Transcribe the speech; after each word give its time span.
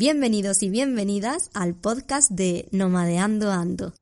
Bienvenidos 0.00 0.62
y 0.62 0.70
bienvenidas 0.70 1.50
al 1.54 1.74
podcast 1.74 2.30
de 2.30 2.68
Nomadeando 2.70 3.50
Ando. 3.50 3.94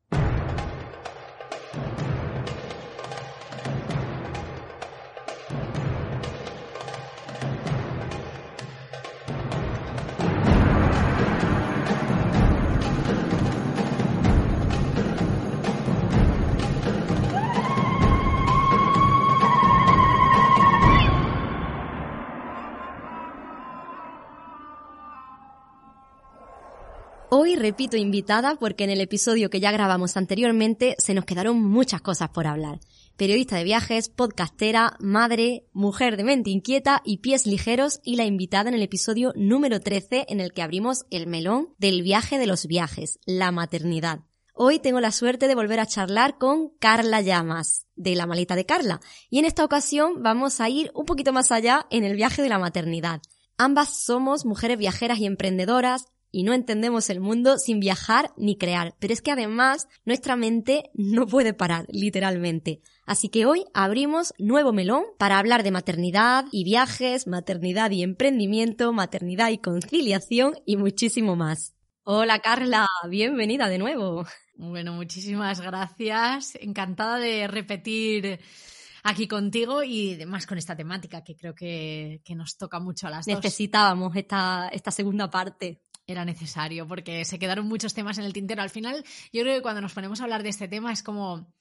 Repito 27.56 27.96
invitada 27.96 28.56
porque 28.56 28.84
en 28.84 28.90
el 28.90 29.00
episodio 29.00 29.48
que 29.48 29.60
ya 29.60 29.72
grabamos 29.72 30.18
anteriormente 30.18 30.94
se 30.98 31.14
nos 31.14 31.24
quedaron 31.24 31.62
muchas 31.62 32.02
cosas 32.02 32.28
por 32.28 32.46
hablar. 32.46 32.80
Periodista 33.16 33.56
de 33.56 33.64
viajes, 33.64 34.10
podcastera, 34.10 34.94
madre, 35.00 35.64
mujer 35.72 36.18
de 36.18 36.24
mente 36.24 36.50
inquieta 36.50 37.00
y 37.02 37.16
pies 37.18 37.46
ligeros 37.46 38.00
y 38.04 38.16
la 38.16 38.26
invitada 38.26 38.68
en 38.68 38.74
el 38.74 38.82
episodio 38.82 39.32
número 39.36 39.80
13 39.80 40.26
en 40.28 40.40
el 40.40 40.52
que 40.52 40.60
abrimos 40.60 41.06
el 41.10 41.26
melón 41.26 41.70
del 41.78 42.02
viaje 42.02 42.38
de 42.38 42.46
los 42.46 42.66
viajes, 42.66 43.20
la 43.24 43.50
maternidad. 43.52 44.20
Hoy 44.52 44.78
tengo 44.78 45.00
la 45.00 45.10
suerte 45.10 45.48
de 45.48 45.54
volver 45.54 45.80
a 45.80 45.86
charlar 45.86 46.36
con 46.36 46.72
Carla 46.78 47.22
Llamas, 47.22 47.86
de 47.94 48.16
La 48.16 48.26
Maleta 48.26 48.54
de 48.54 48.66
Carla, 48.66 49.00
y 49.30 49.38
en 49.38 49.46
esta 49.46 49.64
ocasión 49.64 50.22
vamos 50.22 50.60
a 50.60 50.68
ir 50.68 50.90
un 50.94 51.06
poquito 51.06 51.32
más 51.32 51.50
allá 51.50 51.86
en 51.90 52.04
el 52.04 52.16
viaje 52.16 52.42
de 52.42 52.50
la 52.50 52.58
maternidad. 52.58 53.22
Ambas 53.56 54.04
somos 54.04 54.44
mujeres 54.44 54.76
viajeras 54.76 55.18
y 55.18 55.24
emprendedoras, 55.24 56.04
y 56.36 56.42
no 56.42 56.52
entendemos 56.52 57.08
el 57.08 57.18
mundo 57.18 57.56
sin 57.56 57.80
viajar 57.80 58.30
ni 58.36 58.58
crear. 58.58 58.94
Pero 58.98 59.14
es 59.14 59.22
que 59.22 59.30
además 59.30 59.88
nuestra 60.04 60.36
mente 60.36 60.90
no 60.92 61.26
puede 61.26 61.54
parar, 61.54 61.86
literalmente. 61.88 62.82
Así 63.06 63.30
que 63.30 63.46
hoy 63.46 63.64
abrimos 63.72 64.34
nuevo 64.36 64.74
melón 64.74 65.04
para 65.18 65.38
hablar 65.38 65.62
de 65.62 65.70
maternidad 65.70 66.44
y 66.52 66.64
viajes, 66.64 67.26
maternidad 67.26 67.90
y 67.90 68.02
emprendimiento, 68.02 68.92
maternidad 68.92 69.48
y 69.48 69.56
conciliación 69.56 70.52
y 70.66 70.76
muchísimo 70.76 71.36
más. 71.36 71.74
Hola 72.04 72.40
Carla, 72.40 72.86
bienvenida 73.08 73.70
de 73.70 73.78
nuevo. 73.78 74.26
Bueno, 74.56 74.92
muchísimas 74.92 75.62
gracias. 75.62 76.54
Encantada 76.60 77.18
de 77.18 77.46
repetir 77.46 78.40
aquí 79.06 79.28
contigo 79.28 79.84
y 79.84 80.14
además 80.14 80.46
con 80.46 80.58
esta 80.58 80.76
temática 80.76 81.22
que 81.22 81.36
creo 81.36 81.54
que, 81.54 82.20
nos 82.34 82.58
toca 82.58 82.80
mucho 82.80 83.06
a 83.06 83.10
las 83.10 83.26
dos. 83.26 83.36
Necesitábamos 83.36 84.14
esta, 84.16 84.68
esta 84.68 84.90
segunda 84.90 85.30
parte 85.30 85.85
era 86.06 86.24
necesario 86.24 86.86
porque 86.86 87.24
se 87.24 87.38
quedaron 87.38 87.66
muchos 87.66 87.94
temas 87.94 88.18
en 88.18 88.24
el 88.24 88.32
tintero. 88.32 88.62
Al 88.62 88.70
final, 88.70 89.04
yo 89.32 89.42
creo 89.42 89.56
que 89.56 89.62
cuando 89.62 89.80
nos 89.80 89.92
ponemos 89.92 90.20
a 90.20 90.24
hablar 90.24 90.42
de 90.42 90.50
este 90.50 90.68
tema 90.68 90.92
es 90.92 91.02
como, 91.02 91.52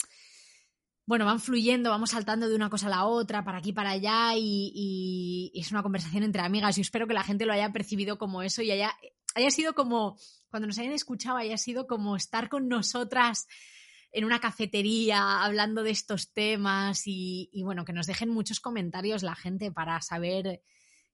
bueno, 1.05 1.25
van 1.25 1.39
fluyendo, 1.39 1.89
vamos 1.89 2.11
saltando 2.11 2.47
de 2.47 2.55
una 2.55 2.69
cosa 2.69 2.87
a 2.87 2.91
la 2.91 3.05
otra, 3.05 3.43
para 3.43 3.57
aquí, 3.57 3.73
para 3.73 3.91
allá, 3.91 4.33
y, 4.35 5.51
es 5.55 5.71
una 5.71 5.83
conversación 5.83 6.23
entre 6.23 6.41
amigas. 6.41 6.75
Yo 6.75 6.81
espero 6.81 7.07
que 7.07 7.13
la 7.13 7.23
gente 7.23 7.45
lo 7.45 7.53
haya 7.53 7.71
percibido 7.71 8.17
como 8.17 8.43
eso 8.43 8.61
y 8.61 8.71
haya, 8.71 8.93
haya 9.33 9.49
sido 9.49 9.73
como, 9.73 10.17
cuando 10.49 10.67
nos 10.67 10.77
hayan 10.77 10.93
escuchado, 10.93 11.37
haya 11.37 11.57
sido 11.57 11.87
como 11.87 12.15
estar 12.15 12.49
con 12.49 12.67
nosotras 12.67 13.47
en 14.11 14.23
una 14.23 14.39
cafetería 14.39 15.43
hablando 15.43 15.83
de 15.83 15.91
estos 15.91 16.31
temas 16.31 17.05
y, 17.05 17.49
y 17.51 17.63
bueno, 17.63 17.83
que 17.83 17.93
nos 17.93 18.07
dejen 18.07 18.29
muchos 18.29 18.61
comentarios 18.61 19.23
la 19.23 19.35
gente 19.35 19.71
para 19.71 19.99
saber 20.01 20.61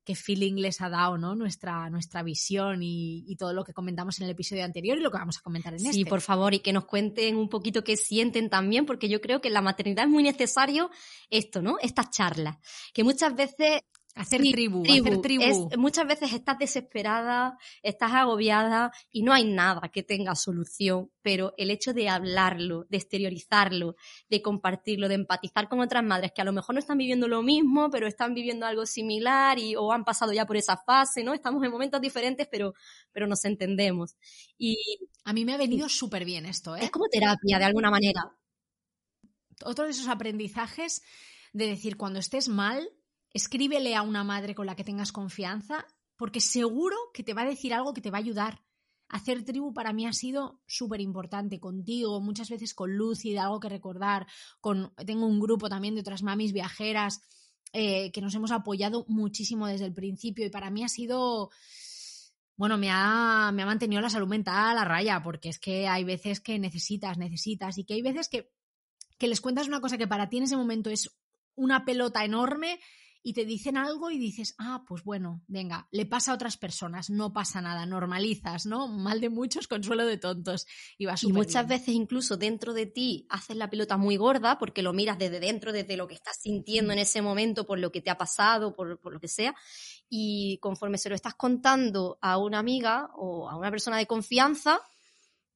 qué 0.03 0.15
feeling 0.15 0.55
les 0.55 0.81
ha 0.81 0.89
dado 0.89 1.17
¿no? 1.17 1.35
nuestra, 1.35 1.89
nuestra 1.89 2.23
visión 2.23 2.79
y, 2.81 3.35
todo 3.37 3.53
lo 3.53 3.63
que 3.63 3.73
comentamos 3.73 4.19
en 4.19 4.25
el 4.25 4.31
episodio 4.31 4.63
anterior 4.63 4.97
y 4.97 5.01
lo 5.01 5.09
que 5.09 5.17
vamos 5.17 5.37
a 5.37 5.41
comentar 5.41 5.73
en 5.73 5.79
este. 5.79 5.93
Sí, 5.93 6.05
por 6.05 6.21
favor, 6.21 6.53
y 6.53 6.59
que 6.59 6.73
nos 6.73 6.85
cuenten 6.85 7.35
un 7.35 7.49
poquito 7.49 7.83
qué 7.83 7.97
sienten 7.97 8.49
también, 8.49 8.85
porque 8.85 9.09
yo 9.09 9.19
creo 9.21 9.41
que 9.41 9.47
en 9.47 9.55
la 9.55 9.61
maternidad 9.61 10.05
es 10.05 10.11
muy 10.11 10.23
necesario 10.23 10.91
esto, 11.29 11.61
¿no? 11.61 11.77
Estas 11.81 12.11
charlas, 12.11 12.57
que 12.93 13.03
muchas 13.03 13.35
veces 13.35 13.81
Hacer 14.13 14.41
tribu, 14.41 14.83
hacer 14.83 15.21
tribu. 15.21 15.69
muchas 15.77 16.05
veces 16.05 16.33
estás 16.33 16.57
desesperada, 16.59 17.57
estás 17.81 18.11
agobiada 18.11 18.91
y 19.09 19.23
no 19.23 19.31
hay 19.31 19.45
nada 19.45 19.89
que 19.91 20.03
tenga 20.03 20.35
solución, 20.35 21.09
pero 21.21 21.53
el 21.57 21.71
hecho 21.71 21.93
de 21.93 22.09
hablarlo, 22.09 22.85
de 22.89 22.97
exteriorizarlo, 22.97 23.95
de 24.29 24.41
compartirlo, 24.41 25.07
de 25.07 25.15
empatizar 25.15 25.69
con 25.69 25.79
otras 25.79 26.03
madres 26.03 26.33
que 26.35 26.41
a 26.41 26.45
lo 26.45 26.51
mejor 26.51 26.75
no 26.75 26.79
están 26.79 26.97
viviendo 26.97 27.29
lo 27.29 27.41
mismo, 27.41 27.89
pero 27.89 28.05
están 28.05 28.33
viviendo 28.33 28.65
algo 28.65 28.85
similar 28.85 29.57
y 29.59 29.77
o 29.77 29.93
han 29.93 30.03
pasado 30.03 30.33
ya 30.33 30.45
por 30.45 30.57
esa 30.57 30.75
fase, 30.75 31.23
¿no? 31.23 31.33
Estamos 31.33 31.63
en 31.63 31.71
momentos 31.71 32.01
diferentes, 32.01 32.49
pero, 32.51 32.73
pero 33.13 33.27
nos 33.27 33.45
entendemos. 33.45 34.17
Y 34.57 34.77
a 35.23 35.31
mí 35.31 35.45
me 35.45 35.53
ha 35.53 35.57
venido 35.57 35.87
súper 35.87 36.25
bien 36.25 36.45
esto, 36.45 36.75
¿eh? 36.75 36.83
Es 36.83 36.91
como 36.91 37.05
terapia, 37.07 37.59
de 37.59 37.65
alguna 37.65 37.89
manera. 37.89 38.35
Otro 39.63 39.85
de 39.85 39.91
esos 39.91 40.09
aprendizajes 40.09 41.01
de 41.53 41.67
decir, 41.67 41.95
cuando 41.95 42.19
estés 42.19 42.49
mal, 42.49 42.89
escríbele 43.33 43.95
a 43.95 44.01
una 44.01 44.23
madre 44.23 44.55
con 44.55 44.65
la 44.65 44.75
que 44.75 44.83
tengas 44.83 45.11
confianza, 45.11 45.85
porque 46.15 46.41
seguro 46.41 46.95
que 47.13 47.23
te 47.23 47.33
va 47.33 47.41
a 47.43 47.49
decir 47.49 47.73
algo 47.73 47.93
que 47.93 48.01
te 48.01 48.11
va 48.11 48.17
a 48.17 48.21
ayudar. 48.21 48.61
Hacer 49.09 49.43
tribu 49.43 49.73
para 49.73 49.91
mí 49.91 50.05
ha 50.05 50.13
sido 50.13 50.61
súper 50.67 51.01
importante 51.01 51.59
contigo, 51.59 52.21
muchas 52.21 52.49
veces 52.49 52.73
con 52.73 52.95
Lucy, 52.95 53.31
de 53.31 53.39
algo 53.39 53.59
que 53.59 53.69
recordar. 53.69 54.27
Tengo 55.05 55.25
un 55.25 55.39
grupo 55.39 55.67
también 55.67 55.95
de 55.95 56.01
otras 56.01 56.23
mamis 56.23 56.53
viajeras 56.53 57.21
eh, 57.73 58.11
que 58.11 58.21
nos 58.21 58.35
hemos 58.35 58.51
apoyado 58.51 59.05
muchísimo 59.07 59.67
desde 59.67 59.85
el 59.85 59.93
principio 59.93 60.45
y 60.45 60.49
para 60.49 60.69
mí 60.69 60.83
ha 60.83 60.89
sido 60.89 61.49
bueno, 62.61 62.77
me 62.77 62.91
ha, 62.91 63.51
me 63.51 63.63
ha, 63.63 63.65
mantenido 63.65 64.01
la 64.01 64.09
salud 64.11 64.27
mental 64.27 64.77
a 64.77 64.85
raya, 64.85 65.23
porque 65.23 65.49
es 65.49 65.57
que 65.57 65.87
hay 65.87 66.03
veces 66.03 66.39
que 66.39 66.59
necesitas, 66.59 67.17
necesitas, 67.17 67.79
y 67.79 67.85
que 67.85 67.95
hay 67.95 68.03
veces 68.03 68.29
que, 68.29 68.51
que 69.17 69.27
les 69.27 69.41
cuentas 69.41 69.67
una 69.67 69.81
cosa 69.81 69.97
que 69.97 70.07
para 70.07 70.29
ti 70.29 70.37
en 70.37 70.43
ese 70.43 70.57
momento 70.57 70.91
es 70.91 71.09
una 71.55 71.85
pelota 71.85 72.23
enorme 72.23 72.79
y 73.23 73.33
te 73.33 73.45
dicen 73.45 73.77
algo 73.77 74.09
y 74.09 74.17
dices, 74.17 74.55
ah, 74.57 74.83
pues 74.87 75.03
bueno, 75.03 75.43
venga, 75.47 75.87
le 75.91 76.05
pasa 76.05 76.31
a 76.31 76.35
otras 76.35 76.57
personas, 76.57 77.09
no 77.09 77.33
pasa 77.33 77.61
nada, 77.61 77.85
normalizas, 77.85 78.65
¿no? 78.65 78.87
Mal 78.87 79.21
de 79.21 79.29
muchos, 79.29 79.67
consuelo 79.67 80.05
de 80.05 80.17
tontos. 80.17 80.65
Y, 80.97 81.05
va 81.05 81.15
y 81.21 81.31
muchas 81.31 81.67
veces 81.67 81.89
incluso 81.89 82.37
dentro 82.37 82.73
de 82.73 82.87
ti 82.87 83.27
haces 83.29 83.57
la 83.57 83.69
pelota 83.69 83.97
muy 83.97 84.17
gorda 84.17 84.57
porque 84.57 84.81
lo 84.81 84.93
miras 84.93 85.19
desde 85.19 85.39
dentro, 85.39 85.71
desde 85.71 85.97
lo 85.97 86.07
que 86.07 86.15
estás 86.15 86.37
sintiendo 86.41 86.93
en 86.93 86.99
ese 86.99 87.21
momento, 87.21 87.65
por 87.65 87.79
lo 87.79 87.91
que 87.91 88.01
te 88.01 88.09
ha 88.09 88.17
pasado, 88.17 88.75
por, 88.75 88.99
por 88.99 89.13
lo 89.13 89.19
que 89.19 89.27
sea. 89.27 89.55
Y 90.09 90.57
conforme 90.59 90.97
se 90.97 91.09
lo 91.09 91.15
estás 91.15 91.35
contando 91.35 92.17
a 92.21 92.37
una 92.37 92.59
amiga 92.59 93.09
o 93.15 93.49
a 93.49 93.55
una 93.55 93.69
persona 93.69 93.97
de 93.97 94.07
confianza, 94.07 94.81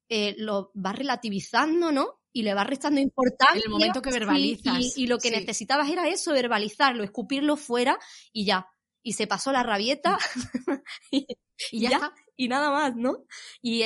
eh, 0.08 0.36
lo 0.38 0.72
vas 0.76 0.96
relativizando, 0.96 1.92
¿no? 1.92 2.20
Y 2.36 2.44
le 2.44 2.54
va 2.54 2.66
restando 2.66 3.00
importancia. 3.00 3.56
En 3.56 3.64
el 3.64 3.70
momento 3.70 4.02
que 4.02 4.12
verbalizas. 4.12 4.98
y, 4.98 5.08
lo 5.08 5.20
que 5.20 5.32
necesitabas 5.32 5.90
era 5.90 6.10
eso, 6.10 6.34
verbalizarlo, 6.34 7.06
escupirlo 7.06 7.56
fuera 7.56 7.98
y 8.34 8.44
ya. 8.44 8.68
Y 9.02 9.14
se 9.14 9.26
pasó 9.26 9.54
la 9.54 9.64
rabieta 9.64 10.18
y, 11.12 11.26
ya, 11.72 12.12
y 12.36 12.50
nada 12.50 12.72
más, 12.72 12.94
¿no? 12.98 13.20
Y 13.62 13.84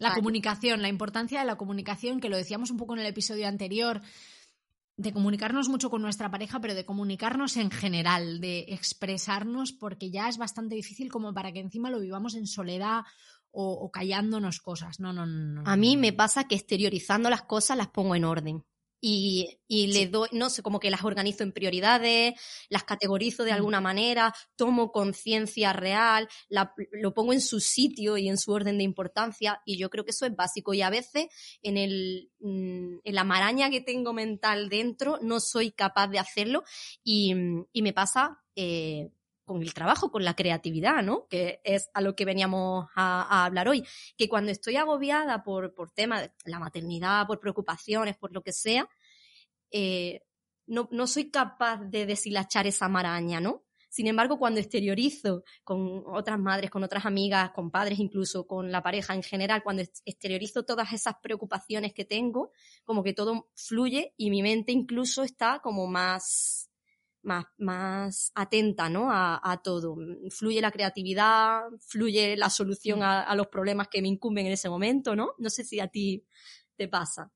la 0.00 0.12
comunicación, 0.12 0.82
la 0.82 0.88
importancia 0.88 1.40
de 1.40 1.46
la 1.46 1.56
comunicación, 1.56 2.20
que 2.20 2.28
lo 2.28 2.36
decíamos 2.36 2.70
un 2.70 2.76
poco 2.76 2.92
en 2.92 3.00
el 3.00 3.06
episodio 3.06 3.48
anterior, 3.48 4.02
de 4.98 5.14
comunicarnos 5.14 5.70
mucho 5.70 5.88
con 5.88 6.02
nuestra 6.02 6.30
pareja, 6.30 6.60
pero 6.60 6.74
de 6.74 6.84
comunicarnos 6.84 7.56
en 7.56 7.70
general, 7.70 8.38
de 8.40 8.66
expresarnos, 8.68 9.72
porque 9.72 10.10
ya 10.10 10.28
es 10.28 10.36
bastante 10.36 10.74
difícil 10.74 11.10
como 11.10 11.32
para 11.32 11.52
que 11.52 11.60
encima 11.60 11.88
lo 11.88 12.00
vivamos 12.00 12.34
en 12.34 12.46
soledad 12.46 13.04
o, 13.50 13.90
callándonos 13.90 14.60
cosas. 14.60 15.00
No, 15.00 15.12
no, 15.12 15.26
no, 15.26 15.62
A 15.66 15.76
mí 15.76 15.96
me 15.96 16.12
pasa 16.12 16.46
que 16.46 16.54
exteriorizando 16.54 17.30
las 17.30 17.42
cosas 17.42 17.76
las 17.76 17.88
pongo 17.88 18.14
en 18.14 18.24
orden. 18.24 18.64
Y, 19.00 19.60
y 19.68 19.86
le 19.92 20.08
doy, 20.08 20.28
no 20.32 20.50
sé, 20.50 20.60
como 20.60 20.80
que 20.80 20.90
las 20.90 21.04
organizo 21.04 21.44
en 21.44 21.52
prioridades, 21.52 22.34
las 22.68 22.82
categorizo 22.82 23.44
de 23.44 23.52
mm. 23.52 23.54
alguna 23.54 23.80
manera, 23.80 24.34
tomo 24.56 24.90
conciencia 24.90 25.72
real, 25.72 26.28
lo 26.90 27.14
pongo 27.14 27.32
en 27.32 27.40
su 27.40 27.60
sitio 27.60 28.16
y 28.16 28.28
en 28.28 28.38
su 28.38 28.50
orden 28.50 28.78
de 28.78 28.84
importancia, 28.84 29.62
y 29.64 29.78
yo 29.78 29.88
creo 29.88 30.04
que 30.04 30.10
eso 30.10 30.26
es 30.26 30.34
básico. 30.34 30.74
Y 30.74 30.82
a 30.82 30.90
veces 30.90 31.28
en, 31.62 31.76
el, 31.76 32.32
mm, 32.40 32.98
en 33.04 33.14
la 33.14 33.22
maraña 33.22 33.70
que 33.70 33.80
tengo 33.80 34.12
mental 34.12 34.68
dentro 34.68 35.20
no 35.22 35.38
soy 35.38 35.70
capaz 35.70 36.08
de 36.08 36.18
hacerlo, 36.18 36.64
y, 37.04 37.34
y 37.72 37.82
me 37.82 37.92
pasa 37.92 38.40
eh, 38.56 39.12
con 39.48 39.62
el 39.62 39.74
trabajo, 39.74 40.12
con 40.12 40.22
la 40.24 40.34
creatividad, 40.34 41.02
¿no? 41.02 41.26
Que 41.26 41.60
es 41.64 41.90
a 41.94 42.00
lo 42.00 42.14
que 42.14 42.24
veníamos 42.24 42.86
a, 42.94 43.46
hablar 43.46 43.68
hoy. 43.68 43.84
Que 44.16 44.28
cuando 44.28 44.52
estoy 44.52 44.76
agobiada 44.76 45.42
por, 45.42 45.74
por 45.74 45.90
temas 45.90 46.22
de 46.22 46.30
la 46.44 46.60
maternidad, 46.60 47.26
por 47.26 47.40
preocupaciones, 47.40 48.16
por 48.16 48.32
lo 48.32 48.42
que 48.42 48.52
sea, 48.52 48.88
eh, 49.70 50.20
no, 50.66 50.88
no 50.92 51.06
soy 51.06 51.30
capaz 51.30 51.78
de 51.78 52.06
deshilachar 52.06 52.66
esa 52.66 52.88
maraña, 52.88 53.40
¿no? 53.40 53.64
Sin 53.88 54.06
embargo, 54.06 54.38
cuando 54.38 54.60
exteriorizo 54.60 55.44
con 55.64 56.04
otras 56.06 56.38
madres, 56.38 56.70
con 56.70 56.84
otras 56.84 57.06
amigas, 57.06 57.52
con 57.52 57.70
padres 57.70 57.98
incluso, 57.98 58.46
con 58.46 58.70
la 58.70 58.82
pareja 58.82 59.14
en 59.14 59.22
general, 59.22 59.62
cuando 59.62 59.82
exteriorizo 60.04 60.64
todas 60.64 60.92
esas 60.92 61.14
preocupaciones 61.22 61.94
que 61.94 62.04
tengo, 62.04 62.52
como 62.84 63.02
que 63.02 63.14
todo 63.14 63.48
fluye 63.54 64.12
y 64.18 64.30
mi 64.30 64.42
mente 64.42 64.72
incluso 64.72 65.22
está 65.22 65.60
como 65.60 65.86
más 65.86 66.67
más, 67.22 67.46
más 67.58 68.32
atenta 68.34 68.88
¿no? 68.88 69.08
a, 69.10 69.60
todo. 69.62 69.96
Fluye 70.30 70.60
la 70.60 70.70
creatividad, 70.70 71.62
fluye 71.80 72.36
la 72.36 72.50
solución 72.50 73.02
a, 73.02 73.22
a, 73.22 73.34
los 73.34 73.48
problemas 73.48 73.88
que 73.88 74.02
me 74.02 74.08
incumben 74.08 74.46
en 74.46 74.52
ese 74.52 74.68
momento, 74.68 75.14
¿no? 75.16 75.32
No 75.38 75.50
sé 75.50 75.64
si 75.64 75.80
a 75.80 75.88
ti 75.88 76.24
te 76.76 76.88
pasa. 76.88 77.32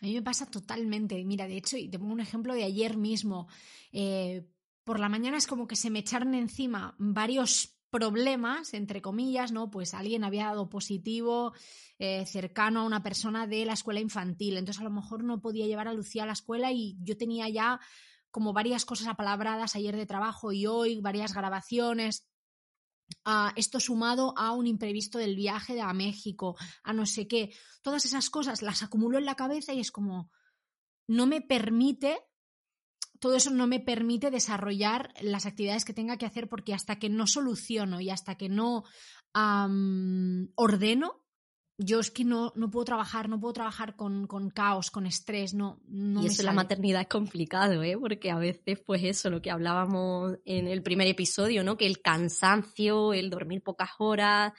A 0.00 0.06
mí 0.06 0.14
me 0.14 0.22
pasa 0.22 0.46
totalmente. 0.50 1.24
Mira, 1.24 1.46
de 1.46 1.56
hecho, 1.56 1.76
y 1.76 1.88
te 1.88 1.98
pongo 1.98 2.12
un 2.12 2.20
ejemplo 2.20 2.54
de 2.54 2.64
ayer 2.64 2.96
mismo. 2.96 3.46
Eh, 3.92 4.44
por 4.82 4.98
la 4.98 5.08
mañana 5.08 5.36
es 5.36 5.46
como 5.46 5.68
que 5.68 5.76
se 5.76 5.90
me 5.90 6.00
echaron 6.00 6.34
encima 6.34 6.96
varios 6.98 7.78
problemas, 7.88 8.74
entre 8.74 9.02
comillas, 9.02 9.52
¿no? 9.52 9.70
Pues 9.70 9.94
alguien 9.94 10.24
había 10.24 10.46
dado 10.46 10.68
positivo 10.68 11.52
eh, 11.98 12.24
cercano 12.26 12.80
a 12.80 12.84
una 12.84 13.02
persona 13.02 13.46
de 13.46 13.64
la 13.64 13.74
escuela 13.74 14.00
infantil. 14.00 14.56
Entonces, 14.56 14.80
a 14.80 14.84
lo 14.84 14.90
mejor 14.90 15.22
no 15.22 15.40
podía 15.40 15.66
llevar 15.66 15.88
a 15.88 15.92
Lucía 15.92 16.24
a 16.24 16.26
la 16.26 16.32
escuela 16.32 16.72
y 16.72 16.96
yo 17.00 17.16
tenía 17.16 17.48
ya 17.48 17.80
como 18.32 18.52
varias 18.52 18.84
cosas 18.84 19.06
apalabradas 19.06 19.76
ayer 19.76 19.94
de 19.94 20.06
trabajo 20.06 20.52
y 20.52 20.66
hoy, 20.66 21.00
varias 21.00 21.34
grabaciones. 21.34 22.26
Uh, 23.26 23.52
esto 23.56 23.78
sumado 23.78 24.32
a 24.38 24.52
un 24.52 24.66
imprevisto 24.66 25.18
del 25.18 25.36
viaje 25.36 25.80
a 25.80 25.92
México, 25.92 26.56
a 26.82 26.94
no 26.94 27.04
sé 27.06 27.28
qué. 27.28 27.54
Todas 27.82 28.06
esas 28.06 28.30
cosas 28.30 28.62
las 28.62 28.82
acumulo 28.82 29.18
en 29.18 29.26
la 29.26 29.36
cabeza 29.36 29.74
y 29.74 29.80
es 29.80 29.92
como, 29.92 30.30
no 31.06 31.26
me 31.26 31.42
permite, 31.42 32.18
todo 33.20 33.36
eso 33.36 33.50
no 33.50 33.66
me 33.66 33.80
permite 33.80 34.30
desarrollar 34.30 35.12
las 35.20 35.44
actividades 35.44 35.84
que 35.84 35.92
tenga 35.92 36.16
que 36.16 36.26
hacer 36.26 36.48
porque 36.48 36.72
hasta 36.72 36.98
que 36.98 37.10
no 37.10 37.26
soluciono 37.26 38.00
y 38.00 38.08
hasta 38.08 38.36
que 38.36 38.48
no 38.48 38.84
ordeno, 40.56 41.21
yo 41.84 42.00
es 42.00 42.10
que 42.10 42.24
no, 42.24 42.52
no 42.56 42.70
puedo 42.70 42.84
trabajar, 42.84 43.28
no 43.28 43.40
puedo 43.40 43.52
trabajar 43.52 43.96
con, 43.96 44.26
con 44.26 44.50
caos, 44.50 44.90
con 44.90 45.06
estrés, 45.06 45.54
no. 45.54 45.80
no 45.86 46.22
y 46.22 46.26
eso 46.26 46.42
en 46.42 46.46
la 46.46 46.52
maternidad 46.52 47.02
es 47.02 47.08
complicado, 47.08 47.82
¿eh? 47.82 47.96
Porque 47.98 48.30
a 48.30 48.38
veces, 48.38 48.80
pues 48.84 49.02
eso, 49.04 49.30
lo 49.30 49.42
que 49.42 49.50
hablábamos 49.50 50.38
en 50.44 50.68
el 50.68 50.82
primer 50.82 51.06
episodio, 51.06 51.64
¿no? 51.64 51.76
Que 51.76 51.86
el 51.86 52.00
cansancio, 52.00 53.12
el 53.12 53.30
dormir 53.30 53.62
pocas 53.62 53.90
horas, 53.98 54.52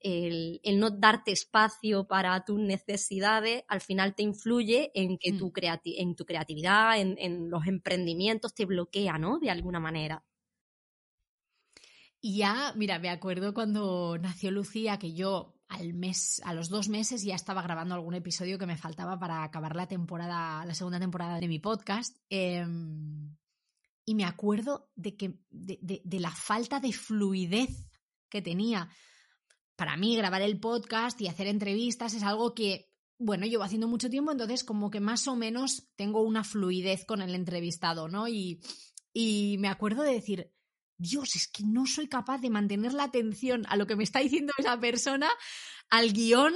el, 0.00 0.60
el 0.62 0.78
no 0.78 0.90
darte 0.90 1.32
espacio 1.32 2.06
para 2.06 2.44
tus 2.44 2.58
necesidades, 2.58 3.64
al 3.68 3.80
final 3.80 4.14
te 4.14 4.22
influye 4.22 4.90
en 4.94 5.18
que 5.18 5.32
mm. 5.32 5.38
tu, 5.38 5.52
creati 5.52 6.00
en 6.00 6.14
tu 6.14 6.24
creatividad, 6.24 6.98
en, 7.00 7.16
en 7.18 7.50
los 7.50 7.66
emprendimientos, 7.66 8.54
te 8.54 8.64
bloquea, 8.64 9.18
¿no? 9.18 9.38
De 9.38 9.50
alguna 9.50 9.80
manera. 9.80 10.24
Y 12.20 12.38
ya, 12.38 12.72
mira, 12.76 12.98
me 12.98 13.10
acuerdo 13.10 13.54
cuando 13.54 14.18
nació 14.18 14.50
Lucía, 14.50 14.98
que 14.98 15.14
yo 15.14 15.57
al 15.68 15.92
mes, 15.92 16.40
a 16.44 16.54
los 16.54 16.68
dos 16.68 16.88
meses 16.88 17.22
ya 17.22 17.34
estaba 17.34 17.62
grabando 17.62 17.94
algún 17.94 18.14
episodio 18.14 18.58
que 18.58 18.66
me 18.66 18.76
faltaba 18.76 19.18
para 19.18 19.42
acabar 19.42 19.76
la 19.76 19.86
temporada, 19.86 20.64
la 20.64 20.74
segunda 20.74 20.98
temporada 20.98 21.38
de 21.38 21.48
mi 21.48 21.58
podcast. 21.58 22.16
Em, 22.30 23.36
y 24.04 24.14
me 24.14 24.24
acuerdo 24.24 24.90
de 24.96 25.16
que, 25.16 25.38
de, 25.50 26.00
de, 26.02 26.20
la 26.20 26.30
falta 26.30 26.80
de 26.80 26.92
fluidez 26.92 27.86
que 28.30 28.40
tenía. 28.40 28.88
Para 29.76 29.96
mí, 29.96 30.16
grabar 30.16 30.40
el 30.40 30.58
podcast 30.58 31.20
y 31.20 31.28
hacer 31.28 31.46
entrevistas 31.46 32.14
es 32.14 32.22
algo 32.22 32.54
que, 32.54 32.90
bueno, 33.18 33.46
llevo 33.46 33.64
haciendo 33.64 33.86
mucho 33.86 34.08
tiempo, 34.08 34.32
entonces 34.32 34.64
como 34.64 34.90
que 34.90 35.00
más 35.00 35.28
o 35.28 35.36
menos 35.36 35.90
tengo 35.96 36.22
una 36.22 36.44
fluidez 36.44 37.04
con 37.04 37.20
el 37.20 37.34
entrevistado, 37.34 38.08
¿no? 38.08 38.26
Y, 38.26 38.60
y 39.12 39.56
me 39.58 39.68
acuerdo 39.68 40.02
de 40.02 40.14
decir, 40.14 40.52
Dios, 40.98 41.36
es 41.36 41.48
que 41.48 41.62
no 41.62 41.86
soy 41.86 42.08
capaz 42.08 42.38
de 42.38 42.50
mantener 42.50 42.92
la 42.92 43.04
atención 43.04 43.64
a 43.68 43.76
lo 43.76 43.86
que 43.86 43.96
me 43.96 44.04
está 44.04 44.18
diciendo 44.18 44.52
esa 44.58 44.78
persona, 44.78 45.28
al 45.88 46.12
guion, 46.12 46.54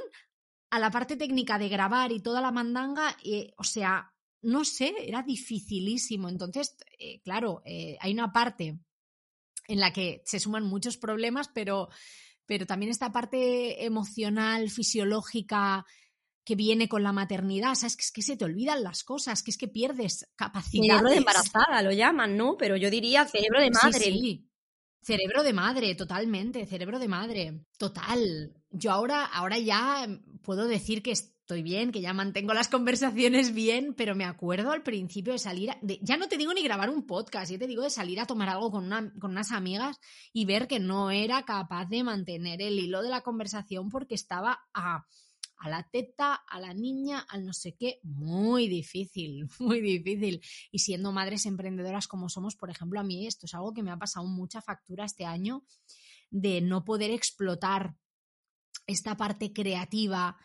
a 0.70 0.78
la 0.78 0.90
parte 0.90 1.16
técnica 1.16 1.58
de 1.58 1.68
grabar 1.68 2.12
y 2.12 2.20
toda 2.20 2.40
la 2.40 2.50
mandanga. 2.50 3.16
O 3.56 3.64
sea, 3.64 4.12
no 4.42 4.64
sé, 4.64 4.94
era 4.98 5.22
dificilísimo. 5.22 6.28
Entonces, 6.28 6.76
eh, 6.98 7.20
claro, 7.22 7.62
eh, 7.64 7.96
hay 8.00 8.12
una 8.12 8.32
parte 8.32 8.78
en 9.68 9.80
la 9.80 9.92
que 9.92 10.22
se 10.24 10.40
suman 10.40 10.64
muchos 10.64 10.96
problemas, 10.96 11.48
pero, 11.48 11.88
pero 12.44 12.66
también 12.66 12.90
esta 12.90 13.12
parte 13.12 13.84
emocional, 13.84 14.68
fisiológica, 14.70 15.86
que 16.44 16.56
viene 16.56 16.88
con 16.88 17.02
la 17.02 17.12
maternidad, 17.12 17.74
¿sabes? 17.74 17.96
Que 17.96 18.02
es 18.02 18.12
que 18.12 18.22
se 18.22 18.36
te 18.36 18.44
olvidan 18.44 18.82
las 18.82 19.04
cosas, 19.04 19.42
que 19.42 19.50
es 19.50 19.58
que 19.58 19.68
pierdes 19.68 20.28
capacidad. 20.36 20.96
Cerebro 20.96 21.10
de 21.10 21.16
embarazada 21.16 21.82
lo 21.82 21.92
llaman, 21.92 22.36
¿no? 22.36 22.56
Pero 22.56 22.76
yo 22.76 22.90
diría 22.90 23.24
cerebro 23.26 23.60
de 23.60 23.70
madre. 23.70 24.04
Sí, 24.04 24.48
Cerebro 25.04 25.42
de 25.42 25.52
madre, 25.52 25.96
totalmente, 25.96 26.64
cerebro 26.64 27.00
de 27.00 27.08
madre, 27.08 27.66
total. 27.76 28.54
Yo 28.70 28.92
ahora, 28.92 29.24
ahora 29.24 29.58
ya 29.58 30.06
puedo 30.44 30.68
decir 30.68 31.02
que 31.02 31.10
estoy 31.10 31.64
bien, 31.64 31.90
que 31.90 32.00
ya 32.00 32.12
mantengo 32.12 32.54
las 32.54 32.68
conversaciones 32.68 33.52
bien, 33.52 33.94
pero 33.94 34.14
me 34.14 34.24
acuerdo 34.24 34.70
al 34.70 34.84
principio 34.84 35.32
de 35.32 35.40
salir, 35.40 35.70
ya 36.02 36.16
no 36.16 36.28
te 36.28 36.36
digo 36.36 36.54
ni 36.54 36.62
grabar 36.62 36.88
un 36.88 37.04
podcast, 37.04 37.50
ya 37.50 37.58
te 37.58 37.66
digo 37.66 37.82
de 37.82 37.90
salir 37.90 38.20
a 38.20 38.26
tomar 38.26 38.48
algo 38.48 38.70
con, 38.70 38.84
una, 38.84 39.12
con 39.18 39.32
unas 39.32 39.50
amigas 39.50 39.98
y 40.32 40.44
ver 40.44 40.68
que 40.68 40.78
no 40.78 41.10
era 41.10 41.42
capaz 41.42 41.86
de 41.86 42.04
mantener 42.04 42.62
el 42.62 42.78
hilo 42.78 43.02
de 43.02 43.10
la 43.10 43.22
conversación 43.22 43.88
porque 43.88 44.14
estaba 44.14 44.60
a 44.72 45.04
a 45.62 45.68
la 45.68 45.84
teta, 45.84 46.34
a 46.34 46.58
la 46.58 46.74
niña, 46.74 47.20
al 47.28 47.46
no 47.46 47.52
sé 47.52 47.76
qué, 47.76 48.00
muy 48.02 48.66
difícil, 48.66 49.48
muy 49.60 49.80
difícil. 49.80 50.42
Y 50.72 50.80
siendo 50.80 51.12
madres 51.12 51.46
emprendedoras 51.46 52.08
como 52.08 52.28
somos, 52.28 52.56
por 52.56 52.68
ejemplo, 52.68 52.98
a 52.98 53.04
mí 53.04 53.28
esto 53.28 53.46
es 53.46 53.54
algo 53.54 53.72
que 53.72 53.84
me 53.84 53.92
ha 53.92 53.96
pasado 53.96 54.26
mucha 54.26 54.60
factura 54.60 55.04
este 55.04 55.24
año 55.24 55.64
de 56.30 56.60
no 56.62 56.84
poder 56.84 57.12
explotar 57.12 57.94
esta 58.88 59.16
parte 59.16 59.52
creativa, 59.52 60.36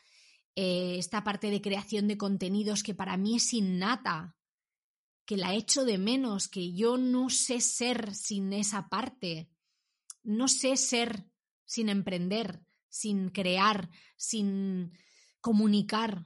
eh, 0.56 0.98
esta 1.00 1.24
parte 1.24 1.50
de 1.50 1.62
creación 1.62 2.08
de 2.08 2.18
contenidos 2.18 2.84
que 2.84 2.94
para 2.94 3.18
mí 3.18 3.38
es 3.38 3.54
innata, 3.54 4.36
que 5.25 5.36
la 5.36 5.56
echo 5.56 5.84
de 5.84 5.98
menos, 5.98 6.48
que 6.48 6.74
yo 6.74 6.98
no 6.98 7.31
sé 7.31 7.60
ser 7.60 8.14
sin 8.14 8.54
esa 8.54 8.88
parte, 8.88 9.50
no 10.22 10.48
sé 10.48 10.78
ser 10.78 11.25
sin 11.66 11.90
emprender, 11.90 12.62
sin 12.88 13.30
crear, 13.30 13.90
sin 14.16 14.92
comunicar. 15.48 16.26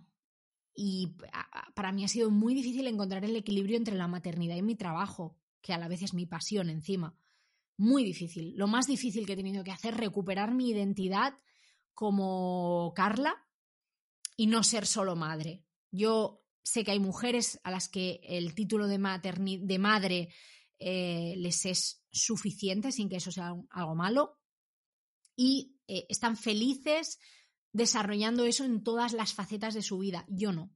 Y 0.74 1.16
para 1.76 1.92
mí 1.92 2.04
ha 2.04 2.08
sido 2.08 2.32
muy 2.32 2.56
difícil 2.56 2.88
encontrar 2.88 3.24
el 3.24 3.36
equilibrio 3.36 3.78
entre 3.78 3.96
la 3.96 4.08
maternidad 4.08 4.56
y 4.56 4.64
mi 4.64 4.76
trabajo, 4.76 5.38
que 5.62 5.74
a 5.74 5.78
la 5.78 5.88
vez 5.88 6.02
es 6.02 6.16
mi 6.16 6.26
pasión 6.26 6.72
encima. 6.72 7.16
Muy 7.78 8.04
difícil. 8.04 8.56
Lo 8.56 8.66
más 8.66 8.88
difícil 8.88 9.28
que 9.28 9.34
he 9.34 9.36
tenido 9.36 9.64
que 9.64 9.70
hacer, 9.70 9.96
recuperar 9.96 10.56
mi 10.56 10.70
identidad 10.72 11.36
como 11.94 12.94
Carla 12.96 13.48
y 14.36 14.48
no 14.48 14.64
ser 14.64 14.88
solo 14.88 15.16
madre. 15.16 15.64
Yo 15.92 16.44
sé 16.64 16.84
que 16.84 16.90
hay 16.90 17.00
mujeres 17.00 17.60
a 17.64 17.70
las 17.70 17.90
que 17.90 18.22
el 18.24 18.56
título 18.56 18.88
de, 18.88 18.98
madre 18.98 20.30
eh, 20.80 21.36
les 21.38 21.66
es 21.68 22.04
suficiente 22.12 22.92
sin 22.92 23.08
que 23.08 23.18
eso 23.18 23.32
sea 23.32 23.54
algo 23.70 23.94
malo 23.94 24.40
y 25.36 25.76
eh, 25.88 26.08
están 26.10 26.38
felices 26.38 27.20
desarrollando 27.74 28.46
eso 28.46 28.64
en 28.64 28.84
todas 28.84 29.14
las 29.14 29.34
facetas 29.34 29.74
de 29.74 29.82
su 29.82 30.00
vida. 30.00 30.26
Yo 30.28 30.52
no. 30.52 30.72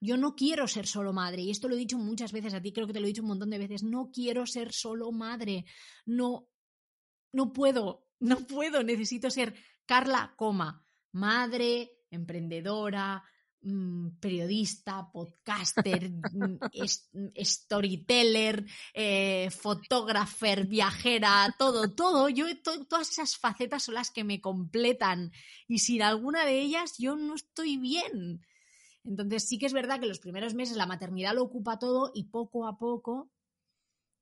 Yo 0.00 0.16
no 0.16 0.34
quiero 0.34 0.66
ser 0.66 0.86
solo 0.86 1.12
madre, 1.12 1.42
y 1.42 1.50
esto 1.50 1.68
lo 1.68 1.74
he 1.74 1.78
dicho 1.78 1.98
muchas 1.98 2.32
veces 2.32 2.54
a 2.54 2.62
ti, 2.62 2.72
creo 2.72 2.86
que 2.86 2.94
te 2.94 3.00
lo 3.00 3.06
he 3.06 3.08
dicho 3.08 3.22
un 3.22 3.28
montón 3.28 3.50
de 3.50 3.58
veces, 3.58 3.82
no 3.82 4.10
quiero 4.10 4.46
ser 4.46 4.72
solo 4.72 5.12
madre, 5.12 5.66
no, 6.06 6.48
no 7.32 7.52
puedo, 7.52 8.08
no 8.20 8.46
puedo, 8.46 8.82
necesito 8.82 9.30
ser 9.30 9.54
Carla, 9.84 10.34
coma, 10.36 10.86
madre, 11.12 11.98
emprendedora, 12.10 13.22
Mm, 13.62 14.18
periodista, 14.20 15.10
podcaster, 15.12 16.10
mm, 16.10 16.56
storyteller, 17.44 18.64
eh, 18.94 19.50
fotógrafer, 19.50 20.66
viajera, 20.66 21.54
todo, 21.58 21.94
todo. 21.94 22.30
Yo 22.30 22.46
todas 22.62 23.10
esas 23.10 23.36
facetas 23.36 23.82
son 23.82 23.96
las 23.96 24.10
que 24.10 24.24
me 24.24 24.40
completan 24.40 25.30
y 25.68 25.80
sin 25.80 26.02
alguna 26.02 26.46
de 26.46 26.58
ellas 26.58 26.94
yo 26.98 27.16
no 27.16 27.34
estoy 27.34 27.76
bien. 27.76 28.40
Entonces 29.04 29.46
sí 29.46 29.58
que 29.58 29.66
es 29.66 29.74
verdad 29.74 30.00
que 30.00 30.06
los 30.06 30.20
primeros 30.20 30.54
meses 30.54 30.78
la 30.78 30.86
maternidad 30.86 31.34
lo 31.34 31.42
ocupa 31.42 31.78
todo 31.78 32.12
y 32.14 32.24
poco 32.24 32.66
a 32.66 32.78
poco 32.78 33.30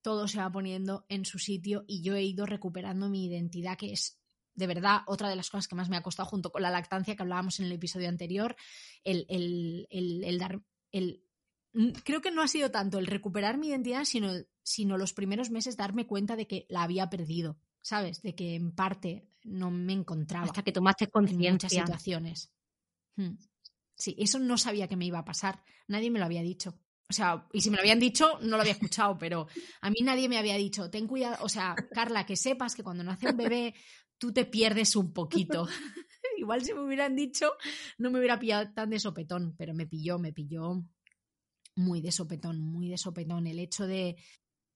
todo 0.03 0.27
se 0.27 0.39
va 0.39 0.51
poniendo 0.51 1.05
en 1.09 1.25
su 1.25 1.39
sitio 1.39 1.85
y 1.87 2.03
yo 2.03 2.15
he 2.15 2.23
ido 2.23 2.47
recuperando 2.47 3.09
mi 3.09 3.27
identidad 3.27 3.77
que 3.77 3.93
es 3.93 4.18
de 4.59 4.67
verdad, 4.67 5.03
otra 5.07 5.29
de 5.29 5.37
las 5.37 5.51
cosas 5.51 5.69
que 5.69 5.77
más 5.77 5.89
me 5.89 5.97
ha 5.97 6.03
costado 6.03 6.29
junto 6.29 6.51
con 6.51 6.63
la 6.63 6.71
lactancia 6.71 7.15
que 7.15 7.23
hablábamos 7.23 7.61
en 7.61 7.67
el 7.67 7.73
episodio 7.73 8.09
anterior, 8.09 8.57
el, 9.05 9.25
el, 9.89 10.39
dar, 10.39 10.61
el, 10.91 11.23
creo 12.05 12.21
que 12.21 12.33
no 12.33 12.43
ha 12.43 12.49
sido 12.49 12.73
tanto 12.73 12.99
el 12.99 13.07
recuperar 13.07 13.57
mi 13.57 13.69
identidad, 13.69 14.05
sino, 14.05 14.33
sino 14.65 14.99
los 14.99 15.13
primeros 15.13 15.51
meses 15.51 15.77
darme 15.77 16.09
cuenta 16.09 16.35
de 16.35 16.49
que 16.49 16.67
la 16.71 16.83
había 16.83 17.09
perdido, 17.09 17.61
¿sabes? 17.83 18.21
De 18.23 18.35
que 18.35 18.57
en 18.57 18.75
parte 18.75 19.31
no 19.45 19.71
me 19.71 19.93
encontraba. 19.93 20.47
Hasta 20.47 20.65
que 20.65 20.73
tomaste 20.73 21.07
conciencia. 21.07 21.49
En 21.49 21.55
muchas 21.55 21.73
situaciones. 21.73 22.53
Hmm. 23.15 23.37
Sí, 23.95 24.17
eso 24.19 24.41
no 24.41 24.59
sabía 24.59 24.89
que 24.89 24.97
me 24.97 25.07
iba 25.07 25.21
a 25.21 25.25
pasar. 25.25 25.63
Nadie 25.87 26.11
me 26.11 26.19
lo 26.19 26.25
había 26.25 26.43
dicho. 26.43 26.81
O 27.09 27.13
sea, 27.13 27.47
y 27.53 27.61
si 27.61 27.71
me 27.71 27.77
lo 27.77 27.83
habían 27.83 28.01
dicho, 28.01 28.39
no 28.43 28.57
lo 28.57 28.61
había 28.63 28.73
escuchado, 28.73 29.17
pero 29.17 29.47
a 29.81 29.89
mí 29.89 30.01
nadie 30.03 30.29
me 30.29 30.37
había 30.37 30.57
dicho, 30.57 30.91
ten 30.91 31.07
cuidado, 31.07 31.43
o 31.43 31.49
sea, 31.49 31.75
Carla, 31.95 32.27
que 32.27 32.37
sepas 32.37 32.75
que 32.75 32.83
cuando 32.83 33.03
nace 33.03 33.31
un 33.31 33.37
bebé 33.37 33.75
tú 34.19 34.33
te 34.33 34.45
pierdes 34.45 34.97
un 34.97 35.13
poquito. 35.13 35.67
Igual 36.39 36.65
si 36.65 36.75
me 36.75 36.85
hubieran 36.85 37.17
dicho, 37.17 37.53
no 37.99 38.11
me 38.11 38.19
hubiera 38.19 38.39
pillado 38.39 38.73
tan 38.73 38.91
de 38.91 39.01
sopetón, 39.01 39.55
pero 39.57 39.75
me 39.75 39.87
pilló, 39.87 40.19
me 40.19 40.33
pilló 40.33 40.83
muy 41.77 42.01
de 42.01 42.13
sopetón, 42.13 42.61
muy 42.61 42.89
de 42.89 42.99
sopetón. 42.99 43.47
El 43.47 43.59
hecho 43.59 43.87
de, 43.87 44.17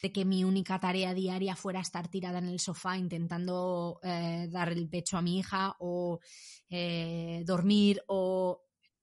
de 0.01 0.13
que 0.13 0.25
mi 0.25 0.45
única 0.45 0.79
tarea 0.79 1.15
diaria 1.15 1.57
fuera 1.57 1.81
estar 1.81 2.09
tirada 2.09 2.39
en 2.39 2.49
el 2.49 2.61
sofá 2.61 2.97
intentando 2.97 4.01
eh, 4.03 4.49
dar 4.51 4.71
el 4.71 4.89
pecho 4.89 5.17
a 5.17 5.23
mi 5.23 5.39
hija 5.39 5.77
o 5.79 6.21
eh, 6.69 7.43
dormir 7.45 8.03
o 8.07 8.63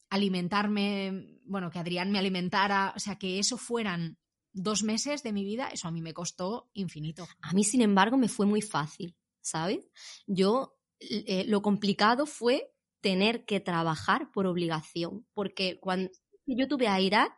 alimentarme, 0.10 1.40
bueno, 1.46 1.70
que 1.70 1.80
Adrián 1.80 2.12
me 2.12 2.20
alimentara, 2.20 2.94
o 2.96 3.00
sea, 3.00 3.18
que 3.18 3.38
eso 3.38 3.58
fueran 3.58 4.18
dos 4.52 4.84
meses 4.84 5.22
de 5.22 5.32
mi 5.32 5.44
vida, 5.44 5.70
eso 5.70 5.88
a 5.88 5.92
mí 5.92 6.02
me 6.02 6.14
costó 6.14 6.70
infinito. 6.74 7.28
A 7.42 7.54
mí, 7.54 7.64
sin 7.64 7.82
embargo, 7.82 8.18
me 8.18 8.28
fue 8.28 8.48
muy 8.48 8.62
fácil, 8.62 9.16
¿sabes? 9.50 9.90
Yo, 10.28 10.78
eh, 11.00 11.46
lo 11.48 11.62
complicado 11.62 12.26
fue 12.26 12.72
tener 13.02 13.46
que 13.46 13.60
trabajar 13.60 14.32
por 14.32 14.46
obligación, 14.48 15.26
porque 15.34 15.80
cuando 15.80 16.12
yo 16.46 16.68
tuve 16.68 16.88
a 16.88 17.00
Irak, 17.00 17.32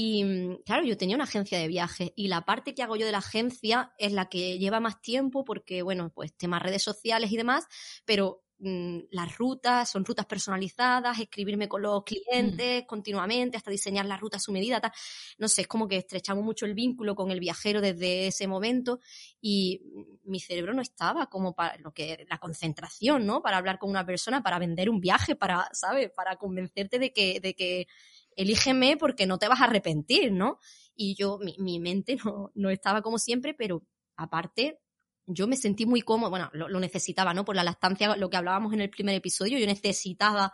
y 0.00 0.22
mm, 0.22 0.62
claro, 0.64 0.84
yo 0.84 0.96
tenía 0.96 1.16
una 1.16 1.24
agencia 1.24 1.58
de 1.58 1.66
viajes 1.66 2.12
y 2.14 2.28
la 2.28 2.44
parte 2.44 2.72
que 2.72 2.84
hago 2.84 2.94
yo 2.94 3.04
de 3.04 3.10
la 3.10 3.18
agencia 3.18 3.92
es 3.98 4.12
la 4.12 4.28
que 4.28 4.58
lleva 4.58 4.78
más 4.78 5.00
tiempo 5.00 5.44
porque, 5.44 5.82
bueno, 5.82 6.12
pues 6.14 6.36
temas 6.36 6.62
redes 6.62 6.84
sociales 6.84 7.32
y 7.32 7.36
demás, 7.36 7.66
pero 8.04 8.44
Mm, 8.60 9.02
las 9.12 9.38
rutas, 9.38 9.88
son 9.88 10.04
rutas 10.04 10.26
personalizadas, 10.26 11.20
escribirme 11.20 11.68
con 11.68 11.80
los 11.80 12.00
mm. 12.00 12.04
clientes 12.04 12.84
continuamente, 12.86 13.56
hasta 13.56 13.70
diseñar 13.70 14.04
la 14.06 14.16
ruta 14.16 14.38
a 14.38 14.40
su 14.40 14.50
medida, 14.50 14.80
tal. 14.80 14.90
No 15.38 15.46
sé, 15.46 15.62
es 15.62 15.68
como 15.68 15.86
que 15.86 15.96
estrechamos 15.96 16.44
mucho 16.44 16.66
el 16.66 16.74
vínculo 16.74 17.14
con 17.14 17.30
el 17.30 17.38
viajero 17.38 17.80
desde 17.80 18.26
ese 18.26 18.48
momento 18.48 18.98
y 19.40 19.80
mi 20.24 20.40
cerebro 20.40 20.74
no 20.74 20.82
estaba 20.82 21.26
como 21.26 21.54
para 21.54 21.78
lo 21.78 21.92
que, 21.92 22.26
la 22.28 22.38
concentración, 22.38 23.26
¿no? 23.26 23.42
Para 23.42 23.58
hablar 23.58 23.78
con 23.78 23.90
una 23.90 24.04
persona, 24.04 24.42
para 24.42 24.58
vender 24.58 24.90
un 24.90 25.00
viaje, 25.00 25.36
para, 25.36 25.68
¿sabes? 25.72 26.10
Para 26.10 26.36
convencerte 26.36 26.98
de 26.98 27.12
que, 27.12 27.38
de 27.38 27.54
que 27.54 27.86
elígeme 28.34 28.96
porque 28.96 29.26
no 29.26 29.38
te 29.38 29.46
vas 29.46 29.60
a 29.60 29.64
arrepentir, 29.64 30.32
¿no? 30.32 30.58
Y 30.96 31.14
yo, 31.14 31.38
mi, 31.38 31.54
mi 31.58 31.78
mente 31.78 32.16
no, 32.24 32.50
no 32.56 32.70
estaba 32.70 33.02
como 33.02 33.18
siempre, 33.18 33.54
pero 33.54 33.84
aparte 34.16 34.80
yo 35.28 35.46
me 35.46 35.56
sentí 35.56 35.86
muy 35.86 36.02
cómodo, 36.02 36.30
bueno, 36.30 36.50
lo, 36.52 36.80
necesitaba, 36.80 37.34
¿no? 37.34 37.44
Por 37.44 37.54
la 37.54 37.62
lactancia, 37.62 38.16
lo 38.16 38.30
que 38.30 38.36
hablábamos 38.36 38.72
en 38.72 38.80
el 38.80 38.90
primer 38.90 39.14
episodio, 39.14 39.58
yo 39.58 39.66
necesitaba 39.66 40.52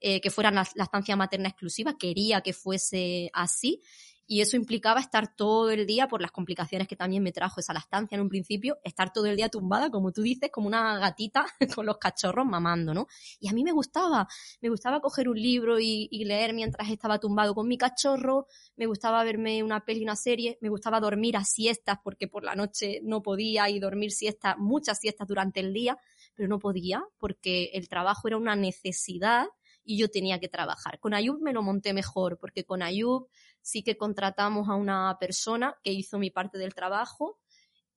eh, 0.00 0.20
que 0.20 0.30
fuera 0.30 0.50
la 0.50 0.66
lactancia 0.74 1.14
materna 1.14 1.50
exclusiva, 1.50 1.96
quería 1.98 2.40
que 2.40 2.52
fuese 2.52 3.30
así 3.32 3.82
y 4.26 4.40
eso 4.40 4.56
implicaba 4.56 5.00
estar 5.00 5.34
todo 5.34 5.70
el 5.70 5.86
día, 5.86 6.08
por 6.08 6.22
las 6.22 6.30
complicaciones 6.30 6.88
que 6.88 6.96
también 6.96 7.22
me 7.22 7.32
trajo 7.32 7.60
esa 7.60 7.72
lactancia 7.72 8.16
en 8.16 8.22
un 8.22 8.28
principio, 8.28 8.78
estar 8.82 9.12
todo 9.12 9.26
el 9.26 9.36
día 9.36 9.48
tumbada, 9.48 9.90
como 9.90 10.12
tú 10.12 10.22
dices, 10.22 10.50
como 10.50 10.66
una 10.66 10.98
gatita 10.98 11.44
con 11.74 11.86
los 11.86 11.98
cachorros 11.98 12.46
mamando, 12.46 12.94
¿no? 12.94 13.06
Y 13.38 13.48
a 13.48 13.52
mí 13.52 13.62
me 13.62 13.72
gustaba, 13.72 14.26
me 14.60 14.68
gustaba 14.70 15.00
coger 15.00 15.28
un 15.28 15.36
libro 15.36 15.78
y, 15.78 16.08
leer 16.24 16.54
mientras 16.54 16.88
estaba 16.88 17.18
tumbado 17.18 17.54
con 17.54 17.68
mi 17.68 17.76
cachorro, 17.76 18.46
me 18.76 18.86
gustaba 18.86 19.22
verme 19.24 19.62
una 19.62 19.84
peli, 19.84 20.02
una 20.02 20.16
serie, 20.16 20.56
me 20.62 20.70
gustaba 20.70 20.98
dormir 20.98 21.36
a 21.36 21.44
siestas 21.44 21.98
porque 22.02 22.28
por 22.28 22.44
la 22.44 22.54
noche 22.54 23.00
no 23.02 23.20
podía 23.20 23.68
y 23.68 23.78
dormir 23.78 24.10
siestas, 24.10 24.56
muchas 24.56 25.00
siestas 25.00 25.28
durante 25.28 25.60
el 25.60 25.74
día, 25.74 25.98
pero 26.34 26.48
no 26.48 26.58
podía 26.58 27.04
porque 27.18 27.70
el 27.74 27.90
trabajo 27.90 28.26
era 28.26 28.38
una 28.38 28.56
necesidad 28.56 29.48
y 29.84 29.98
yo 29.98 30.08
tenía 30.08 30.40
que 30.40 30.48
trabajar. 30.48 30.98
Con 30.98 31.14
Ayub 31.14 31.40
me 31.40 31.52
lo 31.52 31.62
monté 31.62 31.92
mejor 31.92 32.38
porque 32.38 32.64
con 32.64 32.82
Ayub 32.82 33.28
sí 33.64 33.82
que 33.82 33.96
contratamos 33.96 34.68
a 34.68 34.74
una 34.74 35.16
persona 35.18 35.74
que 35.82 35.90
hizo 35.90 36.18
mi 36.18 36.30
parte 36.30 36.58
del 36.58 36.74
trabajo. 36.74 37.40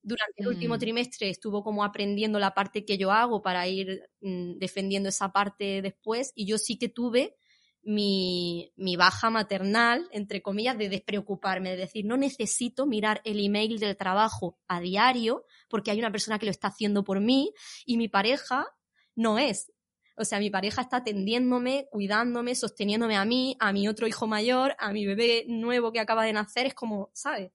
Durante 0.02 0.40
el 0.40 0.48
último 0.48 0.76
mm. 0.76 0.78
trimestre 0.78 1.28
estuvo 1.28 1.62
como 1.62 1.84
aprendiendo 1.84 2.38
la 2.38 2.54
parte 2.54 2.84
que 2.84 2.96
yo 2.96 3.12
hago 3.12 3.42
para 3.42 3.68
ir 3.68 4.08
mm, 4.22 4.54
defendiendo 4.58 5.10
esa 5.10 5.30
parte 5.30 5.82
después 5.82 6.32
y 6.34 6.46
yo 6.46 6.56
sí 6.56 6.78
que 6.78 6.88
tuve 6.88 7.36
mi, 7.82 8.72
mi, 8.76 8.96
baja 8.96 9.30
maternal, 9.30 10.08
entre 10.10 10.42
comillas, 10.42 10.76
de 10.78 10.88
despreocuparme, 10.88 11.70
de 11.70 11.76
decir, 11.76 12.04
no 12.06 12.16
necesito 12.16 12.86
mirar 12.86 13.20
el 13.24 13.44
email 13.44 13.78
del 13.78 13.96
trabajo 13.96 14.58
a 14.68 14.80
diario 14.80 15.44
porque 15.68 15.90
hay 15.90 15.98
una 15.98 16.10
persona 16.10 16.38
que 16.38 16.46
lo 16.46 16.50
está 16.50 16.68
haciendo 16.68 17.04
por 17.04 17.20
mí 17.20 17.52
y 17.84 17.98
mi 17.98 18.08
pareja 18.08 18.66
no 19.14 19.38
es. 19.38 19.70
O 20.18 20.24
sea, 20.24 20.38
mi 20.40 20.50
pareja 20.50 20.82
está 20.82 20.98
atendiéndome, 20.98 21.86
cuidándome, 21.90 22.54
sosteniéndome 22.54 23.16
a 23.16 23.24
mí, 23.24 23.56
a 23.60 23.72
mi 23.72 23.88
otro 23.88 24.06
hijo 24.06 24.26
mayor, 24.26 24.74
a 24.78 24.92
mi 24.92 25.06
bebé 25.06 25.44
nuevo 25.48 25.92
que 25.92 26.00
acaba 26.00 26.24
de 26.24 26.32
nacer, 26.32 26.66
es 26.66 26.74
como, 26.74 27.10
¿sabes? 27.14 27.52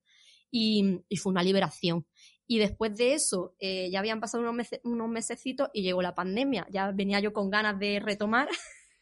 Y, 0.50 1.04
fue 1.18 1.32
una 1.32 1.44
liberación. 1.44 2.08
Y 2.48 2.60
después 2.60 2.96
de 2.96 3.14
eso, 3.14 3.56
eh, 3.60 3.90
ya 3.92 4.00
habían 4.00 4.20
pasado 4.20 4.44
unos, 4.44 4.54
meses, 4.54 4.80
unos 4.84 5.10
mesecitos 5.10 5.70
y 5.74 5.82
llegó 5.82 6.02
la 6.02 6.16
pandemia. 6.16 6.68
Ya 6.70 6.92
venía 6.92 7.20
yo 7.20 7.34
con 7.34 7.50
ganas 7.50 7.80
de 7.80 8.00
retomar. 8.00 8.48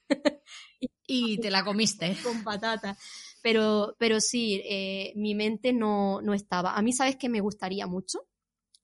y 1.08 1.38
te 1.40 1.52
la 1.52 1.64
comiste. 1.64 2.16
Con 2.24 2.44
patatas. 2.44 2.98
Pero, 3.42 3.96
pero 4.00 4.20
sí, 4.22 4.62
eh, 4.64 5.14
mi 5.16 5.36
mente 5.36 5.74
no, 5.74 6.22
no 6.22 6.34
estaba. 6.34 6.76
A 6.76 6.82
mí, 6.82 6.94
¿sabes 6.94 7.18
qué 7.18 7.30
me 7.30 7.42
gustaría 7.42 7.88
mucho? 7.88 8.28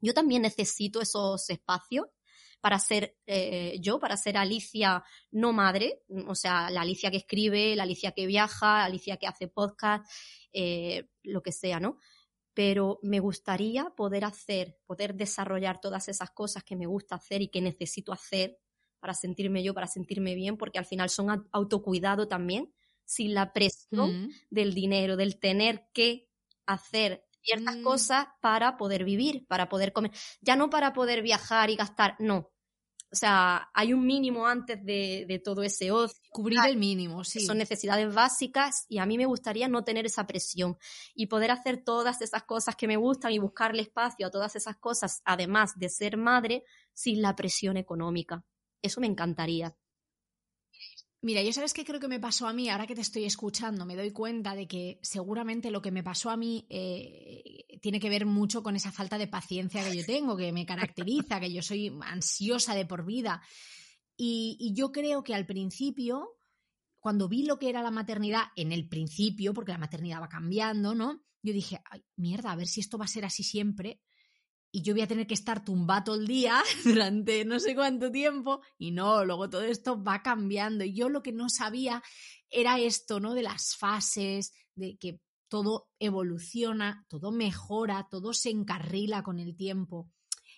Yo 0.01 0.13
también 0.13 0.41
necesito 0.41 1.01
esos 1.01 1.49
espacios 1.49 2.07
para 2.61 2.79
ser 2.79 3.17
eh, 3.25 3.77
yo, 3.81 3.99
para 3.99 4.17
ser 4.17 4.37
Alicia 4.37 5.03
no 5.31 5.53
madre, 5.53 6.01
o 6.27 6.35
sea, 6.35 6.69
la 6.69 6.81
Alicia 6.81 7.11
que 7.11 7.17
escribe, 7.17 7.75
la 7.75 7.83
Alicia 7.83 8.11
que 8.11 8.25
viaja, 8.25 8.79
la 8.79 8.85
Alicia 8.85 9.17
que 9.17 9.27
hace 9.27 9.47
podcast, 9.47 10.09
eh, 10.51 11.09
lo 11.23 11.41
que 11.41 11.51
sea, 11.51 11.79
¿no? 11.79 11.97
Pero 12.53 12.99
me 13.03 13.19
gustaría 13.19 13.91
poder 13.95 14.25
hacer, 14.25 14.77
poder 14.85 15.15
desarrollar 15.15 15.79
todas 15.79 16.09
esas 16.09 16.31
cosas 16.31 16.63
que 16.63 16.75
me 16.75 16.87
gusta 16.87 17.15
hacer 17.15 17.41
y 17.41 17.49
que 17.49 17.61
necesito 17.61 18.11
hacer 18.11 18.57
para 18.99 19.13
sentirme 19.13 19.63
yo, 19.63 19.73
para 19.73 19.87
sentirme 19.87 20.33
bien, 20.33 20.57
porque 20.57 20.79
al 20.79 20.85
final 20.85 21.09
son 21.09 21.47
autocuidado 21.51 22.27
también, 22.27 22.73
sin 23.05 23.33
la 23.35 23.53
presión 23.53 24.23
mm. 24.23 24.29
del 24.49 24.73
dinero, 24.73 25.15
del 25.15 25.39
tener 25.39 25.87
que 25.93 26.27
hacer 26.65 27.26
ciertas 27.47 27.77
mm. 27.77 27.83
cosas 27.83 28.27
para 28.41 28.77
poder 28.77 29.05
vivir, 29.05 29.45
para 29.47 29.69
poder 29.69 29.93
comer. 29.93 30.11
Ya 30.41 30.55
no 30.55 30.69
para 30.69 30.93
poder 30.93 31.21
viajar 31.21 31.69
y 31.69 31.75
gastar, 31.75 32.15
no. 32.19 32.51
O 33.09 33.15
sea, 33.15 33.69
hay 33.73 33.93
un 33.93 34.05
mínimo 34.05 34.47
antes 34.47 34.83
de, 34.83 35.41
todo 35.43 35.63
ese 35.63 35.91
ocio. 35.91 36.19
Cubrir 36.29 36.59
el 36.67 36.75
mínimo, 36.75 37.23
sí. 37.23 37.39
Son 37.39 37.57
necesidades 37.57 38.13
básicas 38.13 38.85
y 38.89 38.97
a 38.97 39.05
mí 39.05 39.17
me 39.17 39.25
gustaría 39.25 39.69
no 39.69 39.85
tener 39.85 40.05
esa 40.05 40.27
presión 40.27 40.77
y 41.15 41.27
poder 41.27 41.51
hacer 41.51 41.83
todas 41.85 42.21
esas 42.21 42.43
cosas 42.43 42.75
que 42.75 42.87
me 42.87 42.97
gustan 42.97 43.31
y 43.31 43.39
buscarle 43.39 43.81
espacio 43.81 44.27
a 44.27 44.31
todas 44.31 44.57
esas 44.57 44.75
cosas, 44.75 45.21
además 45.23 45.71
de 45.77 45.87
ser 45.87 46.17
madre, 46.17 46.65
sin 46.93 47.21
la 47.21 47.33
presión 47.33 47.77
económica. 47.77 48.43
Eso 48.81 48.99
me 48.99 49.07
encantaría. 49.07 49.73
Mira, 51.21 51.41
yo 51.41 51.51
sabes 51.51 51.73
qué 51.73 51.83
creo 51.83 51.99
que 51.99 52.07
me 52.07 52.19
pasó 52.19 52.47
a 52.47 52.53
mí, 52.53 52.69
ahora 52.69 52.85
que 52.85 52.93
te 52.93 53.01
estoy 53.01 53.25
escuchando, 53.25 53.85
me 53.85 53.95
doy 53.95 54.11
cuenta 54.11 54.53
de 54.53 54.67
que 54.67 54.99
seguramente 55.01 55.71
lo 55.71 55.81
que 55.81 55.91
me 55.91 56.03
pasó 56.03 56.29
a 56.29 56.37
mí 56.37 56.67
eh, 56.69 57.65
tiene 57.81 57.99
que 57.99 58.09
ver 58.09 58.27
mucho 58.27 58.61
con 58.61 58.75
esa 58.75 58.91
falta 58.91 59.17
de 59.17 59.27
paciencia 59.27 59.83
que 59.83 59.97
yo 59.97 60.05
tengo, 60.05 60.37
que 60.37 60.51
me 60.51 60.65
caracteriza, 60.65 61.39
que 61.39 61.51
yo 61.51 61.63
soy 61.63 61.91
ansiosa 62.01 62.75
de 62.75 62.85
por 62.85 63.03
vida. 63.03 63.41
Y, 64.15 64.73
yo 64.75 64.91
creo 64.91 65.23
que 65.23 65.33
al 65.33 65.47
principio, 65.47 66.37
cuando 66.99 67.27
vi 67.27 67.45
lo 67.45 67.57
que 67.57 67.69
era 67.69 67.81
la 67.81 67.91
maternidad, 67.91 68.45
en 68.55 68.71
el 68.71 68.87
principio, 68.87 69.53
porque 69.53 69.71
la 69.71 69.77
maternidad 69.79 70.21
va 70.21 70.29
cambiando, 70.29 70.93
¿no? 70.93 71.23
Yo 71.41 71.51
dije, 71.51 71.81
Ay, 71.89 72.03
mierda, 72.15 72.51
a 72.51 72.55
ver 72.55 72.67
si 72.67 72.79
esto 72.79 72.97
va 72.99 73.05
a 73.05 73.09
ser 73.09 73.25
así 73.25 73.43
siempre 73.43 74.01
y 74.77 74.83
yo 74.83 74.93
voy 74.93 75.01
a 75.01 75.07
tener 75.07 75.25
que 75.25 75.33
estar 75.33 75.65
tumbado 75.65 76.13
el 76.13 76.27
día 76.27 76.61
durante 76.85 77.43
no 77.45 77.59
sé 77.59 77.73
cuánto 77.73 78.11
tiempo 78.11 78.61
y 78.77 78.91
no, 78.91 79.25
luego 79.25 79.49
todo 79.49 79.63
esto 79.63 80.03
va 80.03 80.21
cambiando 80.21 80.83
y 80.83 80.93
yo 80.93 81.09
lo 81.09 81.23
que 81.23 81.31
no 81.31 81.49
sabía 81.49 82.03
era 82.51 82.79
esto, 82.79 83.19
¿no? 83.19 83.33
De 83.33 83.41
las 83.41 83.75
fases, 83.75 84.53
de 84.75 84.95
que 84.99 85.19
todo 85.47 85.89
evoluciona, 85.97 87.07
todo 87.09 87.31
mejora, 87.31 88.07
todo 88.07 88.33
se 88.33 88.51
encarrila 88.51 89.23
con 89.23 89.39
el 89.39 89.55
tiempo. 89.55 90.11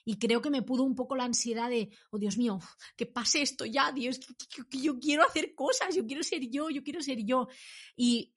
Y 0.03 0.19
creo 0.19 0.41
que 0.41 0.49
me 0.49 0.63
pudo 0.63 0.83
un 0.83 0.95
poco 0.95 1.15
la 1.15 1.23
ansiedad 1.23 1.69
de, 1.69 1.89
oh 2.11 2.19
Dios 2.19 2.38
mío, 2.38 2.59
que 2.97 3.05
pase 3.05 3.41
esto 3.41 3.65
ya, 3.65 3.93
Dios, 3.93 4.19
que 4.69 4.81
yo 4.81 4.99
quiero 4.99 5.25
hacer 5.25 5.55
cosas, 5.55 5.95
yo 5.95 6.05
quiero 6.05 6.23
ser 6.23 6.49
yo, 6.49 6.69
yo 6.69 6.83
quiero 6.83 7.01
ser 7.01 7.23
yo. 7.23 7.47
Y 7.95 8.33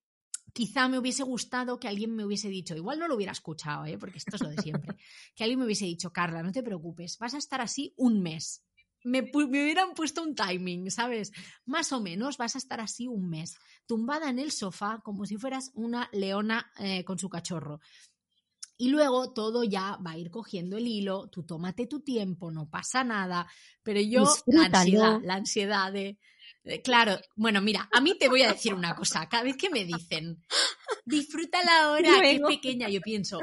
quizá 0.52 0.88
me 0.88 0.98
hubiese 0.98 1.22
gustado 1.22 1.78
que 1.78 1.88
alguien 1.88 2.14
me 2.14 2.24
hubiese 2.24 2.48
dicho, 2.48 2.76
igual 2.76 2.98
no 2.98 3.08
lo 3.08 3.16
hubiera 3.16 3.32
escuchado, 3.32 3.86
¿eh? 3.86 3.98
porque 3.98 4.18
esto 4.18 4.36
es 4.36 4.42
lo 4.42 4.50
de 4.50 4.62
siempre, 4.62 4.96
que 5.34 5.44
alguien 5.44 5.58
me 5.58 5.64
hubiese 5.64 5.84
dicho, 5.84 6.12
Carla, 6.12 6.42
no 6.42 6.52
te 6.52 6.62
preocupes, 6.62 7.18
vas 7.18 7.34
a 7.34 7.38
estar 7.38 7.60
así 7.60 7.94
un 7.96 8.20
mes. 8.22 8.62
Me, 9.04 9.22
me, 9.22 9.30
hubieran 9.34 9.94
puesto 9.94 10.22
un 10.22 10.36
timing, 10.36 10.88
¿sabes? 10.90 11.32
Más 11.64 11.92
o 11.92 12.00
menos 12.00 12.36
vas 12.36 12.54
a 12.54 12.58
estar 12.58 12.80
así 12.80 13.08
un 13.08 13.28
mes, 13.28 13.56
tumbada 13.86 14.30
en 14.30 14.38
el 14.38 14.52
sofá 14.52 15.00
como 15.02 15.26
si 15.26 15.36
fueras 15.38 15.72
una 15.74 16.08
leona 16.12 16.70
eh, 16.78 17.02
con 17.04 17.18
su 17.18 17.28
cachorro. 17.28 17.80
Y 18.76 18.88
luego 18.88 19.32
todo 19.32 19.64
ya 19.64 19.96
va 19.96 20.12
a 20.12 20.18
ir 20.18 20.30
cogiendo 20.30 20.76
el 20.76 20.86
hilo, 20.86 21.28
tú 21.28 21.42
tómate 21.42 21.86
tu 21.86 22.00
tiempo, 22.00 22.50
no 22.50 22.68
pasa 22.68 23.02
nada, 23.04 23.46
pero 23.82 24.00
yo 24.00 24.24
la 24.46 24.66
ansiedad, 24.66 25.20
la 25.22 25.34
ansiedad 25.34 25.92
de 25.92 26.18
claro, 26.82 27.18
bueno, 27.36 27.60
mira, 27.60 27.88
a 27.92 28.00
mí 28.00 28.16
te 28.18 28.28
voy 28.28 28.42
a 28.42 28.52
decir 28.52 28.74
una 28.74 28.94
cosa. 28.94 29.28
Cada 29.28 29.44
vez 29.44 29.56
que 29.56 29.70
me 29.70 29.84
dicen, 29.84 30.42
disfruta 31.04 31.62
la 31.64 31.90
hora, 31.90 32.20
que 32.20 32.32
es 32.32 32.40
pequeña, 32.40 32.88
yo 32.88 33.00
pienso, 33.00 33.40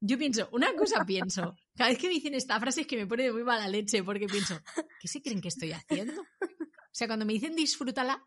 yo 0.00 0.18
pienso, 0.18 0.48
una 0.52 0.74
cosa 0.74 1.04
pienso. 1.04 1.54
Cada 1.76 1.90
vez 1.90 1.98
que 1.98 2.08
me 2.08 2.14
dicen 2.14 2.34
esta 2.34 2.58
frase 2.60 2.82
es 2.82 2.86
que 2.86 2.96
me 2.96 3.06
pone 3.06 3.24
de 3.24 3.32
muy 3.32 3.44
mala 3.44 3.68
leche 3.68 4.02
porque 4.02 4.26
pienso, 4.26 4.60
¿qué 5.00 5.08
se 5.08 5.22
creen 5.22 5.40
que 5.40 5.48
estoy 5.48 5.72
haciendo? 5.72 6.22
O 6.22 6.92
sea, 6.92 7.06
cuando 7.06 7.24
me 7.24 7.32
dicen 7.32 7.54
disfrútala, 7.54 8.22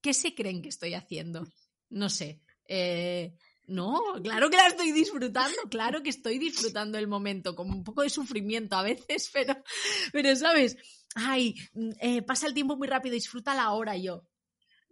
¿qué 0.00 0.14
se 0.14 0.34
creen 0.34 0.62
que 0.62 0.70
estoy 0.70 0.94
haciendo? 0.94 1.46
No 1.90 2.08
sé. 2.08 2.40
Eh, 2.66 3.34
No, 3.68 4.00
claro 4.22 4.48
que 4.48 4.56
la 4.56 4.66
estoy 4.66 4.92
disfrutando, 4.92 5.56
claro 5.70 6.02
que 6.02 6.08
estoy 6.08 6.38
disfrutando 6.38 6.96
el 6.96 7.06
momento, 7.06 7.54
con 7.54 7.70
un 7.70 7.84
poco 7.84 8.02
de 8.02 8.08
sufrimiento 8.08 8.76
a 8.76 8.82
veces, 8.82 9.30
pero, 9.32 9.56
pero 10.10 10.34
¿sabes? 10.34 10.76
Ay, 11.14 11.54
mm, 11.74 11.90
eh, 12.00 12.22
pasa 12.22 12.46
el 12.46 12.54
tiempo 12.54 12.76
muy 12.76 12.88
rápido, 12.88 13.14
disfruta 13.14 13.54
la 13.54 13.70
hora 13.72 13.96
yo. 13.96 14.24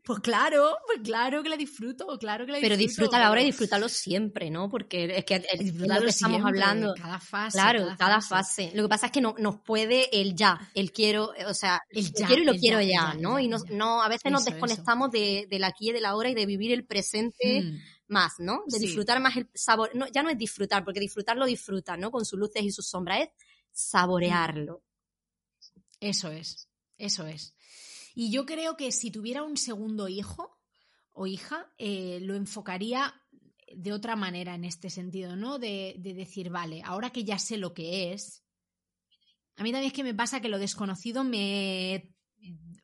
Pues 0.07 0.21
claro, 0.21 0.77
pues 0.87 1.01
claro 1.03 1.43
que 1.43 1.49
la 1.49 1.57
disfruto, 1.57 2.07
claro 2.21 2.47
que 2.47 2.53
la 2.53 2.59
disfruto. 2.59 2.77
Pero 2.77 2.77
disfruta 2.77 3.19
la 3.19 3.29
hora 3.29 3.43
y 3.43 3.47
disfrútalo 3.47 3.89
siempre, 3.89 4.51
¿no? 4.51 4.69
Porque 4.69 5.17
es 5.17 5.25
que 5.25 5.35
es 5.35 5.75
lo 5.75 6.01
que 6.01 6.07
estamos 6.07 6.45
hablando. 6.45 6.95
Cada 6.95 7.19
fase. 7.19 7.59
Claro, 7.59 7.89
cada, 7.99 8.21
fase. 8.21 8.71
Lo 8.75 8.85
que 8.85 8.89
pasa 8.89 9.07
es 9.07 9.13
que 9.13 9.21
no, 9.21 9.35
nos 9.39 9.63
puede 9.63 10.21
el 10.21 10.37
ya, 10.37 10.61
el 10.75 10.93
quiero, 10.93 11.33
o 11.49 11.55
sea, 11.55 11.83
el 11.91 12.13
quiero 12.13 12.43
y 12.43 12.45
lo 12.45 12.55
quiero 12.55 12.81
ya, 12.81 13.15
¿no? 13.15 13.41
y 13.41 13.49
no, 13.49 14.01
a 14.01 14.09
veces 14.09 14.31
nos 14.31 14.45
desconectamos 14.45 15.11
de, 15.11 15.49
del 15.51 15.65
aquí 15.65 15.91
y 15.91 15.93
de 15.93 16.01
la 16.01 16.15
hora 16.15 16.31
y 16.31 16.35
de 16.35 16.47
vivir 16.47 16.71
el 16.71 16.87
presente. 16.87 17.63
Mm. 17.63 17.96
Más, 18.09 18.35
¿no? 18.39 18.63
De 18.67 18.79
disfrutar 18.79 19.21
más 19.21 19.37
el 19.37 19.49
sabor. 19.55 19.91
No, 19.95 20.07
ya 20.09 20.23
no 20.23 20.31
es 20.31 20.39
disfrutar, 20.39 20.85
porque 20.85 21.01
disfrutarlo 21.01 21.47
disfruta, 21.47 21.97
¿no? 21.97 22.11
Con 22.11 22.25
sus 22.25 22.39
luces 22.39 22.63
y 22.63 22.71
sus 22.71 22.87
sombras, 22.87 23.21
es 23.21 23.29
saborearlo. 23.73 24.83
Eso 26.01 26.31
es, 26.31 26.69
eso 26.99 27.27
es. 27.27 27.55
Y 28.15 28.31
yo 28.31 28.47
creo 28.47 28.77
que 28.77 28.93
si 28.93 29.11
tuviera 29.11 29.43
un 29.43 29.57
segundo 29.57 30.09
hijo 30.09 30.59
o 31.13 31.27
hija, 31.27 31.73
eh, 31.79 32.19
lo 32.23 32.35
enfocaría 32.35 33.15
de 33.75 33.93
otra 33.93 34.17
manera 34.17 34.55
en 34.55 34.65
este 34.65 34.91
sentido, 34.91 35.37
¿no? 35.37 35.59
De, 35.59 35.97
decir, 35.99 36.51
vale, 36.51 36.83
ahora 36.85 37.11
que 37.11 37.25
ya 37.25 37.39
sé 37.39 37.57
lo 37.57 37.75
que 37.75 38.13
es, 38.13 38.43
a 39.57 39.63
mí 39.63 39.73
también 39.73 39.91
es 39.91 39.93
que 39.93 40.05
me 40.05 40.15
pasa 40.15 40.41
que 40.41 40.49
lo 40.49 40.59
desconocido 40.59 41.25
me, 41.25 42.15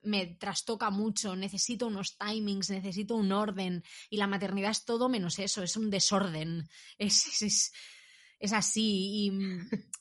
me 0.03 0.27
trastoca 0.27 0.91
mucho, 0.91 1.37
necesito 1.37 1.87
unos 1.87 2.17
timings, 2.19 2.71
necesito 2.71 3.15
un 3.17 3.33
orden 3.33 3.85
y 4.11 4.17
la 4.17 4.27
maternidad 4.27 4.71
es 4.71 4.85
todo 4.85 5.09
menos 5.09 5.39
eso, 5.39 5.63
es 5.63 5.77
un 5.77 5.91
desorden, 5.91 6.69
es, 6.99 7.43
es, 7.43 7.73
es 8.39 8.53
así. 8.53 9.31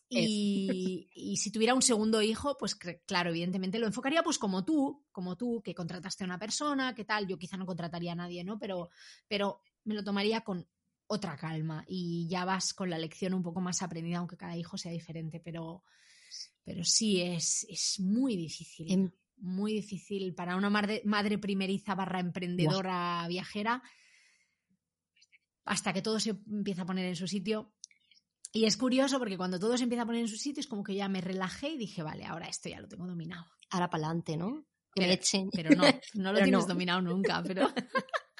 Y, 0.09 0.19
y, 1.13 1.37
si 1.37 1.51
tuviera 1.51 1.73
un 1.73 1.81
segundo 1.81 2.21
hijo, 2.21 2.57
pues 2.57 2.75
claro, 2.75 3.29
evidentemente 3.29 3.79
lo 3.79 3.87
enfocaría 3.87 4.23
pues 4.23 4.37
como 4.37 4.65
tú, 4.65 5.05
como 5.11 5.37
tú, 5.37 5.61
que 5.63 5.75
contrataste 5.75 6.23
a 6.23 6.27
una 6.27 6.39
persona, 6.39 6.93
que 6.95 7.05
tal, 7.05 7.27
yo 7.27 7.37
quizá 7.37 7.57
no 7.57 7.65
contrataría 7.65 8.11
a 8.11 8.15
nadie, 8.15 8.43
¿no? 8.43 8.59
Pero, 8.59 8.89
pero 9.27 9.61
me 9.83 9.95
lo 9.95 10.03
tomaría 10.03 10.41
con 10.41 10.67
otra 11.07 11.37
calma 11.37 11.83
y 11.87 12.27
ya 12.27 12.45
vas 12.45 12.73
con 12.73 12.89
la 12.89 12.97
lección 12.97 13.33
un 13.33 13.43
poco 13.43 13.61
más 13.61 13.81
aprendida, 13.81 14.17
aunque 14.17 14.37
cada 14.37 14.57
hijo 14.57 14.77
sea 14.77 14.91
diferente, 14.91 15.39
pero, 15.39 15.83
pero 16.63 16.83
sí 16.83 17.21
es, 17.21 17.65
es 17.69 17.99
muy 17.99 18.35
difícil. 18.35 18.91
Em 18.91 19.11
muy 19.41 19.73
difícil 19.73 20.33
para 20.33 20.55
una 20.55 20.69
madre, 20.69 21.01
madre 21.05 21.37
primeriza 21.37 21.95
barra 21.95 22.19
emprendedora 22.19 23.25
viajera 23.27 23.81
hasta 25.65 25.93
que 25.93 26.01
todo 26.01 26.19
se 26.19 26.31
empieza 26.49 26.83
a 26.83 26.85
poner 26.85 27.05
en 27.05 27.15
su 27.15 27.27
sitio 27.27 27.73
y 28.53 28.65
es 28.65 28.75
curioso 28.77 29.17
porque 29.17 29.37
cuando 29.37 29.59
todo 29.59 29.77
se 29.77 29.83
empieza 29.83 30.03
a 30.03 30.05
poner 30.05 30.21
en 30.21 30.27
su 30.27 30.37
sitio 30.37 30.59
es 30.59 30.67
como 30.67 30.83
que 30.83 30.95
ya 30.95 31.07
me 31.07 31.21
relajé 31.21 31.69
y 31.69 31.77
dije, 31.77 32.03
vale, 32.03 32.25
ahora 32.25 32.47
esto 32.47 32.69
ya 32.69 32.81
lo 32.81 32.87
tengo 32.87 33.07
dominado. 33.07 33.45
Ahora 33.69 33.89
para 33.89 34.07
adelante, 34.07 34.35
¿no? 34.35 34.65
Que 34.93 35.07
me 35.07 35.13
echen. 35.13 35.49
Pero 35.51 35.69
no, 35.73 35.83
no 36.15 36.33
lo 36.33 36.39
tienes 36.43 36.67
dominado 36.67 37.01
nunca, 37.01 37.41
pero... 37.45 37.69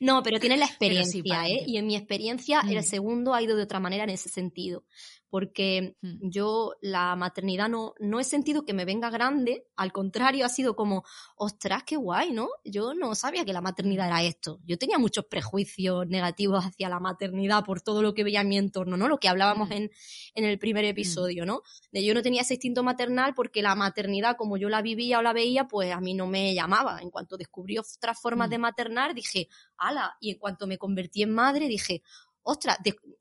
No, 0.00 0.22
pero 0.22 0.38
tienes 0.40 0.58
la 0.58 0.66
experiencia, 0.66 1.48
¿eh? 1.48 1.64
Y 1.66 1.76
en 1.76 1.86
mi 1.86 1.96
experiencia, 1.96 2.62
el 2.66 2.82
segundo 2.84 3.34
ha 3.34 3.42
ido 3.42 3.56
de 3.56 3.64
otra 3.64 3.80
manera 3.80 4.04
en 4.04 4.10
ese 4.10 4.28
sentido 4.28 4.84
porque 5.30 5.96
mm. 6.00 6.30
yo 6.30 6.74
la 6.80 7.14
maternidad 7.16 7.68
no, 7.68 7.94
no 7.98 8.20
he 8.20 8.24
sentido 8.24 8.64
que 8.64 8.72
me 8.72 8.84
venga 8.84 9.10
grande, 9.10 9.66
al 9.76 9.92
contrario, 9.92 10.44
ha 10.44 10.48
sido 10.48 10.74
como, 10.74 11.04
ostras, 11.36 11.82
qué 11.84 11.96
guay, 11.96 12.32
¿no? 12.32 12.48
Yo 12.64 12.94
no 12.94 13.14
sabía 13.14 13.44
que 13.44 13.52
la 13.52 13.60
maternidad 13.60 14.06
era 14.06 14.22
esto. 14.22 14.60
Yo 14.64 14.78
tenía 14.78 14.98
muchos 14.98 15.26
prejuicios 15.26 16.06
negativos 16.06 16.64
hacia 16.64 16.88
la 16.88 17.00
maternidad 17.00 17.64
por 17.64 17.80
todo 17.80 18.02
lo 18.02 18.14
que 18.14 18.24
veía 18.24 18.40
en 18.40 18.48
mi 18.48 18.58
entorno, 18.58 18.96
¿no? 18.96 19.08
Lo 19.08 19.18
que 19.18 19.28
hablábamos 19.28 19.68
mm. 19.68 19.72
en, 19.72 19.90
en 20.34 20.44
el 20.44 20.58
primer 20.58 20.84
mm. 20.84 20.88
episodio, 20.88 21.46
¿no? 21.46 21.62
De 21.92 22.04
yo 22.04 22.14
no 22.14 22.22
tenía 22.22 22.42
ese 22.42 22.54
instinto 22.54 22.82
maternal 22.82 23.34
porque 23.34 23.62
la 23.62 23.74
maternidad, 23.74 24.36
como 24.36 24.56
yo 24.56 24.68
la 24.68 24.82
vivía 24.82 25.18
o 25.18 25.22
la 25.22 25.32
veía, 25.32 25.68
pues 25.68 25.92
a 25.92 26.00
mí 26.00 26.14
no 26.14 26.26
me 26.26 26.54
llamaba. 26.54 27.00
En 27.00 27.10
cuanto 27.10 27.36
descubrí 27.36 27.78
otras 27.78 28.20
formas 28.20 28.50
de 28.50 28.58
maternar, 28.58 29.14
dije, 29.14 29.48
ala, 29.76 30.16
y 30.20 30.30
en 30.30 30.38
cuanto 30.38 30.66
me 30.66 30.78
convertí 30.78 31.22
en 31.22 31.34
madre, 31.34 31.68
dije, 31.68 32.02
ostras, 32.42 32.78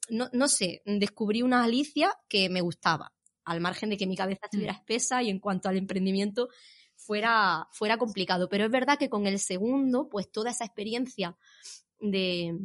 no, 0.09 0.29
no, 0.33 0.47
sé, 0.47 0.81
descubrí 0.85 1.41
una 1.41 1.63
Alicia 1.63 2.13
que 2.27 2.49
me 2.49 2.61
gustaba, 2.61 3.13
al 3.43 3.61
margen 3.61 3.89
de 3.89 3.97
que 3.97 4.07
mi 4.07 4.15
cabeza 4.15 4.45
estuviera 4.45 4.73
mm. 4.73 4.77
espesa 4.77 5.23
y 5.23 5.29
en 5.29 5.39
cuanto 5.39 5.69
al 5.69 5.77
emprendimiento 5.77 6.49
fuera, 6.95 7.67
fuera 7.71 7.97
complicado. 7.97 8.49
Pero 8.49 8.65
es 8.65 8.71
verdad 8.71 8.97
que 8.97 9.09
con 9.09 9.27
el 9.27 9.39
segundo, 9.39 10.09
pues 10.09 10.31
toda 10.31 10.51
esa 10.51 10.65
experiencia 10.65 11.37
de 11.99 12.57